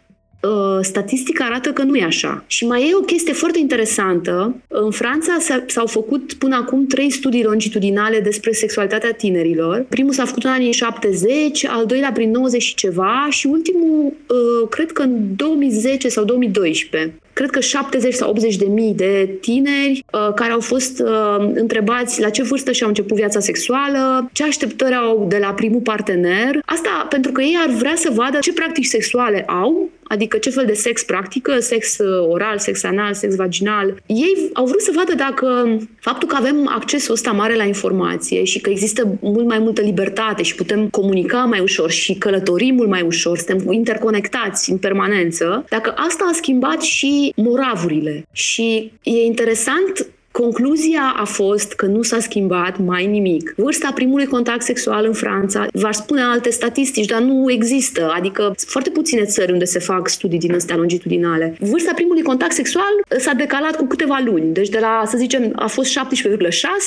statistica 0.80 1.44
arată 1.44 1.72
că 1.72 1.82
nu 1.82 1.96
e 1.96 2.04
așa. 2.04 2.44
Și 2.46 2.66
mai 2.66 2.88
e 2.88 2.94
o 2.94 3.00
chestie 3.00 3.32
foarte 3.32 3.58
interesantă. 3.58 4.56
În 4.68 4.90
Franța 4.90 5.36
s-au 5.66 5.86
făcut 5.86 6.32
până 6.32 6.56
acum 6.56 6.86
trei 6.86 7.10
studii 7.10 7.44
longitudinale 7.44 8.20
despre 8.20 8.52
sexualitatea 8.52 9.12
tinerilor. 9.12 9.86
Primul 9.88 10.12
s-a 10.12 10.24
făcut 10.24 10.44
în 10.44 10.50
anii 10.50 10.72
70, 10.72 11.64
al 11.66 11.86
doilea 11.86 12.12
prin 12.12 12.30
90 12.30 12.62
și 12.62 12.74
ceva 12.74 13.26
și 13.30 13.46
ultimul, 13.46 14.12
uh, 14.28 14.68
cred 14.68 14.92
că 14.92 15.02
în 15.02 15.36
2010 15.36 16.08
sau 16.08 16.24
2012 16.24 17.12
cred 17.32 17.50
că 17.50 17.60
70 17.60 18.14
sau 18.14 18.30
80 18.30 18.56
de 18.56 18.66
mii 18.66 18.94
de 18.94 19.38
tineri 19.40 20.04
uh, 20.12 20.34
care 20.34 20.52
au 20.52 20.60
fost 20.60 21.00
uh, 21.00 21.50
întrebați 21.54 22.20
la 22.20 22.28
ce 22.28 22.42
vârstă 22.42 22.72
și-au 22.72 22.88
început 22.88 23.16
viața 23.16 23.40
sexuală, 23.40 24.30
ce 24.32 24.42
așteptări 24.44 24.94
au 24.94 25.26
de 25.28 25.38
la 25.40 25.52
primul 25.52 25.80
partener. 25.80 26.60
Asta 26.64 27.06
pentru 27.08 27.32
că 27.32 27.42
ei 27.42 27.56
ar 27.66 27.74
vrea 27.74 27.94
să 27.96 28.10
vadă 28.14 28.38
ce 28.40 28.52
practici 28.52 28.84
sexuale 28.84 29.44
au, 29.46 29.90
adică 30.02 30.36
ce 30.36 30.50
fel 30.50 30.64
de 30.66 30.72
sex 30.72 31.02
practică, 31.02 31.60
sex 31.60 31.98
uh, 31.98 32.28
oral, 32.28 32.58
sex 32.58 32.84
anal, 32.84 33.14
sex 33.14 33.34
vaginal. 33.34 34.02
Ei 34.06 34.50
au 34.52 34.64
vrut 34.64 34.80
să 34.80 34.92
vadă 34.94 35.14
dacă 35.14 35.78
faptul 36.00 36.28
că 36.28 36.36
avem 36.38 36.70
accesul 36.74 37.14
ăsta 37.14 37.30
mare 37.30 37.54
la 37.54 37.64
informație 37.64 38.44
și 38.44 38.60
că 38.60 38.70
există 38.70 39.18
mult 39.20 39.46
mai 39.46 39.58
multă 39.58 39.80
libertate 39.80 40.42
și 40.42 40.54
putem 40.54 40.88
comunica 40.88 41.38
mai 41.44 41.60
ușor 41.60 41.90
și 41.90 42.14
călători 42.14 42.72
mult 42.72 42.88
mai 42.88 43.02
ușor, 43.02 43.38
suntem 43.38 43.72
interconectați 43.72 44.70
în 44.70 44.76
permanență, 44.76 45.64
dacă 45.68 45.94
asta 45.96 46.28
a 46.30 46.32
schimbat 46.32 46.82
și 46.82 47.21
moravurile. 47.36 48.26
Și 48.32 48.92
e 49.02 49.24
interesant 49.24 50.06
Concluzia 50.32 51.14
a 51.16 51.24
fost 51.24 51.72
că 51.72 51.86
nu 51.86 52.02
s-a 52.02 52.18
schimbat 52.18 52.78
mai 52.78 53.06
nimic. 53.06 53.54
Vârsta 53.56 53.92
primului 53.94 54.26
contact 54.26 54.62
sexual 54.62 55.04
în 55.04 55.12
Franța, 55.12 55.66
v-aș 55.72 55.94
spune 55.94 56.20
alte 56.22 56.50
statistici, 56.50 57.06
dar 57.06 57.20
nu 57.20 57.50
există. 57.50 58.12
Adică 58.16 58.42
sunt 58.42 58.70
foarte 58.70 58.90
puține 58.90 59.24
țări 59.24 59.52
unde 59.52 59.64
se 59.64 59.78
fac 59.78 60.08
studii 60.08 60.38
din 60.38 60.54
astea 60.54 60.76
longitudinale. 60.76 61.56
Vârsta 61.60 61.92
primului 61.94 62.22
contact 62.22 62.52
sexual 62.52 62.92
s-a 63.18 63.32
decalat 63.32 63.76
cu 63.76 63.86
câteva 63.86 64.22
luni. 64.24 64.52
Deci 64.52 64.68
de 64.68 64.78
la, 64.78 65.02
să 65.06 65.16
zicem, 65.16 65.52
a 65.56 65.66
fost 65.66 65.98
17,6 65.98 65.98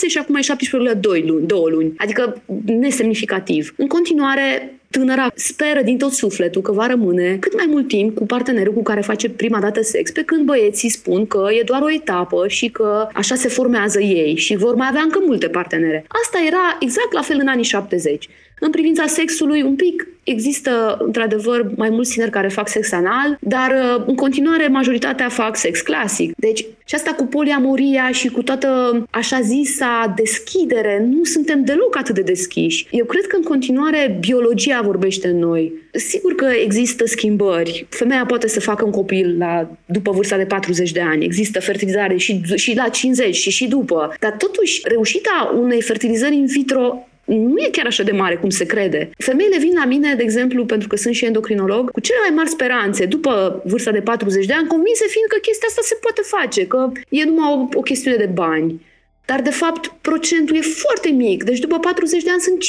și 0.07 0.17
acum 0.17 0.35
e 0.35 0.39
17,2 1.19 1.25
luni, 1.25 1.47
două 1.47 1.69
luni. 1.69 1.93
Adică 1.97 2.41
nesemnificativ. 2.65 3.73
În 3.77 3.87
continuare, 3.87 4.79
tânăra 4.97 5.31
speră 5.35 5.81
din 5.81 5.97
tot 5.97 6.11
sufletul 6.11 6.61
că 6.61 6.71
va 6.71 6.87
rămâne 6.87 7.37
cât 7.39 7.55
mai 7.55 7.65
mult 7.69 7.87
timp 7.87 8.15
cu 8.15 8.25
partenerul 8.25 8.73
cu 8.73 8.81
care 8.81 9.01
face 9.01 9.29
prima 9.29 9.59
dată 9.59 9.81
sex, 9.81 10.11
pe 10.11 10.23
când 10.23 10.45
băieții 10.45 10.89
spun 10.89 11.27
că 11.27 11.47
e 11.59 11.61
doar 11.65 11.81
o 11.81 11.91
etapă 11.91 12.47
și 12.47 12.69
că 12.69 13.07
așa 13.13 13.35
se 13.35 13.47
formează 13.47 13.99
ei 13.99 14.35
și 14.35 14.55
vor 14.55 14.75
mai 14.75 14.87
avea 14.89 15.01
încă 15.01 15.19
multe 15.25 15.47
partenere. 15.47 16.05
Asta 16.07 16.37
era 16.47 16.77
exact 16.79 17.11
la 17.11 17.21
fel 17.21 17.37
în 17.41 17.47
anii 17.47 17.63
70. 17.63 18.29
În 18.59 18.69
privința 18.71 19.05
sexului, 19.05 19.61
un 19.61 19.75
pic 19.75 20.07
există, 20.23 20.97
într-adevăr, 20.99 21.71
mai 21.75 21.89
mulți 21.89 22.11
tineri 22.11 22.31
care 22.31 22.47
fac 22.47 22.67
sex 22.67 22.91
anal, 22.91 23.37
dar 23.39 23.71
uh, 23.71 24.03
în 24.07 24.15
continuare 24.15 24.67
majoritatea 24.67 25.29
fac 25.29 25.55
sex 25.55 25.81
clasic. 25.81 26.33
Deci, 26.37 26.65
și 26.85 26.95
asta 26.95 27.11
cu 27.11 27.25
poliamoria 27.25 28.11
și 28.11 28.27
cu 28.27 28.43
toată 28.43 29.01
așa 29.09 29.41
zisa 29.41 30.13
deschidere, 30.15 31.07
nu 31.09 31.23
suntem 31.23 31.63
deloc 31.63 31.97
atât 31.97 32.15
de 32.15 32.21
deschiși. 32.21 32.87
Eu 32.91 33.05
cred 33.05 33.27
că 33.27 33.35
în 33.35 33.43
continuare 33.43 34.17
biologia 34.19 34.81
vorbește 34.83 35.27
în 35.27 35.37
noi. 35.37 35.73
Sigur 35.91 36.35
că 36.35 36.45
există 36.63 37.05
schimbări. 37.05 37.85
Femeia 37.89 38.25
poate 38.25 38.47
să 38.47 38.59
facă 38.59 38.85
un 38.85 38.91
copil 38.91 39.37
la, 39.37 39.77
după 39.85 40.11
vârsta 40.11 40.37
de 40.37 40.45
40 40.45 40.91
de 40.91 41.01
ani. 41.01 41.25
Există 41.25 41.59
fertilizare 41.59 42.17
și, 42.17 42.41
și 42.55 42.75
la 42.75 42.89
50 42.89 43.35
și 43.35 43.49
și 43.49 43.67
după. 43.67 44.15
Dar 44.19 44.31
totuși, 44.31 44.81
reușita 44.83 45.53
unei 45.61 45.81
fertilizări 45.81 46.35
in 46.35 46.45
vitro 46.45 47.07
nu 47.25 47.61
e 47.61 47.69
chiar 47.71 47.85
așa 47.85 48.03
de 48.03 48.11
mare 48.11 48.35
cum 48.35 48.49
se 48.49 48.65
crede. 48.65 49.09
Femeile 49.17 49.57
vin 49.57 49.73
la 49.75 49.85
mine, 49.85 50.13
de 50.15 50.23
exemplu, 50.23 50.65
pentru 50.65 50.87
că 50.87 50.95
sunt 50.95 51.13
și 51.13 51.25
endocrinolog, 51.25 51.91
cu 51.91 51.99
cele 51.99 52.17
mai 52.21 52.35
mari 52.35 52.49
speranțe, 52.49 53.05
după 53.05 53.61
vârsta 53.65 53.91
de 53.91 54.01
40 54.01 54.45
de 54.45 54.53
ani, 54.53 54.67
convinse 54.67 55.05
fiind 55.07 55.27
că 55.29 55.37
chestia 55.41 55.67
asta 55.69 55.81
se 55.83 55.97
poate 56.01 56.21
face, 56.25 56.67
că 56.67 56.91
e 57.09 57.23
numai 57.23 57.51
o, 57.53 57.77
o 57.79 57.81
chestiune 57.81 58.17
de 58.17 58.29
bani. 58.33 58.81
Dar, 59.25 59.41
de 59.41 59.49
fapt, 59.49 59.93
procentul 60.01 60.55
e 60.55 60.61
foarte 60.61 61.09
mic. 61.09 61.43
Deci, 61.43 61.59
după 61.59 61.79
40 61.79 62.23
de 62.23 62.29
ani, 62.29 62.41
sunt 62.41 62.63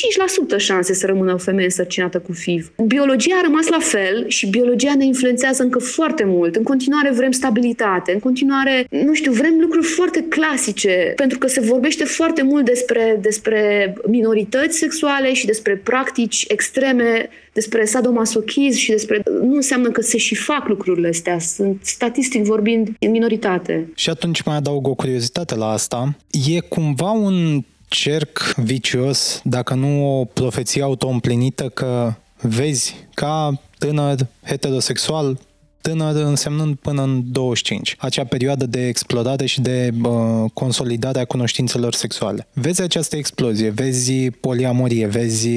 5% 0.57 0.57
șanse 0.57 0.95
să 0.95 1.07
rămână 1.07 1.35
o 1.35 1.39
femeie 1.39 1.65
însărcinată 1.65 2.19
cu 2.19 2.33
FIV. 2.33 2.73
Biologia 2.87 3.37
a 3.37 3.43
rămas 3.43 3.69
la 3.69 3.79
fel 3.79 4.25
și 4.29 4.47
biologia 4.47 4.95
ne 4.95 5.05
influențează 5.05 5.63
încă 5.63 5.79
foarte 5.79 6.25
mult. 6.25 6.57
În 6.57 6.63
continuare 6.63 7.11
vrem 7.11 7.31
stabilitate, 7.31 8.13
în 8.13 8.19
continuare, 8.19 8.87
nu 8.89 9.15
știu, 9.15 9.33
vrem 9.33 9.55
lucruri 9.61 9.87
foarte 9.87 10.25
clasice, 10.29 11.13
pentru 11.17 11.39
că 11.39 11.47
se 11.47 11.61
vorbește 11.61 12.05
foarte 12.05 12.43
mult 12.43 12.65
despre, 12.65 13.19
despre 13.21 13.93
minorități 14.07 14.79
sexuale 14.79 15.33
și 15.33 15.47
despre 15.47 15.77
practici 15.77 16.45
extreme 16.49 17.29
despre 17.57 17.85
sadomasochism 17.85 18.79
și 18.79 18.91
despre... 18.91 19.23
Nu 19.43 19.55
înseamnă 19.55 19.91
că 19.91 20.01
se 20.01 20.19
și 20.19 20.35
fac 20.35 20.69
lucrurile 20.69 21.09
astea. 21.09 21.39
Sunt, 21.39 21.81
statistic 21.83 22.45
vorbind, 22.45 22.97
în 22.99 23.11
minoritate. 23.11 23.93
Și 23.95 24.11
atunci 24.11 24.43
mai 24.43 24.57
adaug 24.57 24.87
o 24.87 24.95
curiozitate 24.95 25.55
la 25.55 25.71
asta. 25.71 26.17
E 26.55 26.61
cumva 26.61 27.11
un 27.11 27.65
cerc 27.89 28.55
vicios, 28.57 29.41
dacă 29.45 29.75
nu 29.75 30.19
o 30.19 30.25
profeție 30.25 30.83
autoîmplinită 30.83 31.69
că 31.75 32.15
vezi 32.41 32.95
ca 33.15 33.61
tânăr 33.79 34.27
heterosexual 34.45 35.39
tânăr 35.87 36.15
însemnând 36.15 36.77
până 36.77 37.03
în 37.03 37.23
25, 37.33 37.97
acea 37.99 38.25
perioadă 38.25 38.67
de 38.67 38.87
explodare 38.87 39.47
și 39.47 39.61
de 39.61 39.91
uh, 40.03 40.11
consolidare 40.53 41.21
a 41.21 41.25
cunoștințelor 41.25 41.95
sexuale. 41.95 42.49
Vezi 42.53 42.83
această 42.83 43.17
explozie, 43.17 43.71
vezi 43.71 44.31
poliamorie, 44.31 45.07
vezi 45.07 45.49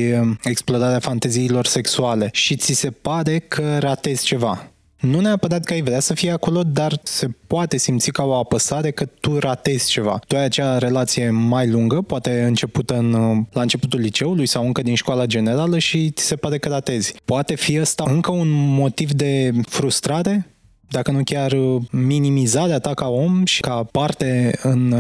explodarea 0.44 1.00
fanteziilor 1.00 1.66
sexuale 1.66 2.30
și 2.32 2.56
ți 2.56 2.74
se 2.74 2.90
pare 2.90 3.40
că 3.40 3.78
ratezi 3.80 4.26
ceva. 4.26 4.72
Nu 5.00 5.20
neapărat 5.20 5.64
că 5.64 5.74
ai 5.74 5.82
vrea 5.82 6.00
să 6.00 6.14
fie 6.14 6.32
acolo, 6.32 6.64
dar 6.64 7.00
se 7.04 7.30
poate 7.48 7.78
simți 7.78 8.12
ca 8.12 8.24
o 8.24 8.36
apăsare 8.36 8.92
că 8.92 9.06
tu 9.06 9.40
ratezi 9.40 9.90
ceva. 9.90 10.20
Tu 10.28 10.36
ai 10.36 10.44
acea 10.44 10.78
relație 10.78 11.30
mai 11.30 11.70
lungă, 11.70 12.02
poate 12.02 12.44
începută 12.44 12.98
în, 12.98 13.12
la 13.52 13.62
începutul 13.62 14.00
liceului 14.00 14.46
sau 14.46 14.66
încă 14.66 14.82
din 14.82 14.96
școala 14.96 15.26
generală 15.26 15.78
și 15.78 16.12
ți 16.12 16.26
se 16.26 16.36
pare 16.36 16.58
că 16.58 16.70
ratezi. 16.70 17.14
Poate 17.26 17.56
fi 17.56 17.80
ăsta 17.80 18.04
încă 18.08 18.32
un 18.32 18.50
motiv 18.52 19.12
de 19.12 19.52
frustrare, 19.68 20.56
dacă 20.90 21.12
nu 21.12 21.24
chiar 21.24 21.56
minimizarea 21.92 22.80
ta 22.80 22.94
ca 22.94 23.08
om 23.08 23.46
și 23.46 23.62
ca 23.62 23.84
parte 23.84 24.52
în 24.62 24.96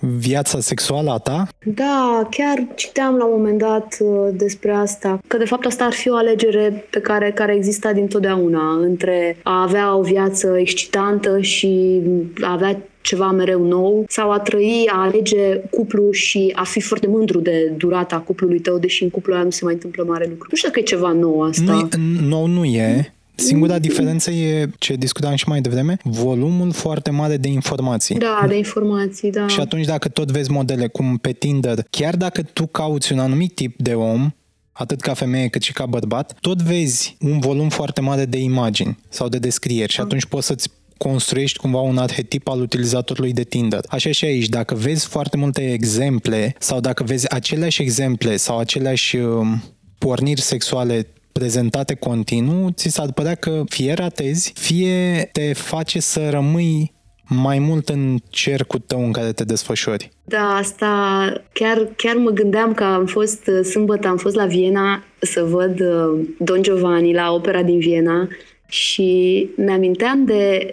viața 0.00 0.60
sexuală 0.60 1.10
a 1.10 1.18
ta? 1.18 1.48
Da, 1.64 2.28
chiar 2.30 2.66
citeam 2.74 3.16
la 3.16 3.24
un 3.24 3.34
moment 3.36 3.58
dat 3.58 3.96
uh, 4.00 4.28
despre 4.32 4.72
asta, 4.72 5.20
că 5.26 5.36
de 5.36 5.44
fapt 5.44 5.66
asta 5.66 5.84
ar 5.84 5.92
fi 5.92 6.10
o 6.10 6.16
alegere 6.16 6.84
pe 6.90 7.00
care, 7.00 7.32
care 7.32 7.54
exista 7.54 7.92
dintotdeauna, 7.92 8.72
între 8.80 9.36
a 9.42 9.62
avea 9.62 9.96
o 9.96 10.02
viață 10.02 10.56
excitantă 10.58 11.40
și 11.40 12.00
a 12.40 12.52
avea 12.52 12.82
ceva 13.00 13.30
mereu 13.30 13.66
nou 13.66 14.04
sau 14.08 14.30
a 14.30 14.38
trăi, 14.38 14.88
a 14.92 15.02
alege 15.02 15.56
cuplu 15.70 16.10
și 16.10 16.52
a 16.54 16.64
fi 16.64 16.80
foarte 16.80 17.06
mândru 17.06 17.40
de 17.40 17.72
durata 17.76 18.18
cuplului 18.18 18.60
tău, 18.60 18.78
deși 18.78 19.02
în 19.02 19.10
cuplul 19.10 19.34
ăla 19.34 19.44
nu 19.44 19.50
se 19.50 19.64
mai 19.64 19.72
întâmplă 19.72 20.04
mare 20.08 20.26
lucru. 20.28 20.46
Nu 20.50 20.56
știu 20.56 20.68
dacă 20.68 20.80
e 20.80 20.82
ceva 20.82 21.12
nou 21.12 21.42
asta. 21.42 21.72
Nu, 21.72 21.88
nou 22.28 22.46
nu 22.46 22.64
e, 22.64 23.14
Singura 23.34 23.78
diferență 23.78 24.30
e, 24.30 24.70
ce 24.78 24.94
discutam 24.94 25.34
și 25.34 25.48
mai 25.48 25.60
devreme, 25.60 25.96
volumul 26.02 26.72
foarte 26.72 27.10
mare 27.10 27.36
de 27.36 27.48
informații. 27.48 28.18
Da, 28.18 28.44
de 28.48 28.56
informații, 28.56 29.30
da. 29.30 29.46
Și 29.46 29.60
atunci 29.60 29.86
dacă 29.86 30.08
tot 30.08 30.30
vezi 30.30 30.50
modele 30.50 30.86
cum 30.86 31.16
pe 31.16 31.32
Tinder, 31.32 31.84
chiar 31.90 32.16
dacă 32.16 32.42
tu 32.42 32.66
cauți 32.66 33.12
un 33.12 33.18
anumit 33.18 33.54
tip 33.54 33.82
de 33.82 33.94
om, 33.94 34.30
atât 34.72 35.00
ca 35.00 35.14
femeie 35.14 35.48
cât 35.48 35.62
și 35.62 35.72
ca 35.72 35.86
bărbat, 35.86 36.36
tot 36.40 36.62
vezi 36.62 37.16
un 37.20 37.38
volum 37.38 37.68
foarte 37.68 38.00
mare 38.00 38.24
de 38.24 38.38
imagini 38.38 38.98
sau 39.08 39.28
de 39.28 39.38
descrieri 39.38 39.92
și 39.92 40.00
atunci 40.00 40.24
poți 40.26 40.46
să-ți 40.46 40.70
construiești 40.96 41.58
cumva 41.58 41.80
un 41.80 41.98
arhetip 41.98 42.48
al 42.48 42.60
utilizatorului 42.60 43.32
de 43.32 43.42
Tinder. 43.42 43.80
Așa 43.88 44.10
și 44.10 44.24
aici, 44.24 44.48
dacă 44.48 44.74
vezi 44.74 45.06
foarte 45.06 45.36
multe 45.36 45.72
exemple 45.72 46.54
sau 46.58 46.80
dacă 46.80 47.02
vezi 47.02 47.30
aceleași 47.30 47.82
exemple 47.82 48.36
sau 48.36 48.58
aceleași 48.58 49.16
um, 49.16 49.62
porniri 49.98 50.40
sexuale 50.40 51.06
prezentate 51.32 51.94
continuu, 51.94 52.70
ți 52.70 52.88
s-ar 52.88 53.12
părea 53.12 53.34
că 53.34 53.62
fie 53.68 53.92
ratezi, 53.92 54.52
fie 54.56 55.28
te 55.32 55.52
face 55.52 56.00
să 56.00 56.28
rămâi 56.30 56.92
mai 57.28 57.58
mult 57.58 57.88
în 57.88 58.18
cercul 58.28 58.80
tău 58.86 59.04
în 59.04 59.12
care 59.12 59.32
te 59.32 59.44
desfășori. 59.44 60.10
Da, 60.24 60.54
asta 60.54 61.32
chiar, 61.52 61.88
chiar 61.96 62.16
mă 62.16 62.30
gândeam 62.30 62.74
că 62.74 62.84
am 62.84 63.06
fost 63.06 63.46
uh, 63.46 63.64
sâmbătă, 63.64 64.08
am 64.08 64.16
fost 64.16 64.34
la 64.34 64.46
Viena 64.46 65.04
să 65.20 65.42
văd 65.42 65.80
uh, 65.80 66.26
Don 66.38 66.62
Giovanni 66.62 67.14
la 67.14 67.32
opera 67.32 67.62
din 67.62 67.78
Viena 67.78 68.28
și 68.68 69.48
mi-aminteam 69.56 70.24
de 70.24 70.70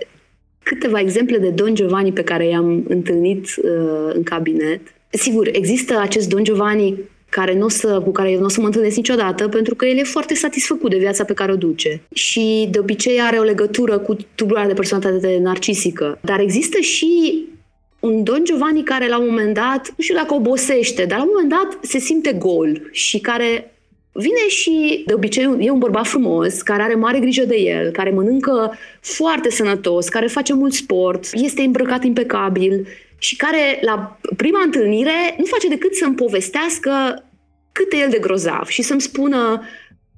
câteva 0.63 0.99
exemple 0.99 1.37
de 1.37 1.49
Don 1.49 1.75
Giovanni 1.75 2.13
pe 2.13 2.23
care 2.23 2.47
i-am 2.47 2.85
întâlnit 2.87 3.45
uh, 3.45 4.13
în 4.13 4.23
cabinet. 4.23 4.81
Sigur, 5.09 5.47
există 5.51 5.99
acest 5.99 6.29
Don 6.29 6.43
Giovanni 6.43 6.99
care 7.39 7.53
nu 7.57 7.65
o 7.65 7.69
să, 7.69 8.01
cu 8.03 8.11
care 8.11 8.31
eu 8.31 8.39
nu 8.39 8.45
o 8.45 8.49
să 8.49 8.59
mă 8.59 8.65
întâlnesc 8.65 8.95
niciodată, 8.95 9.47
pentru 9.47 9.75
că 9.75 9.85
el 9.85 9.97
e 9.97 10.03
foarte 10.03 10.33
satisfăcut 10.35 10.89
de 10.89 10.97
viața 10.97 11.23
pe 11.23 11.33
care 11.33 11.51
o 11.51 11.55
duce. 11.55 12.01
Și 12.13 12.67
de 12.71 12.79
obicei 12.79 13.21
are 13.21 13.37
o 13.37 13.43
legătură 13.43 13.97
cu 13.97 14.15
tulburarea 14.35 14.67
de 14.67 14.73
personalitate 14.73 15.39
narcisică. 15.41 16.17
Dar 16.21 16.39
există 16.39 16.79
și 16.79 17.43
un 17.99 18.23
Don 18.23 18.43
Giovanni 18.43 18.83
care 18.83 19.07
la 19.07 19.19
un 19.19 19.25
moment 19.29 19.53
dat, 19.53 19.93
nu 19.95 20.03
știu 20.03 20.15
dacă 20.15 20.33
obosește, 20.33 21.05
dar 21.05 21.17
la 21.17 21.23
un 21.23 21.29
moment 21.33 21.49
dat 21.49 21.77
se 21.81 21.99
simte 21.99 22.33
gol 22.33 22.81
și 22.91 23.19
care 23.19 23.71
vine 24.11 24.47
și 24.47 25.03
de 25.05 25.13
obicei 25.13 25.55
e 25.59 25.69
un 25.69 25.79
bărbat 25.79 26.07
frumos, 26.07 26.61
care 26.61 26.81
are 26.81 26.95
mare 26.95 27.19
grijă 27.19 27.43
de 27.45 27.55
el, 27.55 27.91
care 27.91 28.09
mănâncă 28.09 28.77
foarte 29.01 29.49
sănătos, 29.49 30.09
care 30.09 30.27
face 30.27 30.53
mult 30.53 30.73
sport, 30.73 31.29
este 31.33 31.61
îmbrăcat 31.61 32.03
impecabil 32.03 32.87
și 33.17 33.35
care 33.35 33.79
la 33.81 34.19
prima 34.37 34.61
întâlnire 34.63 35.35
nu 35.37 35.45
face 35.45 35.67
decât 35.67 35.95
să-mi 35.95 36.15
povestească 36.15 37.23
cât 37.77 37.91
e 37.93 37.97
el 37.97 38.09
de 38.09 38.19
grozav 38.19 38.67
și 38.67 38.81
să-mi 38.81 39.01
spună 39.01 39.61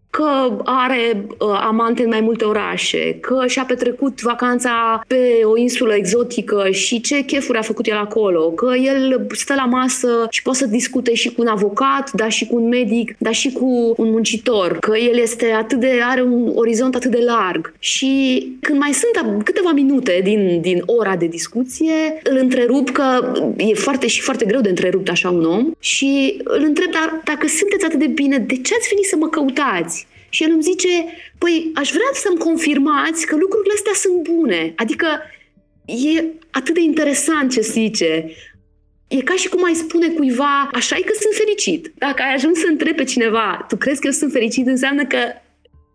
că 0.10 0.62
are 0.64 1.26
uh, 1.28 1.60
amante 1.68 2.04
în 2.04 2.10
mai 2.10 2.22
multe 2.22 2.46
orașe, 2.46 3.18
că 3.22 3.44
și-a 3.48 3.64
petrecut 3.64 4.22
vacanța 4.22 5.04
pe 5.08 5.40
o 5.44 5.58
insulă 5.58 5.94
exotică 5.94 6.68
și 6.72 7.02
ce 7.02 7.22
chefuri 7.22 7.58
a 7.58 7.62
făcut 7.62 7.88
el 7.88 7.98
acolo, 7.98 8.50
că 8.50 8.76
el 8.84 9.28
stă 9.32 9.54
la 9.54 9.66
masă 9.66 10.28
și 10.30 10.42
poate 10.42 10.58
să 10.60 10.66
discute 10.66 11.14
și 11.14 11.34
cu 11.34 11.42
un 11.42 11.48
avocat, 11.48 12.12
dar 12.12 12.32
și 12.32 12.48
cu 12.48 12.56
un 12.56 12.68
medic, 12.68 13.16
dar 13.18 13.34
și 13.34 13.52
cu 13.52 13.94
un 13.98 14.10
muncitor, 14.10 14.78
că 14.80 14.98
el 14.98 15.18
este 15.18 15.52
atât 15.52 15.80
de, 15.80 16.00
are 16.10 16.22
un 16.22 16.52
orizont 16.56 16.96
atât 16.96 17.12
de 17.12 17.24
larg. 17.26 17.74
Și 17.80 18.46
când 18.62 18.80
mai 18.80 18.92
sunt 18.94 19.44
câteva 19.44 19.72
minute 19.72 20.20
din, 20.24 20.62
din 20.62 20.84
ora 20.86 21.16
de 21.16 21.26
discuție, 21.26 21.94
îl 22.24 22.38
întrerup 22.38 22.90
că 22.90 23.34
e 23.58 23.74
foarte 23.74 24.08
și 24.08 24.22
foarte 24.22 24.46
greu 24.46 24.62
de 24.62 24.70
întrerupt 24.70 25.10
așa 25.10 25.30
un 25.30 25.46
om 25.46 25.72
și 25.80 26.42
îl 26.44 26.64
întreb, 26.64 26.92
dar 26.92 27.22
dacă 27.24 27.48
sunteți 27.48 27.86
atât 27.86 28.00
de 28.00 28.08
bine, 28.08 28.38
de 28.38 28.56
ce 28.56 28.76
ați 28.78 28.90
venit 28.90 29.06
să 29.06 29.16
mă 29.20 29.28
căutați? 29.28 29.99
Și 30.30 30.44
el 30.44 30.52
îmi 30.52 30.62
zice, 30.62 30.88
păi 31.38 31.72
aș 31.76 31.90
vrea 31.90 32.10
să-mi 32.14 32.38
confirmați 32.38 33.26
că 33.26 33.36
lucrurile 33.36 33.74
astea 33.76 33.94
sunt 33.94 34.28
bune. 34.30 34.74
Adică 34.76 35.08
e 35.86 36.24
atât 36.52 36.74
de 36.74 36.82
interesant 36.82 37.52
ce 37.52 37.62
zice. 37.62 38.32
E 39.08 39.22
ca 39.22 39.36
și 39.36 39.50
cum 39.50 39.64
ai 39.64 39.74
spune 39.74 40.08
cuiva, 40.08 40.70
așa 40.74 40.96
e 40.98 41.02
că 41.02 41.14
sunt 41.20 41.34
fericit. 41.34 41.92
Dacă 41.98 42.22
ai 42.22 42.34
ajuns 42.34 42.60
să 42.60 42.66
întrebi 42.70 42.96
pe 42.96 43.04
cineva, 43.04 43.66
tu 43.68 43.78
crezi 43.78 44.00
că 44.00 44.08
eu 44.08 44.14
sunt 44.14 44.32
fericit, 44.32 44.68
înseamnă 44.68 45.06
că 45.06 45.18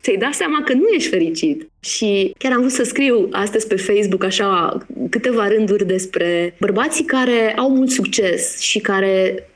ți-ai 0.03 0.17
dat 0.17 0.35
seama 0.35 0.63
că 0.63 0.73
nu 0.73 0.89
ești 0.89 1.09
fericit. 1.09 1.69
Și 1.81 2.35
chiar 2.39 2.53
am 2.53 2.59
vrut 2.59 2.73
să 2.73 2.83
scriu 2.83 3.29
astăzi 3.31 3.67
pe 3.67 3.77
Facebook 3.77 4.25
așa 4.25 4.79
câteva 5.11 5.49
rânduri 5.49 5.87
despre 5.87 6.57
bărbații 6.61 7.05
care 7.05 7.55
au 7.57 7.71
mult 7.71 7.91
succes 7.91 8.61
și 8.61 8.79
care 8.79 9.35
Uh, 9.35 9.54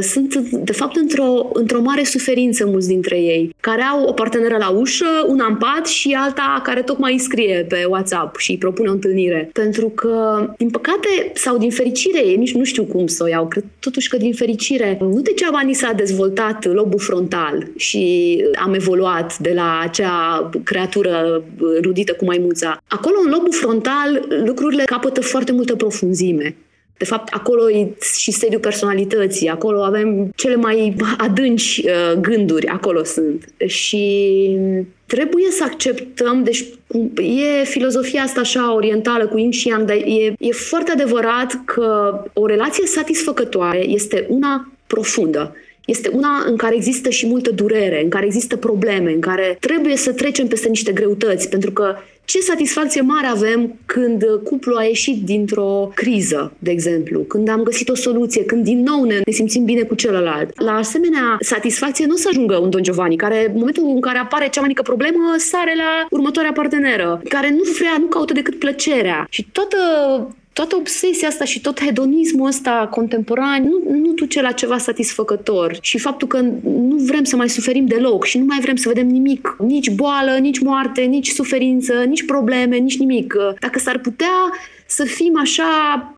sunt, 0.00 0.36
de 0.48 0.72
fapt, 0.72 0.96
într-o, 0.96 1.50
într-o 1.52 1.80
mare 1.80 2.04
suferință 2.04 2.66
mulți 2.66 2.88
dintre 2.88 3.16
ei, 3.16 3.54
care 3.60 3.82
au 3.82 4.04
o 4.04 4.12
parteneră 4.12 4.56
la 4.58 4.68
ușă, 4.68 5.24
una 5.26 5.46
în 5.46 5.56
pat 5.56 5.86
și 5.86 6.16
alta 6.18 6.60
care 6.64 6.82
tocmai 6.82 7.12
îi 7.12 7.18
scrie 7.18 7.66
pe 7.68 7.84
WhatsApp 7.88 8.36
și 8.36 8.50
îi 8.50 8.58
propune 8.58 8.88
o 8.88 8.92
întâlnire. 8.92 9.50
Pentru 9.52 9.88
că, 9.88 10.46
din 10.58 10.70
păcate, 10.70 11.32
sau 11.34 11.58
din 11.58 11.70
fericire, 11.70 12.20
nici 12.20 12.54
nu 12.54 12.64
știu 12.64 12.84
cum 12.84 13.06
să 13.06 13.24
o 13.24 13.28
iau, 13.28 13.48
cred 13.48 13.64
totuși 13.78 14.08
că 14.08 14.16
din 14.16 14.32
fericire, 14.32 14.98
nu 15.00 15.20
degeaba 15.20 15.60
ni 15.60 15.74
s-a 15.74 15.92
dezvoltat 15.92 16.72
lobul 16.72 16.98
frontal 16.98 17.66
și 17.76 18.36
am 18.64 18.74
evoluat 18.74 19.38
de 19.38 19.52
la 19.54 19.80
acea 19.82 20.50
creatură 20.64 21.42
rudită 21.82 22.12
cu 22.12 22.24
maimuța. 22.24 22.82
Acolo, 22.88 23.16
în 23.24 23.30
lobul 23.30 23.52
frontal, 23.52 24.26
lucrurile 24.44 24.84
capătă 24.84 25.20
foarte 25.20 25.52
multă 25.52 25.76
profunzime. 25.76 26.56
De 27.02 27.08
fapt, 27.08 27.34
acolo 27.34 27.70
e 27.70 27.88
și 28.18 28.30
sediul 28.30 28.60
personalității, 28.60 29.48
acolo 29.48 29.82
avem 29.82 30.32
cele 30.36 30.54
mai 30.54 30.96
adânci 31.16 31.82
uh, 31.84 32.20
gânduri, 32.20 32.66
acolo 32.66 33.04
sunt. 33.04 33.48
Și 33.66 34.58
trebuie 35.06 35.50
să 35.50 35.64
acceptăm, 35.64 36.42
deci 36.42 36.64
e 37.16 37.64
filozofia 37.64 38.22
asta 38.22 38.40
așa 38.40 38.74
orientală 38.74 39.26
cu 39.26 39.38
yin 39.38 39.50
și 39.50 39.68
yang, 39.68 39.84
dar 39.84 39.96
e, 39.96 40.34
e 40.38 40.52
foarte 40.52 40.90
adevărat 40.90 41.62
că 41.64 42.20
o 42.32 42.46
relație 42.46 42.86
satisfăcătoare 42.86 43.88
este 43.88 44.26
una 44.28 44.72
profundă. 44.86 45.54
Este 45.86 46.08
una 46.08 46.44
în 46.46 46.56
care 46.56 46.74
există 46.74 47.10
și 47.10 47.26
multă 47.26 47.50
durere, 47.50 48.02
în 48.02 48.08
care 48.08 48.24
există 48.24 48.56
probleme, 48.56 49.12
în 49.12 49.20
care 49.20 49.56
trebuie 49.60 49.96
să 49.96 50.12
trecem 50.12 50.46
peste 50.46 50.68
niște 50.68 50.92
greutăți, 50.92 51.48
pentru 51.48 51.70
că 51.70 51.96
ce 52.24 52.40
satisfacție 52.40 53.00
mare 53.00 53.26
avem 53.26 53.78
când 53.86 54.24
cuplul 54.44 54.76
a 54.76 54.82
ieșit 54.82 55.24
dintr-o 55.24 55.90
criză, 55.94 56.52
de 56.58 56.70
exemplu, 56.70 57.20
când 57.20 57.48
am 57.48 57.62
găsit 57.62 57.88
o 57.88 57.94
soluție, 57.94 58.44
când 58.44 58.64
din 58.64 58.82
nou 58.82 59.04
ne, 59.04 59.20
ne 59.24 59.32
simțim 59.32 59.64
bine 59.64 59.82
cu 59.82 59.94
celălalt. 59.94 60.60
La 60.60 60.72
asemenea 60.72 61.36
satisfacție 61.40 62.06
nu 62.06 62.14
o 62.14 62.16
să 62.16 62.28
ajungă 62.30 62.56
un 62.56 62.70
Don 62.70 62.82
Giovanni, 62.82 63.16
care 63.16 63.46
în 63.46 63.58
momentul 63.58 63.84
în 63.86 64.00
care 64.00 64.18
apare 64.18 64.48
cea 64.48 64.60
mai 64.60 64.68
mică 64.68 64.82
problemă, 64.82 65.34
sare 65.36 65.74
la 65.76 66.06
următoarea 66.10 66.52
parteneră, 66.52 67.20
care 67.28 67.50
nu 67.50 67.62
vrea, 67.78 67.96
nu 67.98 68.06
caută 68.06 68.32
decât 68.32 68.58
plăcerea. 68.58 69.26
Și 69.30 69.46
toată 69.52 69.76
toată 70.52 70.76
obsesia 70.76 71.28
asta 71.28 71.44
și 71.44 71.60
tot 71.60 71.80
hedonismul 71.80 72.46
ăsta 72.46 72.88
contemporan 72.90 73.62
nu, 73.62 73.96
nu 73.96 74.12
duce 74.12 74.42
la 74.42 74.52
ceva 74.52 74.78
satisfăcător. 74.78 75.78
Și 75.80 75.98
faptul 75.98 76.28
că 76.28 76.40
nu 76.62 76.96
vrem 76.96 77.24
să 77.24 77.36
mai 77.36 77.48
suferim 77.48 77.86
deloc 77.86 78.24
și 78.24 78.38
nu 78.38 78.44
mai 78.44 78.58
vrem 78.60 78.76
să 78.76 78.88
vedem 78.88 79.06
nimic, 79.06 79.56
nici 79.58 79.90
boală, 79.90 80.36
nici 80.40 80.60
moarte, 80.60 81.00
nici 81.00 81.28
suferință, 81.28 81.92
nici 81.92 82.24
probleme, 82.24 82.76
nici 82.76 82.98
nimic. 82.98 83.34
Dacă 83.60 83.78
s-ar 83.78 83.98
putea 83.98 84.50
să 84.86 85.04
fim 85.04 85.38
așa 85.38 85.64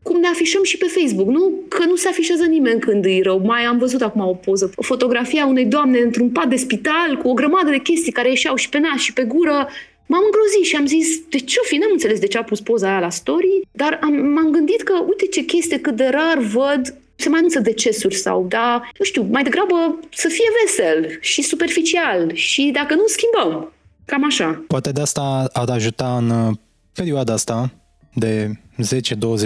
cum 0.03 0.19
ne 0.19 0.27
afișăm 0.27 0.63
și 0.63 0.77
pe 0.77 0.85
Facebook, 0.85 1.27
nu? 1.27 1.53
Că 1.67 1.85
nu 1.85 1.95
se 1.95 2.07
afișează 2.07 2.45
nimeni 2.45 2.79
când 2.79 3.05
îi 3.05 3.21
rău. 3.23 3.41
Mai 3.45 3.61
am 3.63 3.77
văzut 3.77 4.01
acum 4.01 4.21
o 4.21 4.33
poză, 4.33 4.71
o 4.75 4.83
fotografie 4.83 5.41
a 5.41 5.47
unei 5.47 5.65
doamne 5.65 5.99
într-un 5.99 6.29
pat 6.29 6.47
de 6.47 6.55
spital 6.55 7.17
cu 7.21 7.27
o 7.27 7.33
grămadă 7.33 7.69
de 7.69 7.77
chestii 7.77 8.11
care 8.11 8.29
ieșeau 8.29 8.55
și 8.55 8.69
pe 8.69 8.79
nas 8.79 8.99
și 8.99 9.13
pe 9.13 9.23
gură 9.23 9.67
M-am 10.05 10.23
îngrozit 10.25 10.65
și 10.65 10.75
am 10.75 10.85
zis, 10.85 11.07
de 11.29 11.37
ce 11.37 11.55
o 11.61 11.65
fi? 11.65 11.75
N-am 11.75 11.89
înțeles 11.91 12.19
de 12.19 12.27
ce 12.27 12.37
a 12.37 12.43
pus 12.43 12.61
poza 12.61 12.87
aia 12.89 12.99
la 12.99 13.09
story, 13.09 13.61
dar 13.71 13.99
am, 14.01 14.13
m-am 14.13 14.51
gândit 14.51 14.81
că, 14.81 14.93
uite 15.07 15.25
ce 15.25 15.41
chestie 15.41 15.79
cât 15.79 15.95
de 15.95 16.07
rar 16.11 16.37
văd 16.37 16.97
se 17.15 17.29
mai 17.29 17.37
anunță 17.37 17.59
decesuri 17.59 18.15
sau, 18.15 18.45
da, 18.49 18.89
nu 18.99 19.05
știu, 19.05 19.27
mai 19.31 19.43
degrabă 19.43 19.99
să 20.11 20.27
fie 20.27 20.45
vesel 20.63 21.17
și 21.19 21.41
superficial 21.41 22.33
și 22.33 22.69
dacă 22.73 22.93
nu, 22.93 23.03
schimbăm. 23.07 23.73
Cam 24.05 24.25
așa. 24.25 24.63
Poate 24.67 24.91
de 24.91 25.01
asta 25.01 25.49
ar 25.53 25.69
ajuta 25.69 26.17
în 26.17 26.29
uh, 26.29 26.55
perioada 26.93 27.33
asta 27.33 27.71
de 28.13 28.51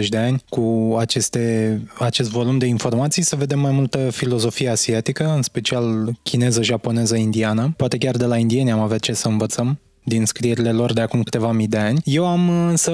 10-20 0.04 0.08
de 0.10 0.18
ani 0.18 0.44
cu 0.50 0.96
aceste, 1.00 1.82
acest 2.00 2.30
volum 2.30 2.58
de 2.58 2.66
informații 2.66 3.24
să 3.24 3.36
vedem 3.36 3.60
mai 3.60 3.72
multă 3.72 4.10
filozofie 4.12 4.70
asiatică, 4.70 5.34
în 5.36 5.42
special 5.42 6.12
chineză, 6.24 6.64
japoneză, 6.64 7.16
indiană. 7.16 7.74
Poate 7.78 7.98
chiar 7.98 8.16
de 8.16 8.26
la 8.26 8.38
indieni 8.38 8.72
am 8.72 8.80
avea 8.80 8.98
ce 8.98 9.14
să 9.14 9.28
învățăm 9.28 9.80
din 10.10 10.26
scrierile 10.26 10.72
lor 10.72 10.94
de 10.94 11.02
acum 11.02 11.24
câteva 11.24 11.52
mii 11.52 11.68
de 11.68 11.78
ani. 11.78 12.02
Eu 12.04 12.28
am 12.28 12.50
însă 12.50 12.92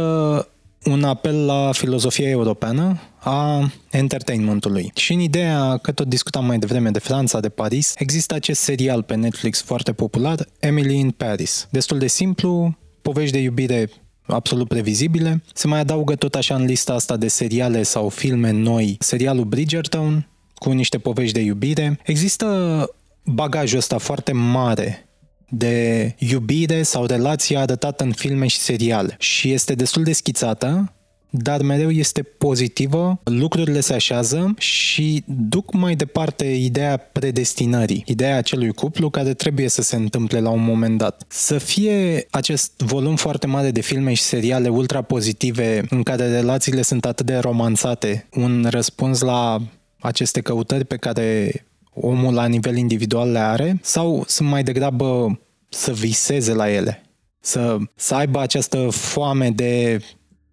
un 0.83 1.03
apel 1.03 1.45
la 1.45 1.69
filozofia 1.73 2.29
europeană 2.29 2.99
a 3.19 3.71
entertainmentului. 3.91 4.91
Și 4.95 5.13
în 5.13 5.19
ideea 5.19 5.77
că 5.77 5.91
tot 5.91 6.07
discutam 6.07 6.45
mai 6.45 6.59
devreme 6.59 6.89
de 6.89 6.99
Franța, 6.99 7.39
de 7.39 7.49
Paris, 7.49 7.93
există 7.97 8.33
acest 8.33 8.61
serial 8.61 9.03
pe 9.03 9.15
Netflix 9.15 9.61
foarte 9.61 9.93
popular, 9.93 10.47
Emily 10.59 10.97
in 10.97 11.11
Paris. 11.11 11.67
Destul 11.71 11.97
de 11.97 12.07
simplu, 12.07 12.77
povești 13.01 13.31
de 13.31 13.41
iubire 13.41 13.89
absolut 14.27 14.67
previzibile. 14.67 15.43
Se 15.53 15.67
mai 15.67 15.79
adaugă 15.79 16.15
tot 16.15 16.35
așa 16.35 16.55
în 16.55 16.65
lista 16.65 16.93
asta 16.93 17.17
de 17.17 17.27
seriale 17.27 17.83
sau 17.83 18.09
filme 18.09 18.51
noi, 18.51 18.97
serialul 18.99 19.43
Bridgerton, 19.43 20.27
cu 20.55 20.71
niște 20.71 20.97
povești 20.97 21.33
de 21.33 21.41
iubire. 21.41 21.99
Există 22.05 22.89
bagajul 23.23 23.77
ăsta 23.77 23.97
foarte 23.97 24.31
mare 24.31 25.09
de 25.49 26.15
iubire 26.17 26.83
sau 26.83 27.05
relație 27.05 27.57
arătată 27.57 28.03
în 28.03 28.11
filme 28.11 28.47
și 28.47 28.57
seriale 28.57 29.15
și 29.19 29.51
este 29.51 29.73
destul 29.73 30.03
de 30.03 30.13
schițată, 30.13 30.95
dar 31.37 31.61
mereu 31.61 31.91
este 31.91 32.21
pozitivă, 32.23 33.19
lucrurile 33.23 33.79
se 33.79 33.93
așează 33.93 34.53
și 34.57 35.23
duc 35.25 35.73
mai 35.73 35.95
departe 35.95 36.45
ideea 36.45 36.97
predestinării, 36.97 38.03
ideea 38.05 38.37
acelui 38.37 38.73
cuplu 38.73 39.09
care 39.09 39.33
trebuie 39.33 39.67
să 39.67 39.81
se 39.81 39.95
întâmple 39.95 40.39
la 40.39 40.49
un 40.49 40.63
moment 40.63 40.97
dat. 40.97 41.23
Să 41.27 41.57
fie 41.57 42.27
acest 42.29 42.81
volum 42.81 43.15
foarte 43.15 43.47
mare 43.47 43.71
de 43.71 43.81
filme 43.81 44.13
și 44.13 44.21
seriale 44.21 44.69
ultra 44.69 45.01
pozitive 45.01 45.85
în 45.89 46.03
care 46.03 46.29
relațiile 46.29 46.81
sunt 46.81 47.05
atât 47.05 47.25
de 47.25 47.35
romanțate, 47.35 48.27
un 48.33 48.67
răspuns 48.69 49.21
la 49.21 49.61
aceste 49.99 50.41
căutări 50.41 50.85
pe 50.85 50.95
care 50.95 51.51
omul 51.95 52.33
la 52.33 52.45
nivel 52.45 52.77
individual 52.77 53.31
le 53.31 53.39
are 53.39 53.79
sau 53.81 54.23
sunt 54.27 54.49
mai 54.49 54.63
degrabă 54.63 55.39
să 55.69 55.91
viseze 55.91 56.53
la 56.53 56.71
ele, 56.71 57.03
să, 57.39 57.77
să 57.95 58.15
aibă 58.15 58.39
această 58.39 58.87
foame 58.91 59.49
de 59.49 60.01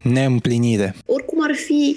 neîmplinire. 0.02 0.94
Oricum 1.06 1.42
ar 1.42 1.54
fi, 1.54 1.96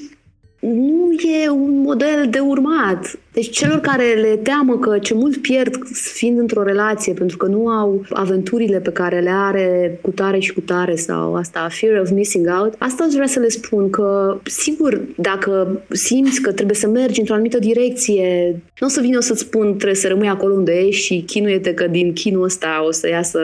nu 0.60 1.12
e 1.44 1.50
un 1.50 1.82
model 1.82 2.30
de 2.30 2.40
urmat. 2.40 3.20
Deci 3.36 3.50
celor 3.50 3.80
care 3.80 4.14
le 4.14 4.36
teamă 4.44 4.78
că 4.78 4.98
ce 4.98 5.14
mult 5.14 5.38
pierd 5.38 5.88
fiind 5.94 6.40
într-o 6.40 6.64
relație 6.64 7.14
pentru 7.14 7.38
că 7.38 7.46
nu 7.46 7.68
au 7.68 8.06
aventurile 8.10 8.80
pe 8.80 8.92
care 8.92 9.20
le 9.20 9.30
are 9.34 10.00
cu 10.02 10.12
tare 10.12 10.40
și 10.40 10.54
cu 10.54 10.60
tare 10.60 10.96
sau 10.96 11.36
asta, 11.36 11.68
fear 11.72 12.02
of 12.02 12.10
missing 12.10 12.48
out, 12.60 12.74
asta 12.78 13.04
aș 13.04 13.14
vrea 13.14 13.28
să 13.28 13.40
le 13.40 13.48
spun 13.48 13.90
că, 13.90 14.38
sigur, 14.44 15.02
dacă 15.16 15.82
simți 15.90 16.42
că 16.42 16.52
trebuie 16.52 16.76
să 16.76 16.88
mergi 16.88 17.20
într-o 17.20 17.34
anumită 17.34 17.60
direcție, 17.60 18.60
nu 18.80 18.88
o 18.88 18.90
să 18.90 19.02
vin 19.02 19.16
o 19.16 19.22
să-ți 19.22 19.40
spun 19.40 19.68
trebuie 19.68 19.96
să 19.96 20.08
rămâi 20.08 20.28
acolo 20.28 20.54
unde 20.54 20.74
ești 20.74 21.06
și 21.06 21.24
chinuie-te 21.26 21.74
că 21.74 21.88
din 21.88 22.14
chinul 22.14 22.44
ăsta 22.44 22.84
o 22.88 22.92
să 22.92 23.08
iasă 23.08 23.40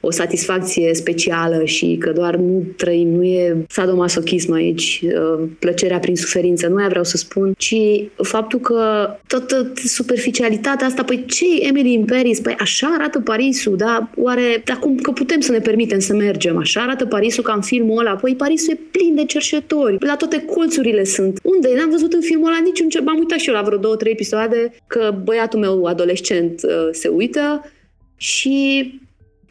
o 0.00 0.10
satisfacție 0.10 0.94
specială 0.94 1.64
și 1.64 1.96
că 2.00 2.10
doar 2.10 2.36
nu 2.36 2.64
trăim, 2.76 3.08
nu 3.08 3.22
e 3.22 3.64
sadomasochism 3.68 4.52
aici, 4.52 5.02
uh, 5.04 5.44
plăcerea 5.58 5.98
prin 5.98 6.16
suferință, 6.16 6.68
nu 6.68 6.76
aia 6.76 6.88
vreau 6.88 7.04
să 7.04 7.16
spun, 7.16 7.54
ci 7.58 7.76
faptul 8.16 8.58
că 8.58 9.08
toată 9.26 9.72
superficialitatea 9.74 10.86
asta, 10.86 11.04
păi 11.04 11.24
ce 11.26 11.44
e 11.44 11.66
Emily 11.66 11.92
in 11.92 12.04
Paris? 12.04 12.40
Păi 12.40 12.54
așa 12.58 12.86
arată 12.98 13.20
Parisul, 13.20 13.76
da? 13.76 14.10
Oare, 14.16 14.62
acum 14.66 14.96
că 14.96 15.10
putem 15.10 15.40
să 15.40 15.52
ne 15.52 15.58
permitem 15.58 15.98
să 15.98 16.14
mergem, 16.14 16.56
așa 16.56 16.80
arată 16.80 17.06
Parisul 17.06 17.42
ca 17.42 17.52
în 17.52 17.62
filmul 17.62 17.98
ăla? 17.98 18.16
Păi 18.16 18.34
Parisul 18.34 18.72
e 18.72 18.80
plin 18.90 19.14
de 19.14 19.24
cerșetori, 19.24 19.96
la 20.00 20.16
toate 20.16 20.42
colțurile 20.42 21.04
sunt. 21.04 21.38
Unde? 21.42 21.68
N-am 21.76 21.90
văzut 21.90 22.12
în 22.12 22.20
filmul 22.20 22.46
ăla 22.46 22.60
niciun 22.64 22.88
ce... 22.88 23.00
M-am 23.00 23.18
uitat 23.18 23.38
și 23.38 23.48
eu 23.48 23.54
la 23.54 23.62
vreo 23.62 23.78
două, 23.78 23.96
trei 23.96 24.12
episoade 24.12 24.74
că 24.86 25.14
băiatul 25.24 25.58
meu 25.58 25.84
adolescent 25.84 26.60
uh, 26.62 26.88
se 26.92 27.08
uită 27.08 27.72
și 28.16 28.86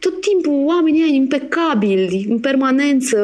tot 0.01 0.21
timpul 0.21 0.65
oamenii 0.65 1.03
aia 1.03 1.13
impecabili, 1.13 2.25
în 2.29 2.39
permanență, 2.39 3.17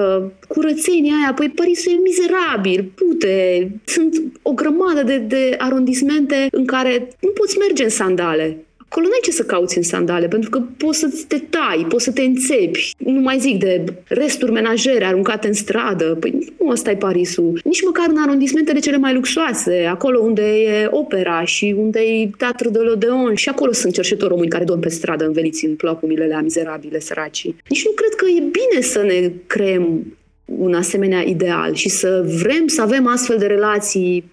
curățenia 0.48 1.14
aia, 1.24 1.34
păi 1.34 1.50
Parisul 1.50 1.92
e 1.92 2.00
mizerabil, 2.04 2.92
pute, 2.96 3.72
sunt 3.86 4.22
o 4.42 4.52
grămadă 4.54 5.04
de, 5.04 5.18
de 5.18 5.56
arondismente 5.58 6.48
în 6.52 6.66
care 6.66 7.08
nu 7.20 7.30
poți 7.30 7.58
merge 7.58 7.84
în 7.84 7.90
sandale. 7.90 8.67
Acolo 8.90 9.08
n-ai 9.08 9.20
ce 9.24 9.32
să 9.32 9.44
cauți 9.44 9.78
în 9.78 9.84
sandale, 9.84 10.28
pentru 10.28 10.50
că 10.50 10.62
poți 10.78 11.00
să 11.00 11.14
te 11.28 11.40
tai, 11.40 11.86
poți 11.90 12.04
să 12.04 12.12
te 12.12 12.22
înțepi. 12.22 12.92
Nu 12.98 13.20
mai 13.20 13.40
zic 13.40 13.60
de 13.60 13.84
resturi 14.08 14.52
menajere 14.52 15.06
aruncate 15.06 15.48
în 15.48 15.54
stradă. 15.54 16.18
Păi 16.20 16.54
nu 16.60 16.70
ăsta 16.70 16.92
e 16.92 16.96
Parisul. 16.96 17.62
Nici 17.64 17.84
măcar 17.86 18.06
în 18.10 18.22
arondismentele 18.22 18.80
cele 18.80 18.98
mai 18.98 19.14
luxoase, 19.14 19.86
acolo 19.90 20.20
unde 20.20 20.42
e 20.42 20.88
opera 20.92 21.44
și 21.44 21.76
unde 21.78 22.00
e 22.00 22.30
teatru 22.38 22.70
de 22.70 22.80
l'Odeon 22.80 23.34
și 23.34 23.50
acolo 23.50 23.72
sunt 23.72 23.94
cerșetori 23.94 24.30
români 24.30 24.50
care 24.50 24.64
dorm 24.64 24.80
pe 24.80 24.90
stradă 24.90 25.26
înveliți 25.26 25.66
în 25.66 25.76
plocumile 25.76 26.24
alea 26.24 26.42
mizerabile, 26.42 27.00
săraci. 27.00 27.46
Nici 27.70 27.86
nu 27.86 27.92
cred 27.92 28.14
că 28.16 28.26
e 28.26 28.40
bine 28.40 28.82
să 28.82 29.02
ne 29.02 29.32
creăm 29.48 30.16
un 30.46 30.74
asemenea 30.74 31.22
ideal 31.22 31.74
și 31.74 31.90
să 31.90 32.26
vrem 32.42 32.68
să 32.68 32.82
avem 32.82 33.08
astfel 33.08 33.38
de 33.38 33.46
relații 33.46 34.24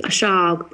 așa 0.00 0.68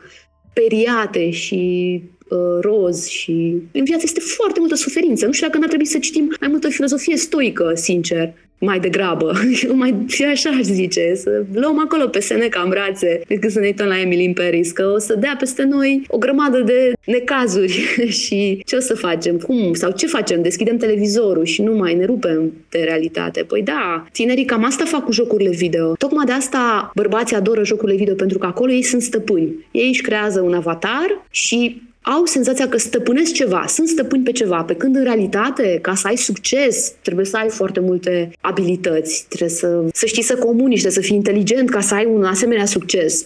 periate 0.52 1.30
și 1.30 2.02
uh, 2.02 2.15
roz 2.60 3.06
și 3.06 3.56
în 3.72 3.84
viață 3.84 4.02
este 4.04 4.20
foarte 4.20 4.58
multă 4.60 4.74
suferință. 4.74 5.26
Nu 5.26 5.32
știu 5.32 5.46
dacă 5.46 5.58
n-ar 5.58 5.68
trebui 5.68 5.86
să 5.86 5.98
citim 5.98 6.34
mai 6.40 6.48
multă 6.48 6.68
filozofie 6.68 7.16
stoică, 7.16 7.72
sincer 7.74 8.34
mai 8.58 8.80
degrabă. 8.80 9.32
mai, 9.72 10.04
și 10.06 10.24
așa 10.24 10.50
aș 10.50 10.62
zice, 10.62 11.14
să 11.14 11.44
luăm 11.52 11.80
acolo 11.80 12.06
pe 12.06 12.20
Seneca 12.20 12.60
în 12.60 12.68
brațe 12.68 13.20
decât 13.26 13.50
să 13.50 13.58
ne 13.60 13.66
uităm 13.66 13.86
la 13.86 14.00
Emily 14.00 14.24
in 14.24 14.32
Paris, 14.32 14.70
că 14.70 14.92
o 14.94 14.98
să 14.98 15.14
dea 15.14 15.36
peste 15.38 15.62
noi 15.62 16.04
o 16.08 16.18
grămadă 16.18 16.60
de 16.60 16.92
necazuri 17.04 17.72
și 18.22 18.62
ce 18.66 18.76
o 18.76 18.80
să 18.80 18.94
facem? 18.94 19.36
Cum? 19.36 19.74
Sau 19.74 19.90
ce 19.90 20.06
facem? 20.06 20.42
Deschidem 20.42 20.76
televizorul 20.76 21.44
și 21.44 21.62
nu 21.62 21.72
mai 21.72 21.94
ne 21.94 22.04
rupem 22.04 22.52
de 22.68 22.78
realitate. 22.78 23.42
Păi 23.42 23.62
da, 23.62 24.06
tinerii 24.12 24.44
cam 24.44 24.64
asta 24.64 24.84
fac 24.84 25.04
cu 25.04 25.12
jocurile 25.12 25.50
video. 25.50 25.92
Tocmai 25.92 26.24
de 26.24 26.32
asta 26.32 26.90
bărbații 26.94 27.36
adoră 27.36 27.64
jocurile 27.64 27.96
video, 27.96 28.14
pentru 28.14 28.38
că 28.38 28.46
acolo 28.46 28.72
ei 28.72 28.82
sunt 28.82 29.02
stăpâni. 29.02 29.66
Ei 29.70 29.88
își 29.88 30.02
creează 30.02 30.40
un 30.40 30.54
avatar 30.54 31.26
și 31.30 31.82
au 32.14 32.24
senzația 32.24 32.68
că 32.68 32.78
stăpânesc 32.78 33.32
ceva, 33.32 33.64
sunt 33.68 33.88
stăpâni 33.88 34.24
pe 34.24 34.32
ceva, 34.32 34.62
pe 34.62 34.74
când 34.74 34.96
în 34.96 35.02
realitate, 35.02 35.78
ca 35.82 35.94
să 35.94 36.06
ai 36.06 36.16
succes, 36.16 36.92
trebuie 37.02 37.24
să 37.24 37.36
ai 37.36 37.48
foarte 37.48 37.80
multe 37.80 38.30
abilități, 38.40 39.26
trebuie 39.28 39.48
să, 39.48 39.84
să 39.92 40.06
știi 40.06 40.22
să 40.22 40.36
comunici, 40.36 40.80
trebuie 40.80 41.02
să 41.02 41.08
fii 41.08 41.16
inteligent 41.16 41.70
ca 41.70 41.80
să 41.80 41.94
ai 41.94 42.04
un 42.04 42.24
asemenea 42.24 42.64
succes. 42.64 43.24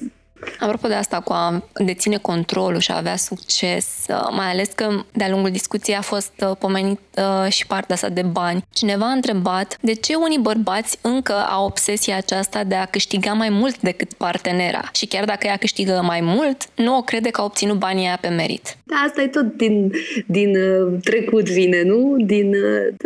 Apropo 0.59 0.89
de 0.89 0.95
asta 0.95 1.21
cu 1.21 1.33
a 1.33 1.63
deține 1.85 2.17
controlul 2.17 2.81
și 2.81 2.91
a 2.91 2.97
avea 2.97 3.17
succes, 3.17 3.87
uh, 4.09 4.29
mai 4.31 4.51
ales 4.51 4.69
că 4.75 5.05
de-a 5.13 5.29
lungul 5.29 5.51
discuției 5.51 5.97
a 5.97 6.01
fost 6.01 6.33
uh, 6.41 6.57
pomenit 6.59 7.01
uh, 7.17 7.53
și 7.53 7.67
partea 7.67 7.95
asta 7.95 8.09
de 8.09 8.23
bani. 8.23 8.65
Cineva 8.73 9.07
a 9.07 9.13
întrebat 9.13 9.77
de 9.81 9.93
ce 9.93 10.15
unii 10.15 10.39
bărbați 10.39 10.99
încă 11.03 11.33
au 11.33 11.65
obsesia 11.65 12.17
aceasta 12.17 12.65
de 12.65 12.75
a 12.75 12.85
câștiga 12.85 13.33
mai 13.33 13.49
mult 13.49 13.81
decât 13.81 14.13
partenera 14.13 14.89
și 14.93 15.07
chiar 15.07 15.25
dacă 15.25 15.47
ea 15.47 15.57
câștigă 15.57 16.03
mai 16.05 16.21
mult, 16.21 16.69
nu 16.75 16.97
o 16.97 17.03
crede 17.03 17.29
că 17.29 17.41
a 17.41 17.45
obținut 17.45 17.79
banii 17.79 18.07
aia 18.07 18.19
pe 18.21 18.29
merit. 18.29 18.77
Da, 18.85 18.97
asta 19.07 19.23
e 19.23 19.27
tot 19.27 19.57
din, 19.57 19.93
din 20.27 20.57
trecut 21.05 21.49
vine, 21.49 21.83
nu? 21.83 22.15
Din 22.19 22.55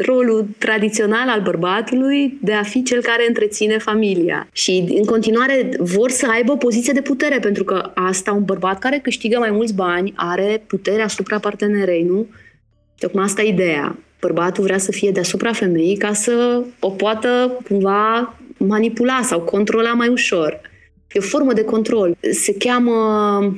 rolul 0.07 0.49
tradițional 0.59 1.29
al 1.29 1.41
bărbatului 1.41 2.39
de 2.41 2.53
a 2.53 2.63
fi 2.63 2.83
cel 2.83 3.03
care 3.03 3.25
întreține 3.29 3.79
familia. 3.79 4.49
Și 4.53 4.85
în 4.99 5.05
continuare 5.05 5.69
vor 5.79 6.11
să 6.11 6.27
aibă 6.31 6.53
o 6.53 6.57
poziție 6.57 6.93
de 6.93 7.01
putere 7.01 7.24
putere, 7.25 7.41
pentru 7.41 7.65
că 7.65 7.91
asta 7.95 8.33
un 8.33 8.45
bărbat 8.45 8.79
care 8.79 8.99
câștigă 8.99 9.39
mai 9.39 9.51
mulți 9.51 9.75
bani 9.75 10.13
are 10.17 10.63
putere 10.67 11.03
asupra 11.03 11.39
partenerei, 11.39 12.03
nu? 12.03 12.27
Tocmai 12.99 13.25
asta 13.25 13.43
e 13.43 13.49
ideea. 13.49 13.99
Bărbatul 14.21 14.65
vrea 14.65 14.79
să 14.79 14.93
fie 14.93 15.11
deasupra 15.11 15.53
femeii 15.53 15.97
ca 15.97 16.13
să 16.13 16.63
o 16.81 16.91
poată 16.91 17.61
cumva 17.69 18.35
manipula 18.57 19.21
sau 19.23 19.41
controla 19.41 19.93
mai 19.93 20.09
ușor. 20.09 20.61
E 21.13 21.19
o 21.19 21.23
formă 21.23 21.53
de 21.53 21.65
control. 21.65 22.17
Se 22.33 22.55
cheamă 22.55 22.93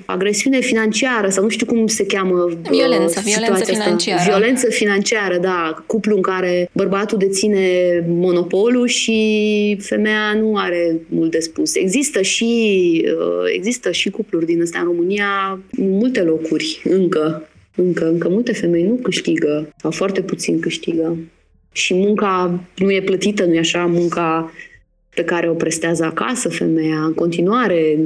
agresiune 0.07 0.61
financiară 0.61 1.29
sau 1.29 1.43
nu 1.43 1.49
știu 1.49 1.67
cum 1.67 1.87
se 1.87 2.07
cheamă 2.07 2.49
Violență, 2.71 3.21
violență 3.25 3.65
financiară. 3.65 4.19
Asta. 4.21 4.31
Violență 4.31 4.67
financiară, 4.71 5.39
da. 5.39 5.85
Cuplu 5.87 6.17
în 6.17 6.23
care 6.23 6.71
bărbatul 6.73 7.19
deține 7.19 8.05
monopolul 8.09 8.87
și 8.87 9.79
femeia 9.81 10.35
nu 10.41 10.57
are 10.57 11.01
mult 11.09 11.31
de 11.31 11.39
spus. 11.39 11.75
Există 11.75 12.23
și, 12.23 13.05
uh, 13.05 13.53
există 13.55 13.91
și 13.91 14.11
cupluri 14.11 14.47
din 14.47 14.63
astea 14.63 14.81
în 14.81 14.87
România, 14.87 15.61
în 15.71 15.91
multe 15.91 16.23
locuri 16.23 16.83
încă. 16.85 17.49
Încă, 17.77 18.09
încă 18.09 18.29
multe 18.29 18.53
femei 18.53 18.83
nu 18.83 18.95
câștigă 18.95 19.75
sau 19.77 19.91
foarte 19.91 20.23
puțin 20.23 20.61
câștigă. 20.61 21.17
și 21.73 21.95
munca 21.95 22.61
nu 22.77 22.93
e 22.93 23.03
plătită, 23.03 23.45
nu 23.45 23.55
e 23.55 23.59
așa, 23.59 23.87
munca 23.87 24.53
pe 25.17 25.25
care 25.25 25.49
o 25.51 25.55
prestează 25.55 26.05
acasă 26.05 26.49
femeia 26.49 27.05
în 27.05 27.15
continuare. 27.15 27.99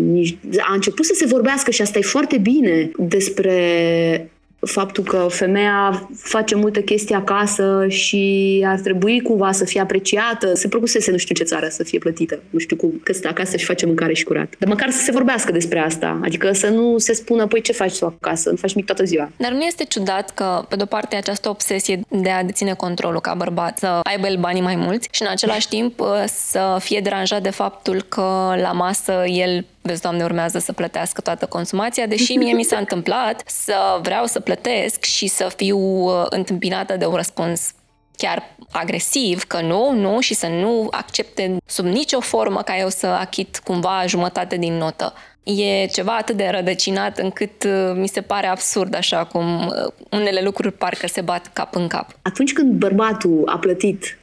A 0.71 0.75
început 0.75 1.05
să 1.05 1.15
se 1.15 1.27
vorbească 1.27 1.71
și 1.71 1.83
asta 1.83 1.99
e 1.99 2.03
foarte 2.03 2.39
bine 2.39 2.91
despre 2.99 4.31
faptul 4.67 5.05
că 5.05 5.27
femeia 5.31 6.09
face 6.17 6.55
multe 6.55 6.83
chestii 6.83 7.15
acasă 7.15 7.87
și 7.89 8.65
ar 8.67 8.79
trebui 8.79 9.21
cumva 9.21 9.53
să 9.53 9.65
fie 9.65 9.81
apreciată. 9.81 10.55
Se 10.55 10.69
propusese 10.69 11.11
nu 11.11 11.17
știu 11.17 11.35
ce 11.35 11.45
țară 11.45 11.69
să 11.69 11.83
fie 11.83 11.99
plătită. 11.99 12.43
Nu 12.51 12.59
știu 12.59 12.77
cum, 12.77 13.01
că 13.03 13.13
stă 13.13 13.29
acasă 13.29 13.57
și 13.57 13.65
face 13.65 13.87
mâncare 13.87 14.13
și 14.13 14.25
curat. 14.25 14.55
Dar 14.59 14.69
măcar 14.69 14.91
să 14.91 15.03
se 15.03 15.11
vorbească 15.11 15.53
despre 15.53 15.79
asta. 15.79 16.21
Adică 16.25 16.53
să 16.53 16.69
nu 16.69 16.99
se 16.99 17.13
spună, 17.13 17.47
păi 17.47 17.61
ce 17.61 17.73
faci 17.73 17.99
tu 17.99 18.05
acasă? 18.05 18.51
Nu 18.51 18.57
faci 18.57 18.75
mic 18.75 18.85
toată 18.85 19.05
ziua. 19.05 19.31
Dar 19.37 19.53
nu 19.53 19.61
este 19.61 19.85
ciudat 19.85 20.31
că, 20.31 20.65
pe 20.69 20.77
de-o 20.77 20.87
parte, 20.87 21.17
această 21.17 21.49
obsesie 21.49 22.01
de 22.09 22.31
a 22.31 22.45
deține 22.45 22.73
controlul 22.75 23.21
ca 23.21 23.35
bărbat, 23.35 23.79
să 23.79 24.01
aibă 24.03 24.27
el 24.27 24.37
banii 24.37 24.63
mai 24.63 24.77
mulți 24.77 25.09
și, 25.11 25.23
în 25.23 25.29
același 25.31 25.69
timp, 25.69 26.03
să 26.27 26.77
fie 26.81 27.01
deranjat 27.01 27.43
de 27.43 27.51
faptul 27.51 28.03
că 28.09 28.55
la 28.63 28.73
masă 28.73 29.25
el 29.27 29.65
vezi, 29.83 30.03
Doamne, 30.03 30.24
urmează 30.24 30.59
să 30.59 30.72
plătească 30.72 31.20
toată 31.20 31.47
consumația, 31.47 32.07
deși 32.07 32.37
mie 32.37 32.53
mi 32.53 32.62
s-a 32.62 32.76
întâmplat 32.85 33.43
să 33.47 33.99
vreau 34.03 34.26
să 34.26 34.41
plătesc 34.41 35.05
și 35.05 35.26
să 35.26 35.53
fiu 35.57 35.78
uh, 35.78 36.26
întâmpinată 36.28 36.97
de 36.97 37.07
un 37.07 37.14
răspuns 37.14 37.72
chiar 38.16 38.57
agresiv, 38.70 39.43
că 39.43 39.61
nu, 39.61 39.93
nu, 39.93 40.20
și 40.20 40.35
să 40.35 40.47
nu 40.47 40.89
accepte 40.91 41.57
sub 41.66 41.85
nicio 41.85 42.20
formă 42.20 42.62
ca 42.62 42.78
eu 42.78 42.89
să 42.89 43.07
achit 43.07 43.61
cumva 43.64 44.05
jumătate 44.07 44.57
din 44.57 44.76
notă. 44.76 45.12
E 45.43 45.87
ceva 45.87 46.16
atât 46.16 46.37
de 46.37 46.49
rădăcinat 46.49 47.18
încât 47.18 47.64
uh, 47.64 47.93
mi 47.95 48.09
se 48.09 48.20
pare 48.20 48.47
absurd 48.47 48.95
așa 48.95 49.24
cum 49.24 49.66
uh, 49.66 49.93
unele 50.11 50.41
lucruri 50.43 50.72
parcă 50.72 51.07
se 51.07 51.20
bat 51.20 51.51
cap 51.53 51.74
în 51.74 51.87
cap. 51.87 52.07
Atunci 52.22 52.53
când 52.53 52.72
bărbatul 52.72 53.43
a 53.47 53.59
plătit 53.59 54.20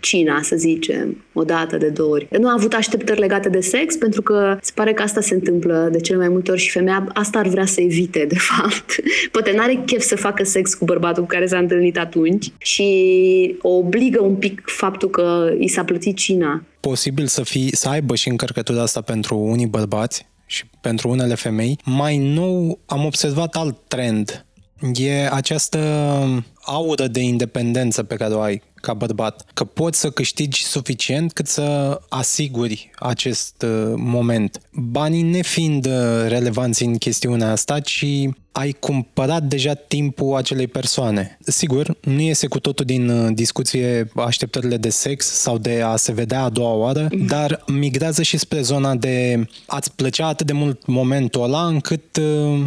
cina, 0.00 0.42
să 0.42 0.56
zicem, 0.56 1.24
o 1.32 1.44
dată, 1.44 1.76
de 1.76 1.88
două 1.88 2.10
ori. 2.10 2.28
Nu 2.38 2.48
a 2.48 2.54
avut 2.56 2.72
așteptări 2.72 3.20
legate 3.20 3.48
de 3.48 3.60
sex, 3.60 3.96
pentru 3.96 4.22
că 4.22 4.58
se 4.60 4.72
pare 4.74 4.92
că 4.92 5.02
asta 5.02 5.20
se 5.20 5.34
întâmplă 5.34 5.88
de 5.92 6.00
cele 6.00 6.18
mai 6.18 6.28
multe 6.28 6.50
ori 6.50 6.60
și 6.60 6.70
femeia 6.70 7.08
asta 7.14 7.38
ar 7.38 7.46
vrea 7.46 7.66
să 7.66 7.80
evite, 7.80 8.24
de 8.28 8.38
fapt. 8.38 8.94
Poate 9.32 9.52
n-are 9.56 9.82
chef 9.86 10.02
să 10.02 10.16
facă 10.16 10.44
sex 10.44 10.74
cu 10.74 10.84
bărbatul 10.84 11.22
cu 11.22 11.28
care 11.28 11.46
s-a 11.46 11.58
întâlnit 11.58 11.98
atunci 11.98 12.52
și 12.58 13.56
o 13.62 13.68
obligă 13.68 14.22
un 14.22 14.34
pic 14.34 14.62
faptul 14.66 15.10
că 15.10 15.52
i 15.58 15.68
s-a 15.68 15.84
plătit 15.84 16.16
cina. 16.16 16.62
Posibil 16.80 17.26
să, 17.26 17.42
fii, 17.42 17.76
să 17.76 17.88
aibă 17.88 18.14
și 18.14 18.28
încărcătura 18.28 18.82
asta 18.82 19.00
pentru 19.00 19.36
unii 19.36 19.66
bărbați 19.66 20.26
și 20.46 20.64
pentru 20.80 21.08
unele 21.08 21.34
femei. 21.34 21.78
Mai 21.84 22.16
nou 22.16 22.78
am 22.86 23.04
observat 23.04 23.54
alt 23.54 23.76
trend. 23.88 24.46
E 24.94 25.28
această 25.30 25.78
aură 26.62 27.06
de 27.06 27.20
independență 27.20 28.02
pe 28.02 28.14
care 28.14 28.34
o 28.34 28.40
ai 28.40 28.62
ca 28.80 28.94
bărbat, 28.94 29.44
că 29.54 29.64
poți 29.64 30.00
să 30.00 30.10
câștigi 30.10 30.64
suficient 30.64 31.32
cât 31.32 31.46
să 31.46 32.00
asiguri 32.08 32.90
acest 32.98 33.62
uh, 33.62 33.92
moment. 33.96 34.60
Banii 34.72 35.22
nefiind 35.22 35.86
uh, 35.86 35.92
relevanți 36.28 36.82
în 36.82 36.96
chestiunea 36.96 37.50
asta, 37.50 37.80
ci 37.80 38.04
ai 38.52 38.72
cumpărat 38.72 39.42
deja 39.42 39.74
timpul 39.74 40.36
acelei 40.36 40.66
persoane. 40.66 41.38
Sigur, 41.40 41.96
nu 42.00 42.20
iese 42.20 42.46
cu 42.46 42.60
totul 42.60 42.84
din 42.84 43.08
uh, 43.08 43.30
discuție 43.32 44.10
așteptările 44.16 44.76
de 44.76 44.88
sex 44.88 45.26
sau 45.26 45.58
de 45.58 45.80
a 45.84 45.96
se 45.96 46.12
vedea 46.12 46.42
a 46.42 46.48
doua 46.48 46.72
oară, 46.72 47.08
mm. 47.12 47.26
dar 47.26 47.64
migrează 47.66 48.22
și 48.22 48.38
spre 48.38 48.60
zona 48.60 48.94
de 48.94 49.46
a-ți 49.66 49.92
plăcea 49.92 50.26
atât 50.26 50.46
de 50.46 50.52
mult 50.52 50.86
momentul 50.86 51.42
ăla 51.42 51.66
încât 51.66 52.18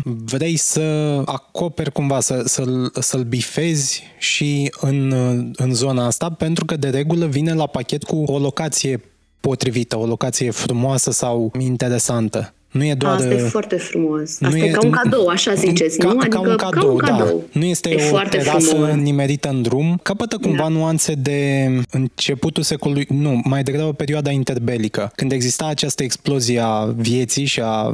vrei 0.04 0.58
să 0.58 0.82
acoperi 1.26 1.92
cumva, 1.92 2.20
să, 2.20 2.44
să-l, 2.46 2.92
să-l 3.00 3.24
bifezi 3.24 4.04
și 4.20 4.72
în, 4.80 5.12
în 5.56 5.74
zona 5.74 6.01
asta, 6.06 6.30
pentru 6.30 6.66
că 6.66 6.76
de 6.76 6.90
regulă 6.90 7.26
vine 7.26 7.54
la 7.54 7.68
pachet 7.68 8.04
cu 8.04 8.24
o 8.28 8.40
locație 8.40 9.02
potrivită, 9.40 9.98
o 9.98 10.06
locație 10.06 10.52
frumoasă 10.52 11.12
sau 11.12 11.52
interesantă. 11.60 12.54
Nu 12.72 12.86
e 12.86 12.94
doar... 12.94 13.14
Asta 13.14 13.34
e 13.34 13.38
foarte 13.38 13.76
frumos. 13.76 14.22
Asta 14.22 14.48
nu 14.48 14.58
e, 14.58 14.70
ca 14.70 14.86
un 14.86 14.92
cadou, 14.92 15.28
așa 15.28 15.54
ziceți, 15.54 15.98
ca, 15.98 16.12
nu? 16.12 16.20
Adică 16.20 16.36
ca 16.36 16.50
un 16.50 16.56
cadou, 16.56 16.96
ca 16.96 17.12
un 17.12 17.18
cadou. 17.18 17.44
Da. 17.54 17.60
Nu 17.60 17.66
este 17.66 17.90
e 17.90 18.10
o 18.12 18.20
terasă 18.30 18.68
frumos. 18.68 18.96
nimerită 18.96 19.50
în 19.50 19.62
drum. 19.62 20.00
Capătă 20.04 20.38
cumva 20.38 20.64
da. 20.64 20.68
nuanțe 20.68 21.14
de 21.14 21.70
începutul 21.92 22.64
secolului, 22.64 23.08
nu, 23.10 23.42
mai 23.44 23.64
degrabă 23.64 23.94
perioada 23.94 24.32
interbelică, 24.32 25.12
când 25.16 25.32
exista 25.32 25.66
această 25.66 26.04
explozie 26.04 26.60
a 26.60 26.86
vieții 26.86 27.46
și 27.46 27.60
a 27.64 27.92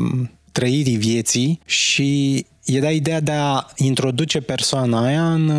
trăirii 0.51 0.95
vieții 0.95 1.59
și 1.65 2.45
era 2.65 2.89
ideea 2.89 3.19
de 3.19 3.31
a 3.31 3.65
introduce 3.75 4.39
persoana 4.39 5.05
aia 5.05 5.31
în 5.31 5.51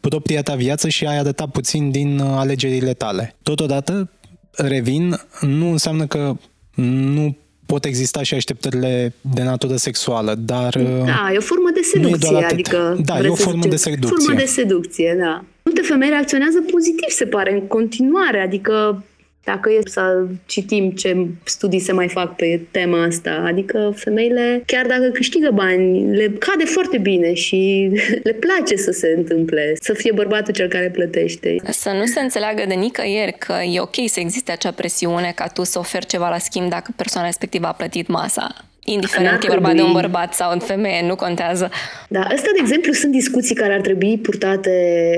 propria 0.00 0.42
ta 0.42 0.54
viață 0.54 0.88
și 0.88 1.06
ai 1.06 1.18
arătat 1.18 1.50
puțin 1.50 1.90
din 1.90 2.18
uh, 2.18 2.26
alegerile 2.36 2.92
tale. 2.92 3.36
Totodată, 3.42 4.10
revin, 4.50 5.20
nu 5.40 5.70
înseamnă 5.70 6.06
că 6.06 6.36
nu 6.74 7.36
pot 7.66 7.84
exista 7.84 8.22
și 8.22 8.34
așteptările 8.34 9.14
de 9.20 9.42
natură 9.42 9.76
sexuală, 9.76 10.34
dar... 10.34 10.74
Uh, 10.74 11.04
da, 11.04 11.30
e 11.32 11.36
o 11.36 11.40
formă 11.40 11.70
de 11.74 11.80
seducție, 11.82 12.44
adică... 12.44 12.96
Da, 13.04 13.18
e 13.18 13.28
o 13.28 13.34
formă 13.34 13.66
de 13.66 13.76
seducție. 13.76 14.16
Formă 14.24 14.40
de 14.40 14.46
seducție, 14.46 15.16
da. 15.18 15.44
Multe 15.64 15.80
femei 15.80 16.08
reacționează 16.08 16.58
pozitiv, 16.70 17.08
se 17.08 17.24
pare, 17.24 17.52
în 17.52 17.66
continuare, 17.66 18.40
adică 18.40 19.04
dacă 19.44 19.70
e 19.70 19.80
să 19.84 20.26
citim 20.46 20.90
ce 20.90 21.26
studii 21.44 21.78
se 21.78 21.92
mai 21.92 22.08
fac 22.08 22.36
pe 22.36 22.60
tema 22.70 23.04
asta, 23.04 23.42
adică 23.46 23.92
femeile, 23.96 24.62
chiar 24.66 24.86
dacă 24.86 25.08
câștigă 25.12 25.50
bani, 25.50 26.16
le 26.16 26.32
cade 26.38 26.64
foarte 26.64 26.98
bine 26.98 27.34
și 27.34 27.90
le 28.22 28.32
place 28.32 28.76
să 28.76 28.90
se 28.90 29.14
întâmple, 29.16 29.76
să 29.80 29.92
fie 29.92 30.12
bărbatul 30.12 30.54
cel 30.54 30.68
care 30.68 30.90
plătește. 30.90 31.56
Să 31.68 31.90
nu 31.90 32.04
se 32.04 32.20
înțeleagă 32.20 32.64
de 32.68 32.74
nicăieri 32.74 33.32
că 33.38 33.54
e 33.72 33.80
ok 33.80 33.94
să 34.06 34.20
existe 34.20 34.52
acea 34.52 34.70
presiune 34.70 35.32
ca 35.34 35.46
tu 35.46 35.64
să 35.64 35.78
oferi 35.78 36.06
ceva 36.06 36.28
la 36.28 36.38
schimb 36.38 36.70
dacă 36.70 36.92
persoana 36.96 37.26
respectivă 37.26 37.66
a 37.66 37.72
plătit 37.72 38.06
masa 38.06 38.54
indiferent 38.84 39.38
că 39.38 39.46
e 39.46 39.48
vorba 39.48 39.72
de 39.72 39.82
un 39.82 39.92
bărbat 39.92 40.34
sau 40.34 40.56
o 40.56 40.58
femeie, 40.58 41.06
nu 41.06 41.16
contează. 41.16 41.70
Da, 42.08 42.20
astea, 42.20 42.50
de 42.52 42.58
exemplu, 42.60 42.92
sunt 42.92 43.12
discuții 43.12 43.54
care 43.54 43.72
ar 43.72 43.80
trebui 43.80 44.18
purtate 44.18 44.72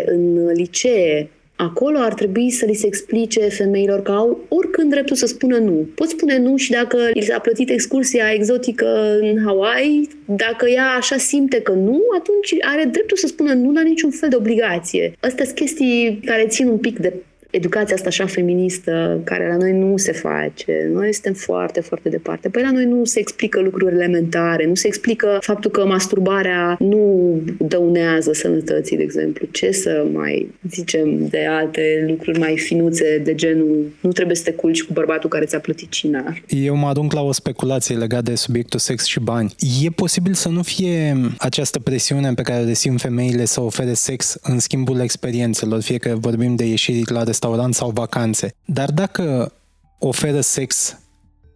în 0.06 0.52
licee 0.52 1.30
acolo 1.62 1.98
ar 1.98 2.14
trebui 2.14 2.50
să 2.50 2.64
li 2.64 2.74
se 2.74 2.86
explice 2.86 3.40
femeilor 3.40 4.02
că 4.02 4.12
au 4.12 4.38
oricând 4.48 4.90
dreptul 4.90 5.16
să 5.16 5.26
spună 5.26 5.56
nu. 5.56 5.88
Pot 5.94 6.08
spune 6.08 6.38
nu 6.38 6.56
și 6.56 6.70
dacă 6.70 6.96
li 7.12 7.22
s-a 7.22 7.38
plătit 7.38 7.70
excursia 7.70 8.32
exotică 8.32 9.18
în 9.20 9.42
Hawaii, 9.44 10.08
dacă 10.24 10.68
ea 10.68 10.88
așa 10.98 11.16
simte 11.16 11.60
că 11.60 11.72
nu, 11.72 12.00
atunci 12.18 12.54
are 12.60 12.84
dreptul 12.84 13.16
să 13.16 13.26
spună 13.26 13.52
nu 13.52 13.72
la 13.72 13.82
niciun 13.82 14.10
fel 14.10 14.28
de 14.28 14.36
obligație. 14.36 15.12
Astea 15.20 15.44
sunt 15.44 15.56
chestii 15.56 16.20
care 16.24 16.46
țin 16.46 16.66
un 16.68 16.78
pic 16.78 16.98
de 16.98 17.12
educația 17.52 17.94
asta 17.94 18.08
așa 18.08 18.26
feministă, 18.26 19.20
care 19.24 19.48
la 19.48 19.56
noi 19.56 19.72
nu 19.72 19.96
se 19.96 20.12
face. 20.12 20.90
Noi 20.92 21.12
suntem 21.12 21.32
foarte, 21.32 21.80
foarte 21.80 22.08
departe. 22.08 22.48
Păi 22.48 22.62
la 22.62 22.70
noi 22.70 22.84
nu 22.84 23.04
se 23.04 23.20
explică 23.20 23.60
lucruri 23.60 23.94
elementare, 23.94 24.66
nu 24.66 24.74
se 24.74 24.86
explică 24.86 25.38
faptul 25.40 25.70
că 25.70 25.86
masturbarea 25.86 26.76
nu 26.78 27.40
dăunează 27.58 28.32
sănătății, 28.32 28.96
de 28.96 29.02
exemplu. 29.02 29.46
Ce 29.50 29.70
să 29.70 30.06
mai 30.12 30.54
zicem 30.70 31.26
de 31.28 31.46
alte 31.48 32.04
lucruri 32.08 32.38
mai 32.38 32.58
finuțe 32.58 33.18
de 33.24 33.34
genul 33.34 33.86
nu 34.00 34.12
trebuie 34.12 34.36
să 34.36 34.42
te 34.42 34.52
culci 34.52 34.82
cu 34.82 34.92
bărbatul 34.92 35.30
care 35.30 35.44
ți-a 35.44 35.60
plătit 35.60 35.90
cina. 35.90 36.36
Eu 36.48 36.76
mă 36.76 36.86
adunc 36.86 37.12
la 37.12 37.22
o 37.22 37.32
speculație 37.32 37.96
legată 37.96 38.30
de 38.30 38.34
subiectul 38.34 38.78
sex 38.78 39.04
și 39.04 39.20
bani. 39.20 39.54
E 39.82 39.90
posibil 39.90 40.34
să 40.34 40.48
nu 40.48 40.62
fie 40.62 41.16
această 41.38 41.78
presiune 41.78 42.32
pe 42.34 42.42
care 42.42 42.64
o 42.70 42.72
simt 42.72 43.00
femeile 43.00 43.44
să 43.44 43.60
ofere 43.60 43.92
sex 43.92 44.36
în 44.42 44.58
schimbul 44.58 45.00
experiențelor, 45.00 45.82
fie 45.82 45.98
că 45.98 46.16
vorbim 46.20 46.54
de 46.54 46.64
ieșiri 46.64 47.02
la 47.06 47.22
restaurant 47.22 47.40
restaurant 47.42 47.74
sau 47.74 47.90
vacanțe. 47.90 48.54
Dar 48.64 48.90
dacă 48.90 49.52
oferă 49.98 50.40
sex 50.40 50.96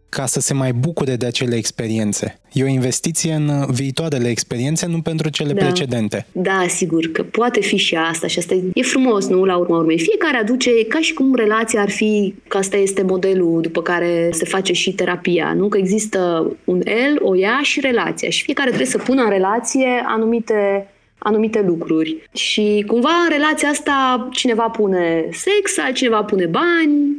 ca 0.08 0.26
să 0.26 0.40
se 0.40 0.54
mai 0.54 0.72
bucure 0.72 1.16
de 1.16 1.26
acele 1.26 1.56
experiențe. 1.56 2.40
E 2.52 2.62
o 2.62 2.66
investiție 2.66 3.32
în 3.32 3.66
viitoarele 3.70 4.28
experiențe, 4.28 4.86
nu 4.86 5.00
pentru 5.00 5.28
cele 5.28 5.52
da. 5.52 5.64
precedente. 5.64 6.26
Da, 6.32 6.64
sigur, 6.68 7.06
că 7.06 7.22
poate 7.22 7.60
fi 7.60 7.76
și 7.76 7.94
asta 7.94 8.26
și 8.26 8.38
asta 8.38 8.54
e 8.74 8.82
frumos, 8.82 9.26
nu, 9.28 9.44
la 9.44 9.56
urma 9.56 9.78
urmei. 9.78 9.98
Fiecare 9.98 10.36
aduce, 10.36 10.70
ca 10.88 11.00
și 11.00 11.12
cum 11.12 11.34
relația 11.34 11.80
ar 11.80 11.90
fi, 11.90 12.34
că 12.48 12.56
asta 12.56 12.76
este 12.76 13.02
modelul 13.02 13.60
după 13.60 13.82
care 13.82 14.28
se 14.32 14.44
face 14.44 14.72
și 14.72 14.92
terapia, 14.92 15.52
nu? 15.52 15.68
Că 15.68 15.78
există 15.78 16.50
un 16.64 16.80
el, 16.84 17.18
o 17.22 17.36
ea 17.36 17.60
și 17.62 17.80
relația 17.80 18.30
și 18.30 18.42
fiecare 18.42 18.68
trebuie 18.68 18.90
să 18.90 18.98
pună 18.98 19.22
în 19.22 19.30
relație 19.30 20.04
anumite 20.06 20.88
anumite 21.26 21.60
lucruri. 21.66 22.28
Și 22.32 22.84
cumva 22.86 23.10
în 23.24 23.28
relația 23.28 23.68
asta 23.68 24.28
cineva 24.32 24.68
pune 24.68 25.28
sex, 25.32 25.78
altcineva 25.78 26.22
pune 26.22 26.46
bani, 26.46 27.16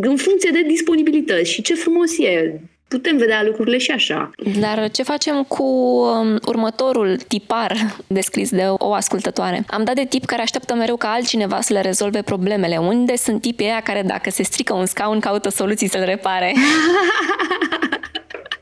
în 0.00 0.16
funcție 0.16 0.50
de 0.52 0.62
disponibilități. 0.62 1.52
Și 1.52 1.62
ce 1.62 1.74
frumos 1.74 2.18
e! 2.18 2.60
Putem 2.88 3.16
vedea 3.16 3.42
lucrurile 3.44 3.78
și 3.78 3.90
așa. 3.90 4.30
Dar 4.60 4.90
ce 4.90 5.02
facem 5.02 5.42
cu 5.42 5.62
um, 5.62 6.38
următorul 6.46 7.16
tipar 7.16 7.76
descris 8.06 8.50
de 8.50 8.64
o 8.78 8.92
ascultătoare? 8.92 9.64
Am 9.66 9.84
dat 9.84 9.94
de 9.94 10.04
tip 10.04 10.24
care 10.24 10.42
așteaptă 10.42 10.74
mereu 10.74 10.96
ca 10.96 11.08
altcineva 11.08 11.60
să 11.60 11.72
le 11.72 11.80
rezolve 11.80 12.22
problemele. 12.22 12.76
Unde 12.76 13.16
sunt 13.16 13.40
tipii 13.40 13.66
aia 13.66 13.80
care 13.80 14.02
dacă 14.02 14.30
se 14.30 14.42
strică 14.42 14.74
un 14.74 14.86
scaun 14.86 15.20
caută 15.20 15.48
soluții 15.48 15.88
să-l 15.88 16.04
repare? 16.04 16.54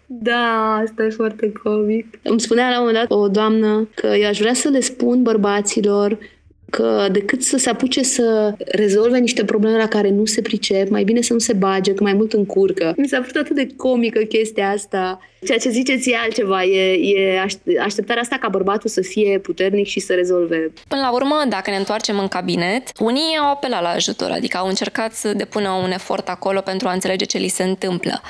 Da, 0.07 0.75
asta 0.83 1.05
e 1.05 1.09
foarte 1.09 1.53
comic. 1.63 2.19
Îmi 2.23 2.41
spunea 2.41 2.71
la 2.71 2.81
un 2.81 2.87
moment 2.87 3.09
dat 3.09 3.19
o 3.19 3.29
doamnă 3.29 3.89
că 3.95 4.07
eu 4.07 4.29
aș 4.29 4.39
vrea 4.39 4.55
să 4.55 4.69
le 4.69 4.81
spun 4.81 5.23
bărbaților 5.23 6.19
că 6.71 7.09
decât 7.13 7.43
să 7.43 7.57
se 7.57 7.71
apuce 7.71 8.03
să 8.03 8.55
rezolve 8.59 9.19
niște 9.19 9.45
probleme 9.45 9.77
la 9.77 9.87
care 9.89 10.11
nu 10.11 10.25
se 10.25 10.43
pricep, 10.43 10.89
mai 10.89 11.05
bine 11.05 11.21
să 11.21 11.33
nu 11.33 11.39
se 11.39 11.53
bage, 11.53 11.95
că 11.95 12.03
mai 12.03 12.13
mult 12.13 12.33
încurcă. 12.33 12.95
Mi 12.97 13.09
s-a 13.09 13.19
părut 13.19 13.37
atât 13.37 13.57
de 13.57 13.67
comică 13.77 14.21
chestia 14.23 14.71
asta. 14.71 15.19
Ceea 15.45 15.59
ce 15.59 15.71
ziceți 15.71 16.11
e 16.11 16.17
altceva, 16.17 16.65
e, 16.65 16.93
e 16.93 17.41
așteptarea 17.83 18.23
asta 18.23 18.37
ca 18.37 18.49
bărbatul 18.49 18.91
să 18.91 19.01
fie 19.01 19.39
puternic 19.39 19.87
și 19.87 20.01
să 20.01 20.13
rezolve. 20.13 20.73
Până 20.89 21.01
la 21.01 21.13
urmă, 21.13 21.45
dacă 21.49 21.71
ne 21.71 21.77
întoarcem 21.77 22.19
în 22.19 22.29
cabinet, 22.29 22.99
unii 22.99 23.37
au 23.43 23.51
apelat 23.51 23.83
la 23.83 23.89
ajutor, 23.89 24.31
adică 24.31 24.57
au 24.57 24.69
încercat 24.69 25.13
să 25.13 25.33
depună 25.33 25.71
un 25.71 25.91
efort 25.91 26.29
acolo 26.29 26.61
pentru 26.61 26.89
a 26.89 26.93
înțelege 26.93 27.25
ce 27.25 27.39
li 27.39 27.49
se 27.49 27.63
întâmplă. 27.63 28.21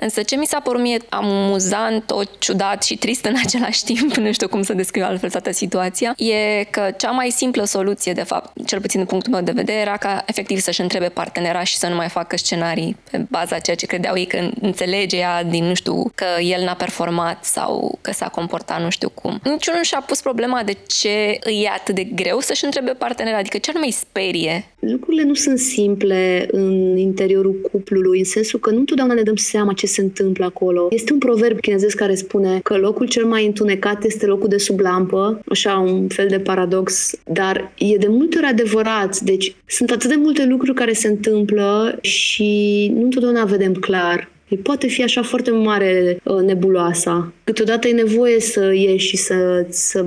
Însă 0.00 0.22
ce 0.22 0.36
mi 0.36 0.46
s-a 0.46 0.60
părut 0.60 0.80
mie 0.80 0.98
amuzant, 1.08 2.10
o 2.10 2.20
ciudat 2.38 2.82
și 2.82 2.96
trist 2.96 3.24
în 3.24 3.34
același 3.44 3.84
timp, 3.92 4.14
nu 4.14 4.32
știu 4.32 4.48
cum 4.48 4.62
să 4.62 4.72
descriu 4.72 5.04
altfel 5.04 5.30
toată 5.30 5.52
situația, 5.52 6.14
e 6.16 6.64
că 6.70 6.90
cea 6.96 7.10
mai 7.10 7.30
simplă 7.30 7.64
soluție, 7.64 8.12
de 8.12 8.22
fapt, 8.22 8.66
cel 8.66 8.80
puțin 8.80 9.00
din 9.00 9.08
punctul 9.08 9.32
meu 9.32 9.42
de 9.42 9.52
vedere, 9.52 9.78
era 9.78 9.96
ca 9.96 10.22
efectiv 10.26 10.58
să-și 10.58 10.80
întrebe 10.80 11.08
partenera 11.08 11.62
și 11.62 11.76
să 11.76 11.86
nu 11.86 11.94
mai 11.94 12.08
facă 12.08 12.36
scenarii 12.36 12.96
pe 13.10 13.26
baza 13.28 13.58
ceea 13.58 13.76
ce 13.76 13.86
credeau 13.86 14.16
ei 14.16 14.26
că 14.26 14.48
înțelege 14.60 15.16
ea 15.16 15.44
din, 15.44 15.64
nu 15.64 15.74
știu, 15.74 16.10
că 16.14 16.26
el 16.42 16.64
n-a 16.64 16.74
performat 16.74 17.44
sau 17.44 17.98
că 18.00 18.12
s-a 18.12 18.28
comportat 18.28 18.82
nu 18.82 18.90
știu 18.90 19.08
cum. 19.08 19.40
Niciunul 19.44 19.78
nu 19.78 19.84
și-a 19.84 20.04
pus 20.06 20.20
problema 20.20 20.62
de 20.62 20.76
ce 20.86 21.38
îi 21.40 21.62
e 21.62 21.68
atât 21.68 21.94
de 21.94 22.04
greu 22.04 22.40
să-și 22.40 22.64
întrebe 22.64 22.90
partenera, 22.90 23.36
adică 23.36 23.58
ce 23.58 23.70
nu 23.74 23.78
mai 23.78 23.90
sperie. 23.90 24.64
Lucrurile 24.78 25.22
nu 25.22 25.34
sunt 25.34 25.58
simple 25.58 26.48
în 26.50 26.96
interiorul 26.96 27.68
cuplului, 27.72 28.18
în 28.18 28.24
sensul 28.24 28.58
că 28.58 28.70
nu 28.70 28.78
întotdeauna 28.78 29.14
ne 29.14 29.22
dăm 29.22 29.36
seama 29.36 29.72
ce 29.72 29.86
se 29.90 30.00
întâmplă 30.00 30.44
acolo. 30.44 30.88
Este 30.90 31.12
un 31.12 31.18
proverb 31.18 31.60
chinezesc 31.60 31.96
care 31.96 32.14
spune 32.14 32.60
că 32.62 32.76
locul 32.76 33.06
cel 33.06 33.24
mai 33.24 33.46
întunecat 33.46 34.04
este 34.04 34.26
locul 34.26 34.48
de 34.48 34.58
sub 34.58 34.78
lampă, 34.78 35.40
așa 35.48 35.78
un 35.78 36.08
fel 36.08 36.26
de 36.28 36.38
paradox, 36.38 37.14
dar 37.24 37.72
e 37.78 37.96
de 37.96 38.08
multe 38.08 38.36
ori 38.36 38.46
adevărat. 38.46 39.20
Deci 39.20 39.54
sunt 39.66 39.90
atât 39.90 40.08
de 40.08 40.16
multe 40.18 40.44
lucruri 40.44 40.74
care 40.74 40.92
se 40.92 41.08
întâmplă 41.08 41.98
și 42.00 42.90
nu 42.94 43.02
întotdeauna 43.02 43.44
vedem 43.44 43.74
clar. 43.74 44.28
E 44.48 44.56
poate 44.56 44.86
fi 44.86 45.02
așa 45.02 45.22
foarte 45.22 45.50
mare 45.50 46.20
uh, 46.24 46.36
nebuloasa. 46.36 47.32
Câteodată 47.44 47.88
e 47.88 47.92
nevoie 47.92 48.40
să 48.40 48.72
ieși 48.74 49.06
și 49.06 49.16
să, 49.16 49.66
să 49.68 50.04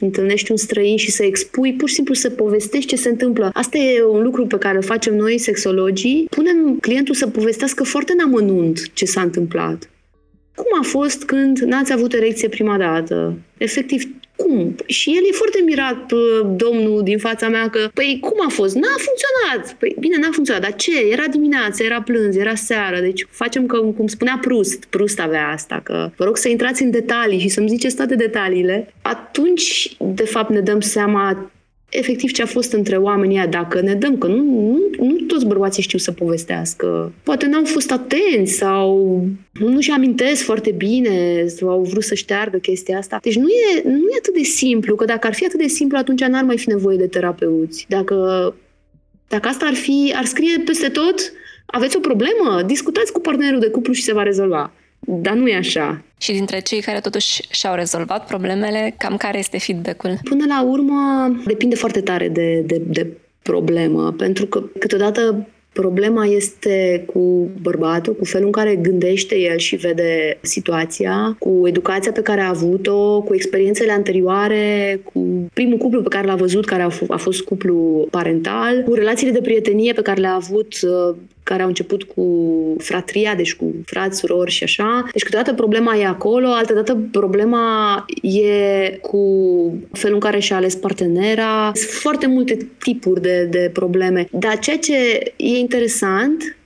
întâlnești 0.00 0.50
un 0.50 0.56
străin 0.56 0.96
și 0.96 1.10
să 1.10 1.22
expui, 1.22 1.72
pur 1.72 1.88
și 1.88 1.94
simplu 1.94 2.14
să 2.14 2.30
povestești 2.30 2.88
ce 2.88 2.96
se 2.96 3.08
întâmplă. 3.08 3.50
Asta 3.52 3.78
e 3.78 4.04
un 4.04 4.22
lucru 4.22 4.46
pe 4.46 4.58
care 4.58 4.76
îl 4.76 4.82
facem 4.82 5.16
noi, 5.16 5.38
sexologii. 5.38 6.26
Punem 6.30 6.78
clientul 6.80 7.14
să 7.14 7.26
povestească 7.26 7.84
foarte 7.84 8.12
în 8.12 8.20
amănunt 8.24 8.92
ce 8.92 9.04
s-a 9.04 9.20
întâmplat. 9.20 9.90
Cum 10.54 10.66
a 10.80 10.82
fost 10.82 11.24
când 11.24 11.58
n-ați 11.58 11.92
avut 11.92 12.12
erecție 12.12 12.48
prima 12.48 12.78
dată? 12.78 13.38
Efectiv, 13.58 14.04
cum? 14.38 14.74
Și 14.86 15.10
el 15.10 15.22
e 15.28 15.32
foarte 15.32 15.62
mirat, 15.64 16.12
domnul 16.56 17.02
din 17.02 17.18
fața 17.18 17.48
mea, 17.48 17.68
că, 17.70 17.90
păi, 17.94 18.18
cum 18.20 18.38
a 18.46 18.48
fost? 18.48 18.74
N-a 18.74 18.96
funcționat. 19.06 19.76
Păi, 19.78 19.96
bine, 19.98 20.16
n-a 20.16 20.28
funcționat, 20.32 20.62
dar 20.62 20.74
ce? 20.74 21.00
Era 21.10 21.26
dimineața, 21.26 21.84
era 21.84 22.02
plâns, 22.02 22.36
era 22.36 22.54
seară, 22.54 23.00
deci 23.00 23.26
facem 23.30 23.66
că, 23.66 23.78
cum 23.78 24.06
spunea 24.06 24.38
Prust, 24.40 24.84
Prust 24.84 25.20
avea 25.20 25.48
asta, 25.48 25.80
că 25.84 26.10
vă 26.16 26.24
rog 26.24 26.36
să 26.36 26.48
intrați 26.48 26.82
în 26.82 26.90
detalii 26.90 27.38
și 27.38 27.48
să-mi 27.48 27.68
ziceți 27.68 27.96
toate 27.96 28.14
detaliile. 28.14 28.92
Atunci, 29.02 29.96
de 29.98 30.24
fapt, 30.24 30.50
ne 30.50 30.60
dăm 30.60 30.80
seama 30.80 31.50
efectiv 31.88 32.30
ce 32.30 32.42
a 32.42 32.46
fost 32.46 32.72
între 32.72 32.96
oamenii 32.96 33.46
dacă 33.50 33.80
ne 33.80 33.94
dăm, 33.94 34.18
că 34.18 34.26
nu, 34.26 34.42
nu, 34.42 34.80
nu 34.98 35.14
toți 35.14 35.46
bărbații 35.46 35.82
știu 35.82 35.98
să 35.98 36.12
povestească. 36.12 37.12
Poate 37.22 37.46
n-au 37.46 37.64
fost 37.64 37.92
atenți 37.92 38.52
sau 38.52 39.20
nu-și 39.52 39.90
amintesc 39.90 40.42
foarte 40.42 40.70
bine 40.70 41.46
sau 41.46 41.68
au 41.68 41.82
vrut 41.82 42.02
să 42.02 42.14
șteargă 42.14 42.56
chestia 42.56 42.98
asta. 42.98 43.18
Deci 43.22 43.36
nu 43.36 43.48
e, 43.48 43.82
nu 43.84 44.08
e 44.12 44.18
atât 44.18 44.34
de 44.34 44.42
simplu, 44.42 44.94
că 44.94 45.04
dacă 45.04 45.26
ar 45.26 45.34
fi 45.34 45.44
atât 45.44 45.60
de 45.60 45.66
simplu, 45.66 45.98
atunci 45.98 46.24
n-ar 46.24 46.44
mai 46.44 46.58
fi 46.58 46.68
nevoie 46.68 46.96
de 46.96 47.06
terapeuți. 47.06 47.86
Dacă, 47.88 48.54
dacă 49.28 49.48
asta 49.48 49.66
ar 49.66 49.74
fi, 49.74 50.12
ar 50.16 50.24
scrie 50.24 50.62
peste 50.64 50.88
tot, 50.88 51.32
aveți 51.66 51.96
o 51.96 52.00
problemă, 52.00 52.62
discutați 52.66 53.12
cu 53.12 53.20
partenerul 53.20 53.60
de 53.60 53.68
cuplu 53.68 53.92
și 53.92 54.02
se 54.02 54.12
va 54.12 54.22
rezolva. 54.22 54.72
Dar 54.98 55.34
nu 55.34 55.48
e 55.48 55.56
așa. 55.56 56.02
Și 56.18 56.32
dintre 56.32 56.60
cei 56.60 56.80
care 56.80 57.00
totuși 57.00 57.42
și-au 57.50 57.74
rezolvat 57.74 58.26
problemele, 58.26 58.94
cam 58.98 59.16
care 59.16 59.38
este 59.38 59.58
feedback-ul? 59.58 60.18
Până 60.22 60.44
la 60.48 60.62
urmă, 60.62 61.32
depinde 61.46 61.74
foarte 61.74 62.00
tare 62.00 62.28
de, 62.28 62.62
de, 62.66 62.82
de 62.86 63.06
problemă, 63.42 64.12
pentru 64.12 64.46
că 64.46 64.62
câteodată 64.78 65.46
Problema 65.72 66.24
este 66.24 67.04
cu 67.12 67.50
bărbatul, 67.62 68.14
cu 68.14 68.24
felul 68.24 68.46
în 68.46 68.52
care 68.52 68.76
gândește 68.76 69.38
el 69.38 69.56
și 69.56 69.76
vede 69.76 70.38
situația, 70.40 71.36
cu 71.38 71.62
educația 71.64 72.12
pe 72.12 72.22
care 72.22 72.40
a 72.40 72.48
avut-o, 72.48 73.20
cu 73.22 73.34
experiențele 73.34 73.92
anterioare, 73.92 75.00
cu 75.12 75.48
primul 75.52 75.78
cuplu 75.78 76.02
pe 76.02 76.08
care 76.08 76.26
l-a 76.26 76.34
văzut, 76.34 76.64
care 76.64 76.82
a, 76.82 76.90
f- 76.90 77.08
a 77.08 77.16
fost 77.16 77.42
cuplu 77.42 78.06
parental, 78.10 78.82
cu 78.82 78.94
relațiile 78.94 79.32
de 79.32 79.40
prietenie 79.40 79.92
pe 79.92 80.02
care 80.02 80.20
le-a 80.20 80.34
avut 80.34 80.74
uh, 80.82 81.16
care 81.48 81.62
au 81.62 81.68
început 81.68 82.02
cu 82.02 82.24
fratria, 82.78 83.34
deci 83.34 83.54
cu 83.54 83.74
frați, 83.84 84.18
surori 84.18 84.50
și 84.50 84.62
așa. 84.62 85.08
Deci 85.12 85.22
câteodată 85.22 85.54
problema 85.54 85.96
e 85.96 86.06
acolo, 86.06 86.48
altădată 86.48 86.98
problema 87.12 88.04
e 88.22 88.98
cu 89.00 89.22
felul 89.92 90.14
în 90.14 90.20
care 90.20 90.38
și-a 90.38 90.56
ales 90.56 90.74
partenera. 90.74 91.70
Sunt 91.74 91.90
foarte 91.90 92.26
multe 92.26 92.68
tipuri 92.78 93.20
de, 93.20 93.44
de 93.50 93.70
probleme. 93.72 94.28
Dar 94.30 94.58
ceea 94.58 94.78
ce 94.78 94.94
e 95.36 95.58
interesant 95.58 96.56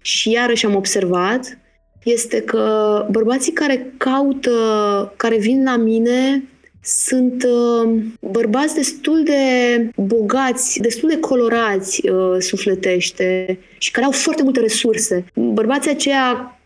și 0.00 0.30
iarăși 0.30 0.66
am 0.66 0.74
observat 0.74 1.58
este 2.04 2.40
că 2.40 2.66
bărbații 3.10 3.52
care 3.52 3.92
caută, 3.96 4.52
care 5.16 5.36
vin 5.36 5.64
la 5.64 5.76
mine 5.76 6.44
sunt 6.84 7.42
uh, 7.42 8.02
bărbați 8.20 8.74
destul 8.74 9.22
de 9.24 9.40
bogați, 9.96 10.80
destul 10.80 11.08
de 11.08 11.18
colorați 11.18 12.08
uh, 12.08 12.36
sufletește 12.38 13.58
și 13.78 13.90
care 13.90 14.06
au 14.06 14.12
foarte 14.12 14.42
multe 14.42 14.60
resurse. 14.60 15.24
Bărbații 15.34 15.90
aceia 15.90 16.58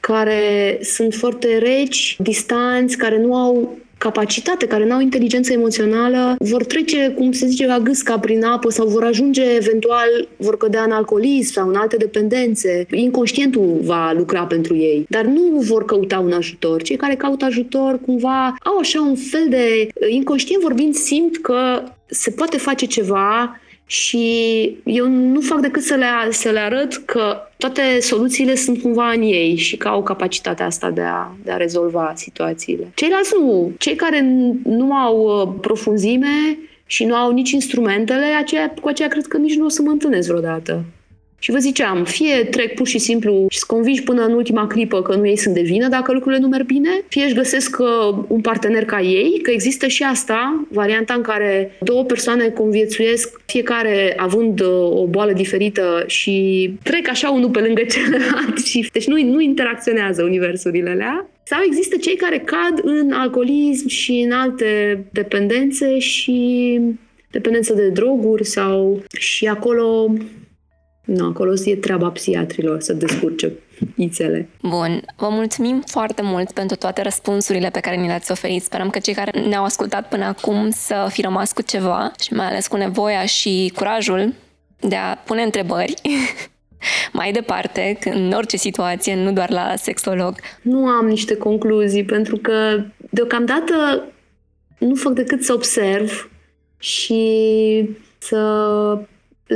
care 0.00 0.78
sunt 0.82 1.14
foarte 1.14 1.58
reci, 1.58 2.16
distanți, 2.18 2.96
care 2.96 3.18
nu 3.18 3.34
au 3.34 3.78
capacitate, 4.02 4.66
care 4.66 4.86
nu 4.86 4.94
au 4.94 5.00
inteligență 5.00 5.52
emoțională, 5.52 6.34
vor 6.38 6.64
trece, 6.64 7.14
cum 7.16 7.32
se 7.32 7.46
zice, 7.46 7.66
ca 7.66 7.78
gâsca 7.78 8.18
prin 8.18 8.44
apă 8.44 8.70
sau 8.70 8.86
vor 8.86 9.04
ajunge 9.04 9.42
eventual, 9.54 10.28
vor 10.36 10.56
cădea 10.56 10.82
în 10.82 10.90
alcoolism 10.90 11.52
sau 11.52 11.68
în 11.68 11.74
alte 11.74 11.96
dependențe. 11.96 12.86
Inconștientul 12.90 13.78
va 13.82 14.12
lucra 14.16 14.42
pentru 14.46 14.76
ei, 14.76 15.06
dar 15.08 15.24
nu 15.24 15.58
vor 15.58 15.84
căuta 15.84 16.18
un 16.18 16.32
ajutor. 16.32 16.82
Cei 16.82 16.96
care 16.96 17.14
caută 17.14 17.44
ajutor 17.44 18.00
cumva 18.06 18.54
au 18.62 18.78
așa 18.78 19.00
un 19.00 19.16
fel 19.16 19.46
de, 19.48 19.88
inconștient 20.08 20.62
vorbind, 20.62 20.94
simt 20.94 21.36
că 21.36 21.82
se 22.06 22.30
poate 22.30 22.56
face 22.56 22.86
ceva 22.86 23.60
și 23.86 24.76
eu 24.84 25.08
nu 25.08 25.40
fac 25.40 25.60
decât 25.60 25.82
să 25.82 25.94
le, 25.94 26.06
să 26.30 26.50
le 26.50 26.58
arăt 26.58 26.94
că 26.94 27.36
toate 27.56 28.00
soluțiile 28.00 28.54
sunt 28.54 28.82
cumva 28.82 29.10
în 29.10 29.22
ei 29.22 29.56
și 29.56 29.76
că 29.76 29.88
au 29.88 30.02
capacitatea 30.02 30.66
asta 30.66 30.90
de 30.90 31.00
a, 31.00 31.34
de 31.44 31.50
a 31.50 31.56
rezolva 31.56 32.12
situațiile. 32.16 32.92
Ceilalți 32.94 33.32
nu. 33.38 33.72
Cei 33.78 33.94
care 33.94 34.20
nu 34.64 34.92
au 34.92 35.40
uh, 35.40 35.54
profunzime 35.60 36.58
și 36.86 37.04
nu 37.04 37.14
au 37.14 37.32
nici 37.32 37.50
instrumentele, 37.50 38.24
aceea, 38.24 38.74
cu 38.80 38.88
aceea 38.88 39.08
cred 39.08 39.26
că 39.26 39.36
nici 39.36 39.56
nu 39.56 39.64
o 39.64 39.68
să 39.68 39.82
mă 39.82 39.90
întâlnesc 39.90 40.28
vreodată. 40.28 40.84
Și 41.42 41.50
vă 41.50 41.58
ziceam, 41.58 42.04
fie 42.04 42.44
trec 42.50 42.74
pur 42.74 42.86
și 42.86 42.98
simplu 42.98 43.46
și 43.50 43.66
convingi 43.66 44.02
până 44.02 44.24
în 44.24 44.32
ultima 44.32 44.66
clipă 44.66 45.02
că 45.02 45.14
nu 45.14 45.26
ei 45.26 45.36
sunt 45.36 45.54
de 45.54 45.60
vină 45.60 45.88
dacă 45.88 46.12
lucrurile 46.12 46.40
nu 46.40 46.48
merg 46.48 46.66
bine, 46.66 46.88
fie 47.08 47.24
își 47.24 47.34
găsesc 47.34 47.76
uh, 47.78 48.24
un 48.28 48.40
partener 48.40 48.84
ca 48.84 49.00
ei, 49.00 49.40
că 49.42 49.50
există 49.50 49.86
și 49.86 50.02
asta, 50.02 50.66
varianta 50.68 51.14
în 51.14 51.22
care 51.22 51.76
două 51.80 52.04
persoane 52.04 52.48
conviețuiesc, 52.48 53.40
fiecare 53.46 54.14
având 54.16 54.60
uh, 54.60 54.68
o 54.90 55.06
boală 55.06 55.32
diferită 55.32 56.04
și 56.06 56.70
trec 56.82 57.08
așa 57.08 57.30
unul 57.30 57.50
pe 57.50 57.60
lângă 57.60 57.82
celălalt 57.94 58.64
și 58.64 58.88
deci 58.92 59.06
nu, 59.06 59.22
nu 59.22 59.40
interacționează 59.40 60.22
universurile 60.22 60.90
alea. 60.90 61.26
Sau 61.42 61.60
există 61.66 61.96
cei 61.96 62.16
care 62.16 62.38
cad 62.38 62.80
în 62.82 63.12
alcoolism 63.12 63.88
și 63.88 64.12
în 64.24 64.32
alte 64.32 65.04
dependențe 65.10 65.98
și 65.98 66.80
dependență 67.30 67.74
de 67.74 67.88
droguri 67.88 68.44
sau 68.44 69.02
și 69.18 69.46
acolo 69.46 70.14
nu, 71.04 71.26
acolo 71.26 71.52
e 71.64 71.76
treaba 71.76 72.10
psiatrilor 72.10 72.80
să 72.80 72.92
descurce 72.92 73.52
ițele. 73.96 74.48
Bun, 74.62 75.04
vă 75.16 75.28
mulțumim 75.30 75.82
foarte 75.86 76.22
mult 76.22 76.52
pentru 76.52 76.76
toate 76.76 77.02
răspunsurile 77.02 77.70
pe 77.70 77.80
care 77.80 77.96
ni 77.96 78.06
le-ați 78.06 78.30
oferit. 78.30 78.62
Sperăm 78.62 78.90
că 78.90 78.98
cei 78.98 79.14
care 79.14 79.40
ne-au 79.40 79.64
ascultat 79.64 80.08
până 80.08 80.24
acum 80.24 80.70
să 80.70 81.06
fi 81.10 81.22
rămas 81.22 81.52
cu 81.52 81.62
ceva 81.62 82.12
și 82.20 82.32
mai 82.32 82.46
ales 82.46 82.66
cu 82.66 82.76
nevoia 82.76 83.24
și 83.24 83.72
curajul 83.74 84.34
de 84.80 84.96
a 84.96 85.14
pune 85.14 85.42
întrebări 85.42 85.94
mai 87.12 87.32
departe, 87.32 87.98
în 88.04 88.32
orice 88.32 88.56
situație, 88.56 89.14
nu 89.14 89.32
doar 89.32 89.50
la 89.50 89.74
sexolog. 89.76 90.34
Nu 90.62 90.86
am 90.86 91.06
niște 91.06 91.36
concluzii, 91.36 92.04
pentru 92.04 92.36
că 92.36 92.84
deocamdată 93.10 94.04
nu 94.78 94.94
fac 94.94 95.12
decât 95.12 95.42
să 95.42 95.52
observ 95.52 96.30
și 96.78 97.24
să 98.18 98.38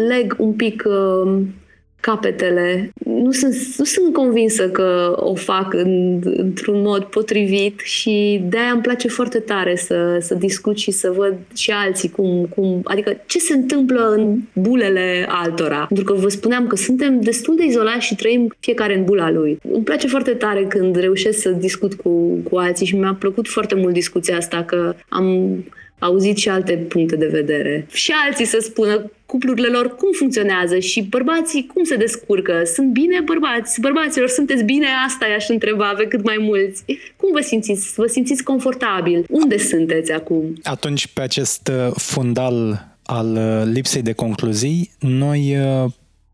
leg 0.09 0.35
un 0.39 0.53
pic 0.53 0.85
uh, 0.87 1.41
capetele. 2.01 2.91
Nu 3.05 3.31
sunt, 3.31 3.55
nu 3.77 3.85
sunt 3.85 4.13
convinsă 4.13 4.69
că 4.69 5.15
o 5.17 5.35
fac 5.35 5.75
în, 5.75 6.21
într-un 6.25 6.83
mod 6.83 7.03
potrivit 7.05 7.81
și 7.81 8.43
de-aia 8.49 8.71
îmi 8.71 8.83
place 8.83 9.09
foarte 9.09 9.39
tare 9.39 9.77
să, 9.77 10.19
să 10.21 10.35
discut 10.35 10.79
și 10.79 10.91
să 10.91 11.13
văd 11.17 11.35
și 11.55 11.71
alții 11.71 12.11
cum, 12.11 12.45
cum, 12.45 12.81
adică 12.85 13.17
ce 13.27 13.39
se 13.39 13.55
întâmplă 13.55 14.13
în 14.17 14.39
bulele 14.53 15.27
altora. 15.29 15.85
Pentru 15.89 16.05
că 16.05 16.13
vă 16.13 16.29
spuneam 16.29 16.67
că 16.67 16.77
suntem 16.77 17.21
destul 17.21 17.57
de 17.57 17.65
izolați 17.65 18.07
și 18.07 18.15
trăim 18.15 18.55
fiecare 18.61 18.97
în 18.97 19.05
bula 19.05 19.31
lui. 19.31 19.59
Îmi 19.73 19.85
place 19.85 20.07
foarte 20.07 20.31
tare 20.31 20.65
când 20.65 20.97
reușesc 20.97 21.41
să 21.41 21.51
discut 21.51 21.95
cu, 21.95 22.39
cu 22.51 22.57
alții 22.57 22.87
și 22.87 22.97
mi-a 22.97 23.17
plăcut 23.19 23.49
foarte 23.49 23.75
mult 23.75 23.93
discuția 23.93 24.37
asta 24.37 24.63
că 24.63 24.95
am 25.09 25.59
auzit 25.99 26.37
și 26.37 26.49
alte 26.49 26.73
puncte 26.77 27.17
de 27.17 27.27
vedere. 27.27 27.87
Și 27.93 28.13
alții 28.27 28.45
să 28.45 28.59
spună 28.61 29.11
cuplurile 29.27 29.69
lor 29.69 29.95
cum 29.95 30.09
funcționează 30.13 30.79
și 30.79 31.03
bărbații 31.03 31.67
cum 31.75 31.85
se 31.85 31.97
descurcă. 31.97 32.63
Sunt 32.75 32.93
bine 32.93 33.21
bărbați? 33.21 33.81
Bărbaților, 33.81 34.29
sunteți 34.29 34.63
bine? 34.63 34.87
Asta 35.07 35.27
i-aș 35.27 35.49
întreba 35.49 35.93
pe 35.97 36.07
cât 36.07 36.25
mai 36.25 36.37
mulți. 36.41 36.85
Cum 37.17 37.29
vă 37.33 37.41
simțiți? 37.41 37.93
Vă 37.97 38.07
simțiți 38.07 38.43
confortabil? 38.43 39.25
Unde 39.29 39.59
sunteți 39.59 40.13
acum? 40.13 40.59
Atunci, 40.63 41.07
pe 41.07 41.21
acest 41.21 41.71
uh, 41.73 41.93
fundal 41.95 42.87
al 43.03 43.37
uh, 43.37 43.73
lipsei 43.73 44.03
de 44.03 44.13
concluzii, 44.13 44.91
noi 44.99 45.57
uh, 45.59 45.91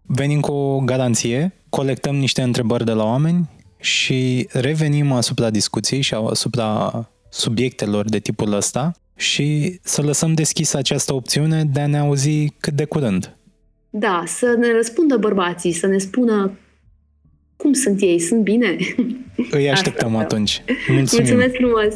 venim 0.06 0.40
cu 0.40 0.52
o 0.52 0.78
garanție, 0.78 1.52
colectăm 1.68 2.16
niște 2.16 2.42
întrebări 2.42 2.84
de 2.84 2.92
la 2.92 3.04
oameni 3.04 3.48
și 3.80 4.48
revenim 4.50 5.12
asupra 5.12 5.50
discuției 5.50 6.00
și 6.00 6.14
asupra 6.14 6.90
subiectelor 7.30 8.08
de 8.08 8.18
tipul 8.18 8.52
ăsta 8.52 8.92
și 9.16 9.78
să 9.82 10.02
lăsăm 10.02 10.32
deschisă 10.32 10.76
această 10.76 11.14
opțiune 11.14 11.64
de 11.64 11.80
a 11.80 11.86
ne 11.86 11.98
auzi 11.98 12.48
cât 12.60 12.72
de 12.72 12.84
curând. 12.84 13.36
Da, 13.90 14.22
să 14.26 14.56
ne 14.58 14.72
răspundă 14.72 15.16
bărbații, 15.16 15.72
să 15.72 15.86
ne 15.86 15.98
spună 15.98 16.58
cum 17.56 17.72
sunt 17.72 18.00
ei, 18.00 18.18
sunt 18.18 18.42
bine. 18.42 18.76
Îi 19.50 19.70
așteptăm 19.70 20.08
Asta 20.08 20.22
atunci. 20.22 20.62
Mulțumim. 20.88 21.24
Mulțumesc 21.24 21.54
frumos! 21.54 21.94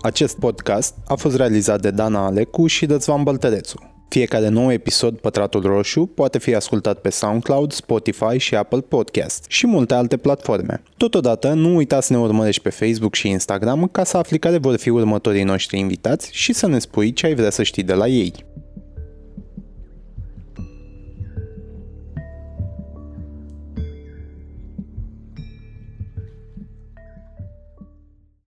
Acest 0.00 0.38
podcast 0.38 0.94
a 1.06 1.14
fost 1.14 1.36
realizat 1.36 1.80
de 1.80 1.90
Dana 1.90 2.24
Alecu 2.26 2.66
și 2.66 2.86
Răzvan 2.86 3.22
Băltărețu. 3.22 3.93
Fiecare 4.14 4.48
nou 4.48 4.72
episod 4.72 5.18
Pătratul 5.18 5.62
Roșu 5.62 6.06
poate 6.06 6.38
fi 6.38 6.54
ascultat 6.54 7.00
pe 7.00 7.10
SoundCloud, 7.10 7.72
Spotify 7.72 8.36
și 8.36 8.54
Apple 8.54 8.80
Podcast 8.80 9.44
și 9.48 9.66
multe 9.66 9.94
alte 9.94 10.16
platforme. 10.16 10.82
Totodată, 10.96 11.52
nu 11.52 11.74
uita 11.74 12.00
să 12.00 12.12
ne 12.12 12.18
urmărești 12.18 12.62
pe 12.62 12.70
Facebook 12.70 13.14
și 13.14 13.28
Instagram 13.28 13.88
ca 13.92 14.04
să 14.04 14.16
afli 14.16 14.38
care 14.38 14.58
vor 14.58 14.76
fi 14.76 14.88
următorii 14.88 15.42
noștri 15.42 15.78
invitați 15.78 16.28
și 16.32 16.52
să 16.52 16.66
ne 16.66 16.78
spui 16.78 17.12
ce 17.12 17.26
ai 17.26 17.34
vrea 17.34 17.50
să 17.50 17.62
știi 17.62 17.82
de 17.82 17.94
la 17.94 18.06
ei. 18.06 18.34